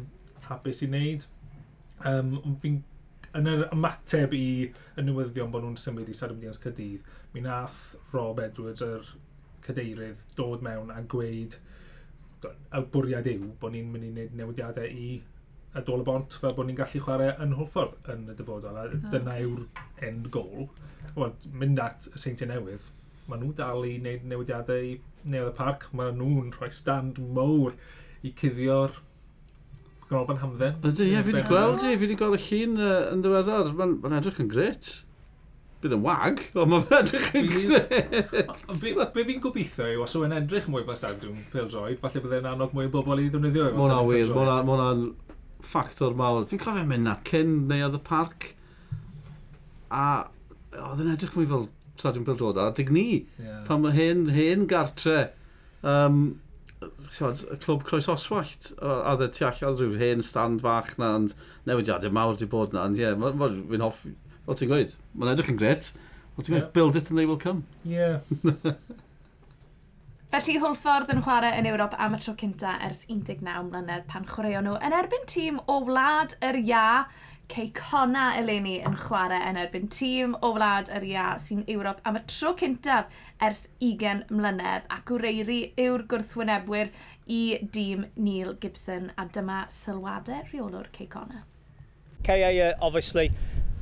hapus 0.48 0.82
i 0.86 0.90
wneud. 0.90 1.26
Um, 2.08 2.38
fi'n 2.64 2.80
yn 3.36 3.50
yr 3.52 3.68
ymateb 3.76 4.34
i 4.38 4.48
y 4.96 5.04
newyddion 5.04 5.52
bod 5.54 5.66
nhw'n 5.66 5.80
symud 5.80 6.10
i 6.10 6.16
Sadwm 6.16 6.42
Dinas 6.42 6.62
Cydydd, 6.64 7.06
mi 7.34 7.44
nath 7.44 7.96
Rob 8.14 8.40
Edwards, 8.44 8.84
yr 8.86 9.08
cadeirydd, 9.66 10.22
dod 10.38 10.64
mewn 10.66 10.92
a 10.94 11.02
gweud 11.12 11.58
y 12.46 12.82
bwriad 12.94 13.28
yw 13.32 13.48
bod 13.62 13.74
ni'n 13.74 13.88
mynd 13.92 14.06
i 14.06 14.12
wneud 14.12 14.36
newidiadau 14.38 14.92
i 14.92 15.08
y 15.76 15.82
dol 15.88 16.04
y 16.04 16.08
bont 16.08 16.38
fel 16.40 16.54
bod 16.56 16.70
ni'n 16.70 16.78
gallu 16.78 17.02
chwarae 17.04 17.34
yn 17.44 17.56
hwffordd 17.58 18.12
yn 18.14 18.30
y 18.32 18.36
dyfodol 18.40 18.78
a 18.80 18.86
dyna 19.12 19.40
yw'r 19.44 19.66
end 20.08 20.30
goal. 20.32 20.70
Wel, 21.18 21.34
mynd 21.52 21.82
at 21.84 22.08
y 22.12 22.22
seintiau 22.22 22.52
newydd, 22.52 22.86
maen 23.28 23.44
nhw 23.44 23.56
dal 23.58 23.84
i 23.88 23.98
wneud 24.00 24.30
newidiadau 24.30 24.88
i 24.94 24.96
Newydd 25.26 25.50
y 25.50 25.58
Parc, 25.58 25.88
maen 25.98 26.20
nhw'n 26.22 26.52
rhoi 26.54 26.70
stand 26.70 27.18
mowr 27.34 27.74
i 28.26 28.32
cuddio'r 28.38 29.00
gofyn 30.12 30.40
hamdden. 30.42 30.78
Ydy, 30.86 31.10
ie, 31.10 31.24
fi 31.24 31.34
wedi 31.34 31.44
gweld 31.50 31.84
i, 31.84 31.96
fi 31.96 32.06
wedi 32.06 32.20
gweld 32.20 32.38
y 32.38 32.42
llun 32.46 32.80
uh, 32.80 32.94
yn 33.14 33.26
ddiweddar. 33.26 33.72
Mae'n 33.78 33.98
ma 34.04 34.20
edrych 34.20 34.42
yn 34.44 34.50
gret. 34.52 34.92
Bydd 35.84 35.96
yn 35.98 36.04
wag, 36.06 36.44
ond 36.56 36.72
mae'n 36.74 36.88
edrych 37.00 37.30
yn 37.40 37.50
gret. 37.54 38.54
Be 39.16 39.26
fi'n 39.28 39.42
gobeithio 39.44 39.90
yw, 39.96 40.04
os 40.06 40.16
yw'n 40.18 40.38
edrych 40.40 40.70
mwy 40.72 40.86
fel 40.88 41.00
stadiwm 41.00 41.42
pildroed, 41.54 42.00
falle 42.04 42.24
byddai'n 42.26 42.52
annog 42.54 42.76
mwy 42.78 42.90
o 42.90 42.94
bobl 42.94 43.24
i 43.24 43.30
ddefnyddio. 43.34 43.72
Mae'n 43.78 44.12
wir, 44.12 44.36
mae'n 44.70 45.08
ffactor 45.66 46.16
mawr. 46.18 46.46
Fi'n 46.50 46.62
cofio 46.62 46.86
mynd 46.90 47.10
na 47.10 47.18
cyn 47.28 47.58
neu 47.70 47.88
oedd 47.88 47.98
y 47.98 48.04
parc, 48.06 48.52
a 49.94 50.06
oedd 50.76 51.04
yn 51.04 51.14
edrych 51.16 51.36
mwy 51.38 51.50
fel 51.50 51.68
stadiwm 52.00 52.26
pildroed, 52.28 52.60
a 52.60 52.72
dig 52.76 52.92
ni, 52.94 53.26
yeah. 53.40 53.62
pan 53.68 53.82
mae 53.84 53.96
hen, 53.96 54.26
hen 54.36 54.66
gartre, 54.70 55.30
um, 55.82 56.36
y 56.88 57.58
clwb 57.64 57.86
Croes 57.88 58.10
Oswallt, 58.12 58.72
a 58.82 59.16
dde 59.20 59.30
tu 59.36 59.48
allan 59.48 59.78
rhyw 59.80 59.96
hen 60.02 60.26
stand 60.26 60.64
fach 60.66 60.94
na, 61.02 61.14
ond 61.20 61.36
newidiadau 61.70 62.14
mawr 62.16 62.38
di 62.40 62.50
bod 62.50 62.76
na, 62.76 62.86
ond 62.90 63.00
ie, 63.00 63.08
yeah, 63.08 63.56
fi'n 63.72 63.86
hoff, 63.86 64.04
fel 64.46 64.60
ti'n 64.60 64.72
gweud, 64.74 64.94
mae'n 65.16 65.34
edrych 65.34 65.54
yn 65.54 65.62
gret, 65.62 65.92
fel 66.36 66.48
ti'n 66.48 66.58
gweud, 66.58 66.70
build 66.78 67.00
it 67.00 67.10
and 67.10 67.20
they 67.20 67.28
will 67.30 67.42
come. 67.42 67.64
Ie. 67.86 67.98
Yeah. 67.98 68.20
Felly 70.36 70.58
Hwlffordd 70.60 71.12
yn 71.14 71.22
chwarae 71.24 71.54
yn 71.56 71.68
Ewrop 71.70 71.94
am 72.02 72.18
y 72.18 72.20
tro 72.20 72.34
cynta 72.36 72.74
ers 72.84 73.06
19 73.08 73.46
mlynedd 73.70 74.04
pan 74.10 74.26
chwaraeon 74.28 74.66
nhw 74.68 74.74
yn 74.84 74.96
erbyn 74.98 75.24
tîm 75.32 75.62
o 75.72 75.78
wlad 75.86 76.36
yr 76.44 76.58
ia 76.60 76.82
Ceicona 77.52 78.26
eleni 78.40 78.80
yn 78.88 78.96
chwarae 78.98 79.42
yn 79.50 79.60
erbyn 79.62 79.90
tîm 79.94 80.34
o 80.42 80.52
wlad 80.56 80.90
yr 80.96 81.06
ia 81.06 81.26
sy'n 81.42 81.66
Ewrop 81.72 82.00
am 82.06 82.18
y 82.20 82.24
tro 82.32 82.54
cyntaf 82.58 83.12
ers 83.48 83.66
20 83.84 84.26
mlynedd 84.34 84.88
ac 84.96 85.14
wreiri 85.18 85.60
yw'r 85.82 86.06
gwrthwynebwyr 86.12 86.94
i 87.32 87.42
dîm 87.76 88.08
Neil 88.16 88.56
Gibson 88.62 89.12
a 89.18 89.28
dyma 89.38 89.66
sylwadau 89.74 90.48
rheolwr 90.50 90.90
Ceicona. 90.98 91.44
KA 92.26 92.34
are 92.34 92.72
uh, 92.72 92.74
obviously 92.82 93.32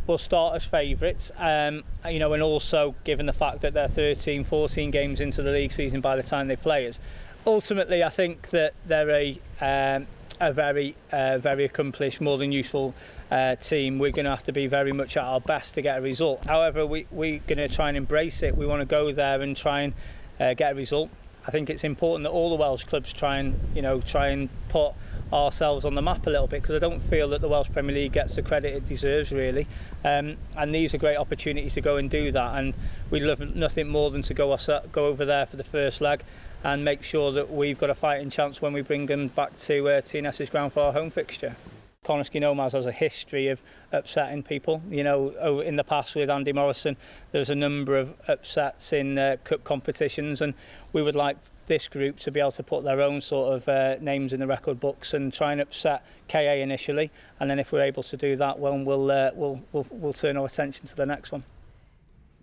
will 0.08 0.18
start 0.18 0.56
as 0.56 0.66
favourites, 0.66 1.32
um, 1.38 1.84
you 2.10 2.20
know, 2.20 2.34
and 2.34 2.44
also 2.44 2.94
given 3.04 3.26
the 3.26 3.34
fact 3.34 3.62
that 3.62 3.74
they're 3.74 3.88
13, 3.88 4.44
14 4.44 4.92
games 4.92 5.22
into 5.22 5.42
the 5.42 5.52
league 5.52 5.72
season 5.72 6.02
by 6.02 6.16
the 6.16 6.24
time 6.24 6.48
they 6.48 6.58
play 6.58 6.88
us. 6.88 7.00
Ultimately, 7.48 8.04
I 8.04 8.10
think 8.10 8.50
that 8.50 8.74
they're 8.86 9.10
a, 9.10 9.40
um, 9.62 10.08
a 10.42 10.52
very, 10.52 10.96
uh, 11.12 11.38
very 11.38 11.64
accomplished, 11.64 12.20
more 12.20 12.38
than 12.38 12.52
useful 12.52 12.94
uh, 13.34 13.56
team. 13.56 13.98
We're 13.98 14.12
going 14.12 14.26
to 14.26 14.32
have 14.32 14.44
to 14.44 14.52
be 14.52 14.68
very 14.68 14.92
much 14.92 15.18
at 15.18 15.24
our 15.24 15.42
best 15.42 15.74
to 15.74 15.82
get 15.82 15.98
a 15.98 16.02
result. 16.02 16.46
However, 16.46 16.86
we 16.86 17.08
we're 17.10 17.40
going 17.40 17.58
to 17.58 17.68
try 17.68 17.88
and 17.88 17.98
embrace 17.98 18.44
it. 18.44 18.56
We 18.56 18.68
want 18.68 18.82
to 18.82 18.86
go 18.86 19.12
there 19.12 19.42
and 19.42 19.58
try 19.58 19.82
and 19.82 19.94
uh, 20.40 20.54
get 20.54 20.74
a 20.74 20.76
result. 20.76 21.10
I 21.48 21.52
think 21.52 21.70
it's 21.72 21.84
important 21.84 22.24
that 22.26 22.30
all 22.30 22.52
the 22.52 22.56
Welsh 22.56 22.84
clubs 22.84 23.12
try 23.12 23.38
and 23.38 23.60
you 23.74 23.82
know 23.82 24.02
try 24.02 24.28
and 24.28 24.50
put 24.70 24.94
ourselves 25.34 25.84
on 25.84 25.96
the 25.96 26.02
map 26.02 26.28
a 26.28 26.30
little 26.30 26.46
bit 26.46 26.62
because 26.62 26.76
I 26.76 26.80
don't 26.80 27.02
feel 27.02 27.28
that 27.30 27.42
the 27.42 27.48
Welsh 27.48 27.72
Premier 27.72 27.96
League 27.96 28.12
gets 28.12 28.36
the 28.36 28.44
credit 28.44 28.76
it 28.76 28.86
deserves 28.86 29.32
really 29.32 29.66
um, 30.06 30.38
and 30.56 30.76
these 30.76 30.94
are 30.94 31.00
great 31.00 31.16
opportunities 31.18 31.74
to 31.74 31.82
go 31.82 31.98
and 31.98 32.08
do 32.08 32.32
that 32.32 32.56
and 32.60 32.76
we'd 33.10 33.24
love 33.24 33.40
nothing 33.56 33.88
more 33.88 34.12
than 34.12 34.22
to 34.24 34.36
go, 34.36 34.52
us, 34.52 34.70
go 34.92 35.06
over 35.06 35.26
there 35.26 35.48
for 35.48 35.56
the 35.56 35.64
first 35.64 36.02
leg 36.02 36.24
and 36.64 36.86
make 36.86 37.02
sure 37.02 37.32
that 37.32 37.52
we've 37.52 37.80
got 37.80 37.90
a 37.90 37.96
fighting 37.96 38.30
chance 38.30 38.62
when 38.62 38.74
we 38.74 38.82
bring 38.82 39.08
them 39.08 39.30
back 39.30 39.58
to 39.58 39.90
uh, 39.90 40.02
TNS's 40.02 40.52
ground 40.52 40.72
for 40.72 40.82
our 40.82 40.94
home 40.94 41.10
fixture. 41.10 41.56
Cornish 42.04 42.34
Nomads 42.34 42.74
has 42.74 42.86
a 42.86 42.92
history 42.92 43.48
of 43.48 43.62
upsetting 43.92 44.44
people. 44.44 44.82
You 44.90 45.04
know, 45.04 45.34
oh, 45.40 45.60
in 45.60 45.76
the 45.76 45.84
past 45.84 46.16
with 46.16 46.30
Andy 46.30 46.54
Morrison, 46.54 46.98
there 47.32 47.40
was 47.40 47.50
a 47.50 47.56
number 47.56 47.96
of 47.98 48.14
upsets 48.28 48.94
in 48.94 49.18
uh, 49.18 49.38
cup 49.44 49.64
competitions, 49.64 50.42
and 50.42 50.54
we 50.92 51.02
would 51.02 51.16
like 51.16 51.38
this 51.68 51.88
group 51.88 52.20
to 52.20 52.32
be 52.32 52.40
able 52.40 52.52
to 52.52 52.64
put 52.64 52.84
their 52.84 53.02
own 53.02 53.22
sort 53.22 53.54
of 53.54 53.68
uh, 53.70 53.96
names 54.02 54.34
in 54.34 54.40
the 54.40 54.48
record 54.48 54.80
books 54.80 55.14
and 55.14 55.32
try 55.32 55.52
and 55.52 55.62
upset 55.62 56.06
KA 56.28 56.40
initially, 56.40 57.10
and 57.40 57.50
then 57.50 57.60
if 57.60 57.72
we're 57.72 57.82
able 57.82 58.04
to 58.04 58.18
do 58.18 58.36
that, 58.36 58.60
well, 58.60 58.78
we'll 58.78 59.10
uh, 59.10 59.32
we'll, 59.34 59.62
we'll 59.72 59.88
we'll 59.92 60.14
turn 60.14 60.38
our 60.38 60.46
attention 60.46 60.86
to 60.86 60.96
the 60.96 61.06
next 61.06 61.32
one. 61.32 61.44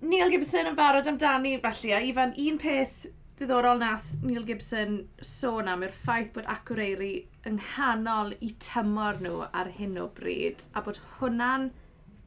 Neil 0.02 0.30
Gibson 0.30 0.66
yn 0.70 0.76
barod 0.76 1.04
amdani 1.10 1.58
felly, 1.60 1.92
a 1.92 2.00
Ifan, 2.00 2.32
un 2.38 2.56
peth 2.58 3.06
diddorol 3.40 3.78
nath 3.80 4.18
Neil 4.20 4.44
Gibson 4.44 4.98
sôn 5.24 5.68
am 5.72 5.80
yw'r 5.86 5.94
ffaith 5.96 6.28
bod 6.34 6.48
Acureiri 6.52 7.12
yng 7.48 7.56
nghanol 7.56 8.34
i 8.44 8.50
tymor 8.60 9.20
nhw 9.24 9.46
ar 9.48 9.70
hyn 9.78 9.96
o 10.02 10.10
bryd 10.16 10.66
a 10.76 10.82
bod 10.84 10.98
hwnna'n 11.16 11.70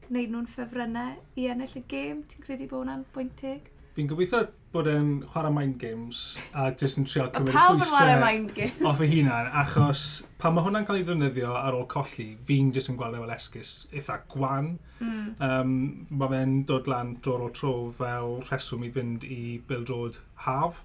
gwneud 0.07 0.31
nhw'n 0.33 0.47
ffefrynnau 0.49 1.19
i 1.37 1.45
ennill 1.53 1.75
y 1.77 1.83
gêm? 1.91 2.23
Ti'n 2.25 2.41
credu 2.45 2.65
bod 2.71 2.81
hwnna'n 2.81 3.03
bwyntig? 3.13 3.67
Fi'n 3.93 4.09
gobeithio 4.09 4.47
bod 4.73 4.89
e'n 4.89 5.11
chwarae 5.29 5.53
mind 5.53 5.75
games 5.83 6.21
a 6.57 6.71
jyst 6.71 6.97
yn 6.97 7.05
trio 7.05 7.27
cymryd 7.35 7.59
pwysau 7.61 8.87
off 8.89 9.03
y 9.05 9.09
hunan 9.11 9.51
achos 9.61 10.05
pan 10.41 10.55
mae 10.55 10.65
hwnna'n 10.65 10.87
cael 10.87 10.97
ei 10.97 11.05
ddefnyddio 11.05 11.51
ar 11.59 11.77
ôl 11.77 11.85
colli 11.91 12.25
fi'n 12.47 12.71
jyst 12.73 12.89
yn 12.89 12.97
gweld 12.97 13.19
e 13.19 13.21
fel 13.21 13.35
esgus 13.35 13.75
eitha 13.91 14.17
gwan 14.33 14.71
mm. 14.97 15.27
um, 15.45 15.77
mae 16.09 16.33
fe'n 16.33 16.57
dod 16.73 16.89
lan 16.89 17.13
dror 17.21 17.45
o 17.45 17.51
tro 17.53 17.75
fel 17.99 18.39
rheswm 18.47 18.87
i 18.89 18.91
fynd 18.97 19.29
i 19.29 19.43
bildrod 19.69 20.17
haf 20.47 20.81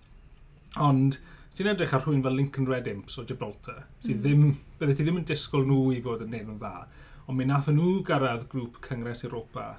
Ond, 0.77 1.19
ti'n 1.57 1.71
edrych 1.73 1.95
ar 1.97 2.05
rhywun 2.05 2.23
fel 2.23 2.37
Lincoln 2.37 2.69
Red 2.69 2.89
Imps 2.91 3.19
o 3.19 3.25
Gibraltar, 3.27 3.87
sydd 4.05 4.19
mm. 4.19 4.23
ddim, 4.25 4.57
bydde 4.81 4.97
ti 4.97 5.07
ddim 5.07 5.21
yn 5.23 5.29
disgwyl 5.29 5.67
nhw 5.67 5.93
i 5.97 6.01
fod 6.05 6.25
yn 6.27 6.35
neud 6.35 6.51
dda, 6.61 6.73
ond 7.27 7.39
mi 7.39 7.47
nath 7.49 7.71
nhw 7.73 7.99
gyrraedd 8.07 8.49
grŵp 8.53 8.81
Cyngres 8.85 9.25
Europa 9.27 9.71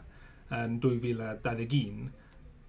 yn 0.55 0.79
2021, 0.81 2.09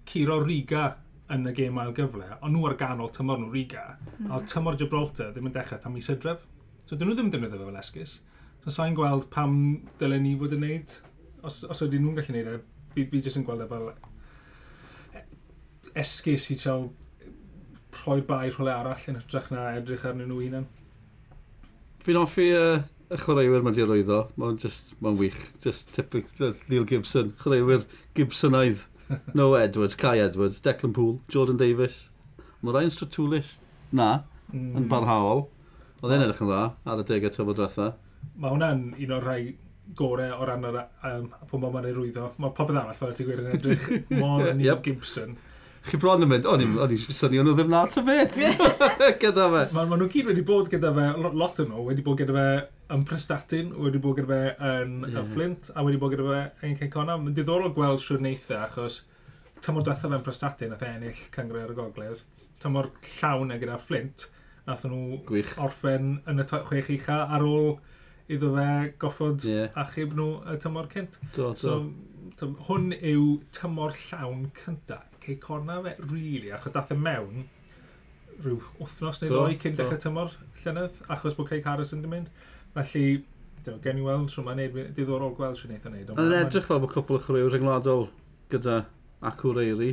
Ciro 0.07 0.39
Riga 0.43 0.85
yn 1.31 1.47
y 1.47 1.53
gêm 1.55 1.79
ail 1.81 1.93
gyfle, 1.97 2.27
ond 2.39 2.55
nhw 2.55 2.67
ar 2.69 2.77
ganol 2.79 3.11
tymor 3.13 3.41
nhw 3.41 3.51
Riga, 3.53 3.85
mm. 4.19 4.31
a 4.31 4.41
tymor 4.45 4.77
Gibraltar 4.79 5.31
ddim 5.33 5.49
yn 5.49 5.55
dechrau 5.55 5.81
tam 5.81 5.97
mis 5.97 6.09
ydref. 6.11 6.45
So 6.85 6.97
dyn 6.97 7.09
nhw 7.09 7.17
ddim 7.17 7.29
yn 7.29 7.35
defnyddio 7.35 7.67
fel 7.67 7.79
esgus. 7.81 8.19
So 8.61 8.73
sa'n 8.73 8.95
gweld 8.97 9.29
pam 9.33 9.55
dylen 10.01 10.25
ni 10.25 10.35
fod 10.37 10.53
yn 10.57 10.65
neud, 10.65 10.95
os, 11.41 11.63
os 11.65 11.81
oedden 11.81 12.03
nhw'n 12.05 12.17
gallu 12.19 12.35
neud 12.35 12.49
e, 12.51 12.57
fi, 12.93 13.05
fi 13.09 13.21
jyst 13.21 13.39
yn 13.39 13.45
gweld 13.47 13.65
e 13.65 13.69
fel 13.71 13.87
e-, 13.91 15.23
esgus 16.03 16.49
i 16.53 16.57
trel 16.59 16.89
rhoi'r 17.97 18.25
bai 18.27 18.45
rhywle 18.49 18.73
arall 18.73 19.09
yn 19.11 19.19
hytrach 19.19 19.51
na 19.53 19.67
edrych 19.77 20.05
arnyn 20.07 20.31
nhw 20.31 20.39
hunan. 20.43 20.69
Fi'n 22.01 22.19
offi 22.21 22.47
uh, 22.57 22.83
y 23.11 23.19
chwaraewyr 23.21 23.65
mae'n 23.65 23.77
dirwyddo. 23.77 24.21
Mae'n 24.41 24.61
just, 24.61 24.95
mae'n 25.03 25.19
wych. 25.19 25.41
Just 25.63 25.91
typic 25.95 26.29
Neil 26.39 26.87
Gibson. 26.89 27.35
Chwaraewyr 27.41 27.85
Gibsonaidd. 28.17 28.87
no 29.33 29.53
Edwards, 29.55 29.95
Kai 29.95 30.19
Edwards, 30.19 30.61
Declan 30.61 30.93
Poole, 30.93 31.19
Jordan 31.29 31.57
Davis. 31.57 32.09
Mae 32.61 32.73
Ryan 32.73 32.93
Stratulis 32.93 33.57
na, 33.91 34.23
mm. 34.51 34.75
yn 34.77 34.87
barhaol. 34.91 35.47
Oedd 36.01 36.15
e'n 36.15 36.25
edrych 36.25 36.41
yn 36.45 36.49
dda 36.49 36.61
ar 36.89 37.01
y 37.01 37.05
degau 37.09 37.33
tymor 37.33 37.57
diwetha. 37.57 37.91
Mae 38.41 38.53
hwnna'n 38.53 38.85
un 38.95 39.15
o'r 39.17 39.27
rhai 39.27 39.41
gorau 39.97 40.37
o 40.37 40.47
ran 40.47 40.65
yr 40.69 40.77
um, 41.09 41.29
pobl 41.49 41.73
mae'n 41.73 41.89
ei 41.89 41.95
rwyddo. 41.97 42.31
Mae 42.41 42.53
popeth 42.57 42.79
arall 42.79 42.97
fel 42.97 43.15
ti'n 43.17 43.29
gweud 43.29 43.43
yn 43.43 43.51
edrych 43.57 43.87
mor 44.21 44.45
yn 44.49 44.63
yep. 44.63 44.83
Gibson 44.85 45.35
chi 45.87 45.97
bron 45.97 46.21
yn 46.21 46.29
mynd, 46.29 46.45
o'n 46.45 46.61
i'n 46.61 46.99
syni 47.01 47.39
o'n 47.41 47.47
nhw 47.47 47.55
ddim 47.57 47.71
na 47.71 47.81
ta 47.89 48.03
beth 48.05 48.35
gyda 49.21 49.47
fe. 49.53 49.61
Mae 49.73 49.87
ma 49.89 49.97
nhw 49.97 50.07
gyd 50.13 50.27
wedi 50.29 50.43
bod 50.45 50.69
gyda 50.69 50.91
fe, 50.93 51.07
lot 51.17 51.61
yn 51.63 51.71
nhw, 51.71 51.85
wedi 51.87 52.05
bod 52.05 52.19
gyda 52.21 52.35
fe 52.35 52.43
yn 52.93 53.05
Prestatyn, 53.09 53.71
wedi 53.81 54.01
bod 54.03 54.19
gyda 54.19 54.29
fe 54.29 54.41
yn 54.67 54.91
yeah. 55.07 55.15
Mhm. 55.15 55.31
Flint, 55.33 55.71
a 55.73 55.85
wedi 55.87 56.01
bod 56.01 56.13
gyda 56.13 56.27
fe 56.27 56.69
yn 56.69 56.77
Caicona. 56.77 57.17
Mae'n 57.17 57.37
diddorol 57.37 57.73
gweld 57.73 58.03
siwr 58.03 58.21
neitha, 58.21 58.61
achos 58.67 59.01
tymor 59.57 59.87
diwetha 59.87 60.11
fe'n 60.11 60.25
Prestatyn, 60.27 60.73
nath 60.73 60.85
e 60.85 60.93
ennill 60.93 61.25
Cangre 61.33 61.65
ar 61.65 61.73
y 61.73 61.77
Gogledd, 61.79 62.25
tymor 62.61 62.91
llawn 63.15 63.55
e 63.55 63.59
gyda 63.63 63.81
Flint, 63.81 64.27
nath 64.69 64.85
nhw 64.85 65.21
Gwych. 65.25 65.55
orffen 65.65 66.19
yn 66.29 66.43
y 66.43 66.49
chwech 66.51 66.91
ucha 66.93 67.23
ar 67.25 67.45
ôl 67.47 67.71
iddo 68.31 68.53
fe 68.53 68.71
goffod 69.01 69.49
yeah. 69.49 69.73
achub 69.81 70.13
nhw 70.13 70.29
y 70.45 70.59
tymor 70.61 70.91
cynt. 70.93 71.17
Do, 71.33 71.55
do. 71.55 71.55
So, 71.57 72.51
hwn 72.69 72.93
yw 73.01 73.39
tymor 73.55 73.97
llawn 73.97 74.51
cyntaf 74.61 75.10
cae 75.21 75.37
corna 75.41 75.79
fe, 75.85 75.95
really, 76.09 76.51
achos 76.55 76.73
dath 76.75 76.93
y 76.93 76.97
mewn 76.99 77.43
rhyw 78.41 78.57
wythnos 78.79 79.21
neu 79.21 79.33
ddoi 79.33 79.59
cyn 79.61 79.75
dechrau 79.77 80.01
tymor 80.01 80.33
llynedd, 80.63 81.01
achos 81.13 81.37
bod 81.37 81.51
Craig 81.51 81.67
Harris 81.67 81.93
yn 81.95 82.01
mynd. 82.09 82.31
Felly, 82.73 83.21
Dyw, 83.61 83.77
gen 83.83 83.99
i 84.01 84.01
weld, 84.01 84.31
so 84.33 84.41
mae'n 84.41 84.57
neud, 84.57 84.77
diddorol 84.97 85.35
gweld 85.37 85.59
sy'n 85.59 85.75
neud 85.75 85.83
eitha 85.83 85.91
neud. 85.93 86.11
Yn 86.17 86.33
edrych 86.33 86.65
fel 86.65 86.79
bod 86.81 86.93
cwpl 86.95 87.19
o 87.19 87.21
chrwyw 87.21 87.49
rhyngwladol 87.51 88.07
gyda 88.49 88.79
Acw 89.29 89.51
Reiri 89.53 89.91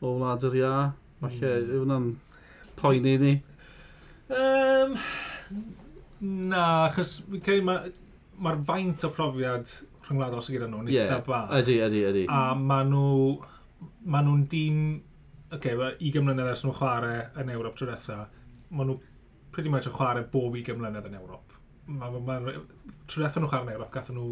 o 0.00 0.14
wlad 0.16 0.46
yr 0.48 0.56
ia. 0.56 0.70
Falle, 1.20 1.50
mm. 1.50 1.74
yw 1.74 1.82
hwnna'n 1.82 2.06
poeni 2.78 3.14
ni? 3.20 3.34
Um, 4.32 4.96
na, 6.48 6.62
achos 6.86 7.18
mae'r 7.28 7.90
ma 8.40 8.54
faint 8.72 9.04
o 9.04 9.12
profiad 9.12 9.68
rhyngwladol 10.06 10.46
sy'n 10.46 10.56
gyda 10.56 10.70
nhw'n 10.72 10.88
eitha 10.94 11.20
bach. 11.28 11.52
Ydy, 11.60 11.76
ydy, 11.84 12.00
ydy. 12.08 12.24
A 12.32 12.56
maen 12.56 12.94
nhw 12.94 13.36
maen 14.04 14.28
nhw'n 14.28 14.46
dîm... 14.52 14.80
Oce, 15.54 15.58
okay, 15.58 15.90
i 16.02 16.10
gymlynedd 16.14 16.50
ers 16.50 16.64
nhw'n 16.64 16.78
chwarae 16.78 17.20
yn 17.40 17.52
Ewrop 17.54 17.76
trwy 17.78 17.90
dweitha, 17.90 18.24
maen 18.74 18.90
nhw 18.90 18.98
pretty 19.54 19.70
much 19.70 19.86
yn 19.86 19.94
chwarae 19.94 20.26
bob 20.32 20.56
i 20.58 20.64
gymlynedd 20.66 21.06
yn 21.10 21.18
Ewrop. 21.20 21.54
Ma, 21.86 22.08
ma, 22.10 22.40
ma, 22.40 22.54
trwy 23.06 23.22
dweitha 23.22 23.42
nhw'n 23.42 23.52
chwarae 23.52 23.68
yn 23.68 23.74
Ewrop, 23.76 23.92
gathen 23.94 24.18
nhw 24.18 24.30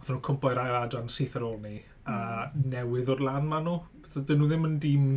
Oedden 0.00 0.16
nhw'n 0.16 0.24
cwmpo 0.24 0.48
i'r 0.48 0.58
ail 0.62 0.76
adran 0.78 1.10
syth 1.12 1.34
ar 1.36 1.44
ôl 1.44 1.58
ni, 1.60 1.74
a 2.08 2.14
mm. 2.48 2.62
newydd 2.72 3.10
o'r 3.12 3.20
lan 3.26 3.48
maen 3.50 3.66
nhw. 3.68 3.74
Dyn 4.16 4.40
nhw 4.40 4.48
ddim 4.48 4.66
yn 4.70 4.78
dîm... 4.80 5.10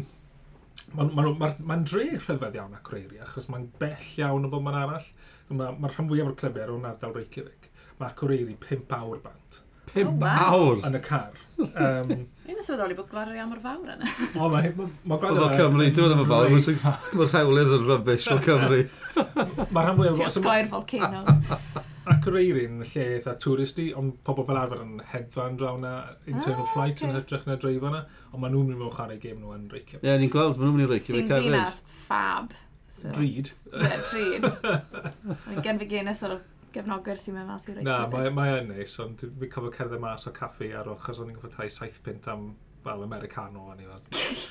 Mae'n 0.93 1.13
ma, 1.15 1.23
ma, 1.39 1.49
ma, 1.69 1.77
dre 1.87 2.03
rhyfedd 2.17 2.57
iawn 2.59 2.75
ac 2.75 2.91
reiri, 2.91 3.21
achos 3.23 3.47
mae'n 3.49 3.69
bell 3.79 4.09
iawn 4.19 4.49
o 4.49 4.51
bod 4.51 4.65
ma'n 4.65 4.81
arall. 4.81 5.07
Mae'r 5.53 5.77
ma 5.79 5.91
rhan 5.91 6.09
fwyaf 6.09 6.33
o'r 6.33 6.35
clybiau 6.41 6.65
ar 6.65 6.73
o'n 6.75 6.89
ardal 6.89 7.15
Reykjavik. 7.15 7.69
Mae 8.01 8.09
ac 8.09 8.25
reiri 8.27 8.57
5 8.59 8.91
awr 8.99 9.23
bant. 9.23 9.62
Pum 9.93 10.07
oh, 10.07 10.19
wow. 10.25 10.53
awr! 10.57 10.79
Yn 10.87 10.97
y 10.97 11.01
car. 11.05 11.35
Um, 11.61 12.11
Yn 12.49 12.57
y 12.57 12.95
bod 12.97 13.09
gwario 13.11 13.43
am 13.43 13.51
yr 13.53 13.59
fawr 13.61 13.91
yna. 13.93 14.09
O, 14.41 14.47
mae 14.49 14.71
ma, 14.73 14.87
ma 15.05 15.17
gwrando 15.21 15.43
yma... 15.43 15.53
Cymru, 15.53 15.85
dwi'n 15.93 16.15
meddwl 16.17 16.29
fawr, 16.31 16.95
mae'r 17.19 17.29
rhewlydd 17.29 17.73
yn 17.77 17.85
rybys 17.91 18.25
o 18.33 18.37
Cymru. 18.41 18.79
Mae'r 19.13 19.87
rhan 19.87 19.99
fwyaf... 19.99 20.17
Ti'n 20.17 20.33
sgwair 20.33 20.69
volcanoes. 20.71 21.37
Ac 22.11 22.25
yr 22.27 22.39
eirin, 22.41 22.81
lle 22.81 23.05
eitha 23.19 23.35
touristi, 23.39 23.91
ond 23.99 24.17
pobl 24.25 24.47
fel 24.49 24.59
arfer 24.59 24.81
yn 24.83 24.97
hedfan 25.13 25.59
draw 25.61 25.77
na 25.79 25.93
internal 26.25 26.65
ah, 26.65 26.71
flight 26.73 27.05
yn 27.05 27.13
hytrach 27.15 27.45
na 27.47 27.55
dreifo 27.61 27.93
na, 27.93 28.01
ond 28.33 28.43
maen 28.43 28.57
nhw'n 28.57 28.73
mynd 28.73 28.81
mewn 28.81 28.95
chwarae 28.97 29.21
gêm 29.21 29.37
nhw 29.39 29.53
yn 29.55 29.69
Reykjavik. 29.71 30.03
Ie, 30.09 30.17
ni'n 30.19 30.33
gweld, 30.33 30.57
maen 30.57 30.71
nhw'n 30.71 30.81
mynd 30.81 30.89
i 30.89 30.91
Reykjavik. 30.95 31.29
Sy'n 31.29 31.45
ddinas 31.45 31.79
fab. 32.09 32.57
So. 32.93 33.13
Drud. 33.13 33.53
Ie, 33.71 34.01
drud. 34.09 35.61
Gen 35.63 35.79
fi 35.79 35.87
genes 35.93 36.25
o'r 36.27 36.41
gefnogwr 36.73 37.19
sy'n 37.19 37.37
mynd 37.37 37.49
mas 37.49 37.67
i'r 37.69 37.81
Na, 37.85 38.03
mae, 38.11 38.29
mae 38.33 38.59
yn 38.61 38.69
neis, 38.73 38.93
ond 39.03 39.23
fi 39.23 39.49
cofio 39.51 39.73
cerdded 39.75 40.01
mas 40.03 40.27
o 40.29 40.33
caffi 40.35 40.71
ar 40.77 40.89
ochos 40.91 41.21
o'n 41.21 41.31
i'n 41.31 41.37
gofio 41.37 41.53
tai 41.53 41.69
7 41.71 42.01
pint 42.05 42.29
am 42.33 42.51
fel 42.83 43.03
Americano 43.05 43.69
o'n 43.71 43.79
i 43.79 43.87
fan. 43.87 44.01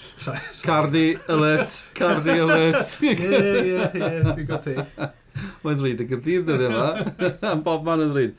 Cardi 0.68 1.05
alert, 1.33 1.77
cardi 1.99 2.39
alert. 2.41 2.95
Ie, 3.03 3.12
ie, 3.12 3.83
ie, 3.99 4.23
dwi'n 4.31 4.49
got 4.49 4.64
ti. 4.66 4.77
Mae'n 5.64 5.81
rhaid 5.83 6.03
y 6.05 6.09
gyrdydd 6.09 6.51
yn 6.55 6.66
yma, 6.68 6.89
am 7.51 7.62
bob 7.66 7.87
man 7.89 8.05
yn 8.07 8.14
rhaid. 8.16 8.35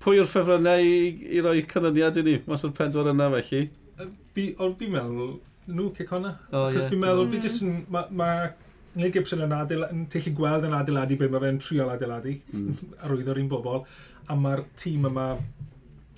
Pwy 0.00 0.22
o'r 0.22 0.30
ffefrynnau 0.30 0.86
i, 0.86 0.96
i 1.36 1.42
roi 1.44 1.60
cynlyniad 1.70 2.18
i 2.20 2.26
ni? 2.26 2.36
Mas 2.48 2.64
o'r 2.66 2.74
pedwar 2.76 3.10
yna 3.12 3.28
felly? 3.34 3.66
Fi, 4.34 4.46
ond 4.62 4.78
fi'n 4.80 4.94
meddwl, 4.94 5.34
nhw 5.70 5.90
cic 5.96 6.12
hwnna. 6.14 6.36
yeah. 6.54 6.88
fi'n 6.92 7.02
meddwl, 7.02 7.28
fi 7.28 7.40
mm. 7.40 7.44
jyst 7.44 7.66
yn, 7.66 7.74
mae 7.90 8.52
Neil 8.98 9.12
Gibson 9.14 9.44
yn, 9.44 9.52
adeil, 9.54 9.84
yn 9.92 10.06
teillu 10.10 10.32
gweld 10.38 10.66
yn 10.66 10.74
adeiladu 10.74 11.18
be 11.20 11.28
mae 11.30 11.44
fe'n 11.44 11.60
triol 11.62 11.92
adeiladu 11.92 12.34
mm. 12.50 12.80
arwyddo'r 13.06 13.38
un 13.42 13.50
bobl 13.52 13.84
a 14.30 14.36
mae'r 14.38 14.64
tîm 14.78 15.06
yma 15.10 15.26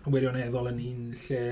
wirioneddol 0.06 0.70
yn 0.72 0.80
un 0.88 1.04
lle 1.12 1.42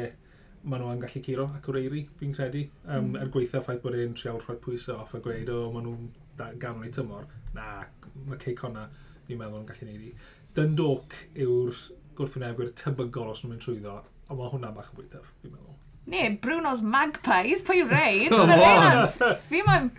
maen 0.62 0.82
nhw'n 0.82 1.00
gallu 1.00 1.22
curo 1.24 1.46
ac 1.56 1.68
wreiri, 1.70 2.02
fi'n 2.20 2.34
credu. 2.36 2.66
Um, 2.84 3.10
mm. 3.10 3.20
Er 3.22 3.30
gweithio 3.32 3.62
ffaith 3.64 3.80
bod 3.84 3.96
e'n 3.96 4.16
trial 4.16 4.40
rhoi 4.42 4.58
pwysau 4.60 4.98
off 5.00 5.14
a 5.16 5.20
gweud, 5.24 5.48
o, 5.54 5.70
maen 5.72 5.86
nhw'n 5.86 6.58
ganol 6.60 6.84
ei 6.84 6.92
tymor. 6.92 7.28
Na, 7.56 7.80
mae 8.28 8.40
ceic 8.42 8.60
honna, 8.66 8.86
fi'n 9.28 9.40
meddwl, 9.40 9.62
yn 9.62 9.68
gallu 9.70 9.88
neud 9.88 10.04
i. 10.10 10.12
Dundalk 10.56 11.16
yw'r 11.32 11.80
gwrthwynebwyr 12.18 12.74
tebygol 12.76 13.32
os 13.32 13.44
nhw'n 13.44 13.54
mynd 13.54 13.64
trwyddo, 13.64 13.96
a 14.04 14.36
mae 14.36 14.52
hwnna 14.52 14.74
bach 14.76 14.92
yn 14.92 15.00
fwy 15.00 15.08
tyff, 15.14 15.32
fi'n 15.40 15.54
meddwl. 15.54 15.78
Ne, 16.10 16.26
Bruno's 16.42 16.84
Magpies, 16.84 17.64
pwy 17.64 17.84
reid? 17.86 18.34
Fi'n 19.50 19.68
meddwl, 19.68 19.90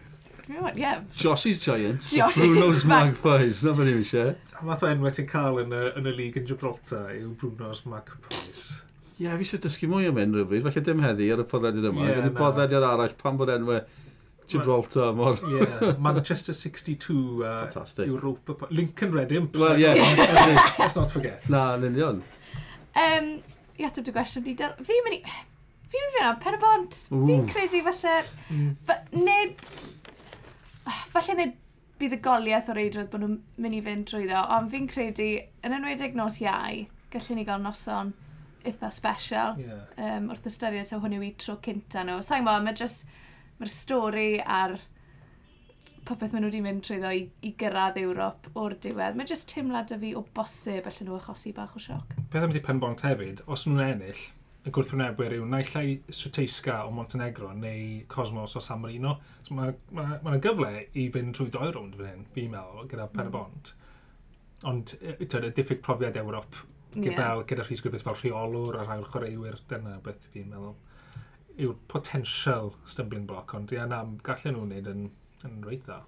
Right, 0.60 0.78
yeah. 0.78 1.02
Joshy's 1.16 1.60
Giants, 1.60 2.12
Josh 2.16 2.36
Bruno's 2.36 2.84
Magpies, 2.86 3.64
na 3.64 3.74
fan 3.74 3.88
i 3.88 3.93
eisiau. 3.95 4.34
A 4.60 4.66
math 4.68 4.84
o 4.84 4.89
enwau 4.91 5.14
ti'n 5.16 5.28
cael 5.30 5.62
yn 5.64 5.72
y, 5.72 5.82
yn 5.99 6.10
y 6.10 6.14
lig 6.18 6.39
yn 6.39 6.47
Gibraltar 6.49 7.14
yw 7.16 7.32
Bruno's 7.39 7.86
Magpies. 7.88 8.60
Ie, 9.16 9.28
yeah, 9.28 9.38
fi 9.39 9.47
sy'n 9.47 9.62
dysgu 9.64 9.88
mwy 9.88 10.10
am 10.10 10.20
enw 10.20 10.41
rhywbryd, 10.41 10.66
felly 10.66 10.84
dim 10.88 11.04
heddi 11.06 11.30
ar 11.32 11.43
y 11.43 11.45
podlediad 11.47 11.88
yma. 11.91 12.04
Yeah, 12.04 12.20
Gwneud 12.20 12.36
podlediad 12.39 12.88
arall 12.88 13.16
pan 13.22 13.39
bod 13.39 13.54
enwau 13.54 13.80
Gibraltar 14.52 15.14
mor... 15.16 15.39
yeah, 15.54 15.93
Manchester 15.99 16.54
62 16.54 17.45
uh, 17.45 17.62
Fantastic. 17.62 18.08
Europa... 18.08 18.68
Lincoln 18.72 19.14
Redimp. 19.16 19.56
Well, 19.56 19.80
yeah. 19.80 19.93
let's, 19.93 20.80
let's 20.84 20.95
not 20.99 21.12
forget. 21.12 21.47
Na, 21.49 21.78
yn 21.78 21.88
union. 21.93 22.20
Um, 22.97 23.32
I 23.80 23.88
ateb 23.88 24.10
dy 24.10 24.18
gwestiwn 24.18 24.49
di, 24.49 24.58
fi'n 24.60 25.08
mynd 25.08 25.22
i... 25.22 25.24
Fi'n 25.91 26.04
mynd 26.04 26.12
i 26.12 26.20
fyna, 26.20 26.36
pen 26.43 26.60
y 26.60 26.62
bont. 26.66 27.02
Fi'n 27.08 27.47
credu 27.54 27.86
falle... 27.88 28.20
Mm. 28.52 28.76
Nid 29.22 29.72
Ah, 30.92 31.04
falle 31.14 31.38
nid 31.38 31.54
bydd 32.02 32.18
y 32.18 32.20
goliaeth 32.26 32.72
o'r 32.74 32.82
eidrodd 32.82 33.12
bod 33.12 33.24
nhw'n 33.24 33.38
mynd 33.62 33.78
i 33.78 33.82
fynd 33.86 34.10
drwyddo, 34.10 34.42
ond 34.58 34.72
fi'n 34.74 34.89
credu, 34.89 35.30
yn 35.64 35.76
enwedig 35.78 36.18
nos 36.18 36.42
iau, 36.42 36.84
gallwn 37.14 37.39
ni 37.39 37.48
gael 37.48 37.64
noson 37.64 38.12
eitha 38.68 38.92
special 38.94 39.58
yeah. 39.62 39.86
um, 39.98 40.30
wrth 40.34 40.50
ystyried 40.50 40.92
o 40.94 41.00
hwn 41.02 41.16
yw 41.18 41.26
i 41.26 41.32
tro 41.39 41.58
cynta 41.66 42.04
nhw. 42.06 42.20
Sa'n 42.26 42.44
gwybod, 42.44 42.66
mae 42.66 42.78
jyst, 42.78 43.06
mae'r 43.62 43.74
stori 43.74 44.32
a'r 44.42 44.76
popeth 46.06 46.34
maen 46.34 46.44
nhw 46.44 46.52
wedi 46.52 46.62
mynd 46.66 46.84
trwyddo 46.86 47.14
i, 47.16 47.24
i 47.46 47.54
gyrraedd 47.62 48.02
Ewrop 48.02 48.52
o'r 48.58 48.76
diwedd. 48.84 49.18
Mae 49.18 49.30
jyst 49.30 49.48
teimlad 49.54 49.94
y 49.96 50.00
fi 50.02 50.14
o 50.18 50.26
bosib 50.36 50.89
allan 50.89 51.10
nhw 51.10 51.18
achosi 51.22 51.54
bach 51.58 51.78
o 51.78 51.82
sioc. 51.82 52.16
Peth 52.34 52.46
am 52.46 52.54
wedi 52.54 52.64
penbont 52.66 53.06
hefyd, 53.06 53.46
os 53.48 53.68
nhw'n 53.70 53.86
ennill, 53.86 54.24
y 54.62 54.72
gwrthwynebwyr 54.74 55.34
yw 55.39 55.45
naillai 55.49 55.95
Swteisga 56.14 56.84
o 56.86 56.91
Montenegro 56.93 57.49
neu 57.57 58.03
Cosmos 58.12 58.53
o 58.57 58.62
San 58.62 58.82
Marino. 58.84 59.16
So 59.47 59.57
mae 59.57 59.72
yna 59.72 59.95
ma, 59.97 60.20
ma 60.22 60.36
gyfle 60.43 60.86
i 61.01 61.07
fynd 61.14 61.34
trwy 61.38 61.49
doi 61.53 61.72
rownd 61.72 61.97
fan 61.97 62.12
hyn, 62.12 62.28
fi'n 62.36 62.51
meddwl, 62.53 62.86
gyda 62.91 63.07
mm. 63.07 63.16
Perbont. 63.18 63.74
Ond 64.70 64.93
tyd, 64.93 65.49
y 65.49 65.51
diffyg 65.57 65.82
profiad 65.86 66.20
Ewrop 66.22 66.59
gyda, 66.93 67.16
yeah. 67.18 67.43
gyda 67.49 67.66
Rhys 67.66 67.82
Griffith 67.82 68.05
fel 68.05 68.18
rheolwr 68.20 68.78
a 68.78 68.86
rhai'r 68.86 69.09
chwaraewyr, 69.09 69.59
dyna 69.72 69.97
beth 70.05 70.30
fi'n 70.34 70.49
meddwl, 70.51 70.76
yw'r 71.57 71.78
potential 71.91 72.76
stumbling 72.86 73.26
block, 73.30 73.55
ond 73.57 73.74
ia, 73.74 73.88
na, 73.89 74.03
gallen 74.26 74.57
nhw'n 74.57 74.70
wneud 74.70 74.89
yn, 74.91 75.05
yn 75.47 75.62
reit 75.66 75.88
dda. 75.88 76.03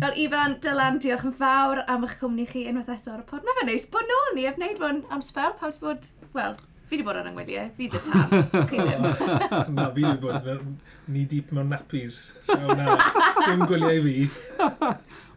Wel, 0.00 0.16
Ifan, 0.24 0.56
Dylan, 0.64 0.98
diolch 1.04 1.26
yn 1.28 1.34
fawr 1.36 1.82
am 1.92 2.06
eich 2.06 2.16
cwmni 2.20 2.46
chi 2.48 2.64
unwaith 2.70 2.94
eto 2.96 3.12
ar 3.12 3.22
y 3.22 3.26
pod. 3.28 3.44
Mae 3.44 3.58
fe'n 3.58 3.68
neis 3.70 3.84
bod 3.92 4.08
nôl 4.08 4.32
ni 4.34 4.46
heb 4.48 4.58
wneud 4.58 4.80
hwn 4.82 5.02
am 5.12 5.22
spel, 5.24 5.52
pawb 5.60 5.76
wedi 5.76 5.84
bod, 5.84 6.08
wel, 6.34 6.56
Fi 6.86 6.94
wedi 6.94 7.04
bod 7.06 7.16
ar 7.18 7.26
yngwyliau, 7.26 7.70
fi 7.74 7.88
wedi 7.88 7.98
tan, 8.06 8.28
chi 8.70 8.78
ddim. 8.78 9.06
Na, 9.74 9.88
fi 9.94 10.04
wedi 10.04 10.20
bod 10.22 10.60
ni 11.10 11.24
deep 11.26 11.50
mewn 11.56 11.72
nappies, 11.74 12.20
so 12.46 12.58
na, 12.62 12.94
dim 13.42 13.64
gweliau 13.66 14.04
fi. 14.04 14.28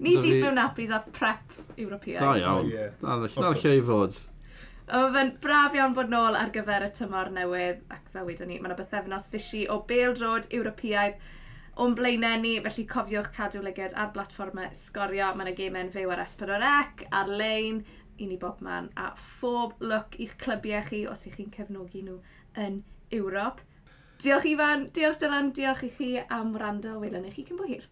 Ni 0.05 0.13
deep 0.21 0.43
mewn 0.43 0.59
nappies 0.59 0.93
a 0.93 0.99
prep 1.15 1.57
Ewropeaidd. 1.79 2.21
Da 2.21 2.35
iawn, 2.37 2.69
na 3.01 3.17
lle 3.23 3.73
i 3.79 3.81
fod. 3.87 4.19
Ond 4.99 5.17
fe'n 5.17 5.33
braf 5.41 5.75
iawn 5.77 5.97
bod 5.97 6.13
nôl 6.13 6.37
ar 6.37 6.53
gyfer 6.53 6.85
y 6.85 6.91
tymor 6.97 7.33
newydd, 7.33 7.81
ac 7.93 8.07
fel 8.13 8.29
wedyn 8.29 8.49
ni, 8.49 8.61
mae 8.61 8.69
yna 8.69 8.77
bythefnos 8.77 9.27
fysi 9.33 9.65
o 9.69 9.81
beldrod 9.89 10.47
Ewropeaidd 10.53 11.17
o'n 11.79 11.93
blaenau 11.95 12.41
ni, 12.41 12.57
felly 12.65 12.85
cofiwch 12.89 13.29
cadw 13.35 13.61
lyged 13.63 13.93
ar 13.97 14.09
blatfformau 14.13 14.69
sgorio. 14.75 15.29
Mae 15.33 15.47
yna 15.47 15.55
gemau'n 15.57 15.91
fyw 15.93 16.09
er 16.11 16.21
ar 16.21 16.27
S4C, 16.27 17.07
ar-lein, 17.21 17.83
i 18.19 18.27
ni 18.27 18.37
bob 18.37 18.61
man 18.65 18.89
a 18.95 19.11
phob 19.15 19.75
look 19.79 20.19
i'ch 20.19 20.35
clybiau 20.43 20.83
chi 20.89 21.05
os 21.07 21.25
ych 21.29 21.39
chi'n 21.39 21.51
cefnogi 21.55 22.03
nhw 22.05 22.19
yn 22.67 22.83
Ewrop. 23.15 23.63
Diolch 24.21 24.45
Ifan, 24.51 24.85
diolch 24.93 25.21
Dylan, 25.21 25.53
diolch 25.55 25.85
i 25.87 25.89
chi 25.95 26.11
am 26.29 26.53
wrando. 26.57 26.99
Welwn 26.99 27.25
i 27.29 27.33
chi 27.33 27.47
cyn 27.47 27.57
bo 27.57 27.69
hir. 27.69 27.87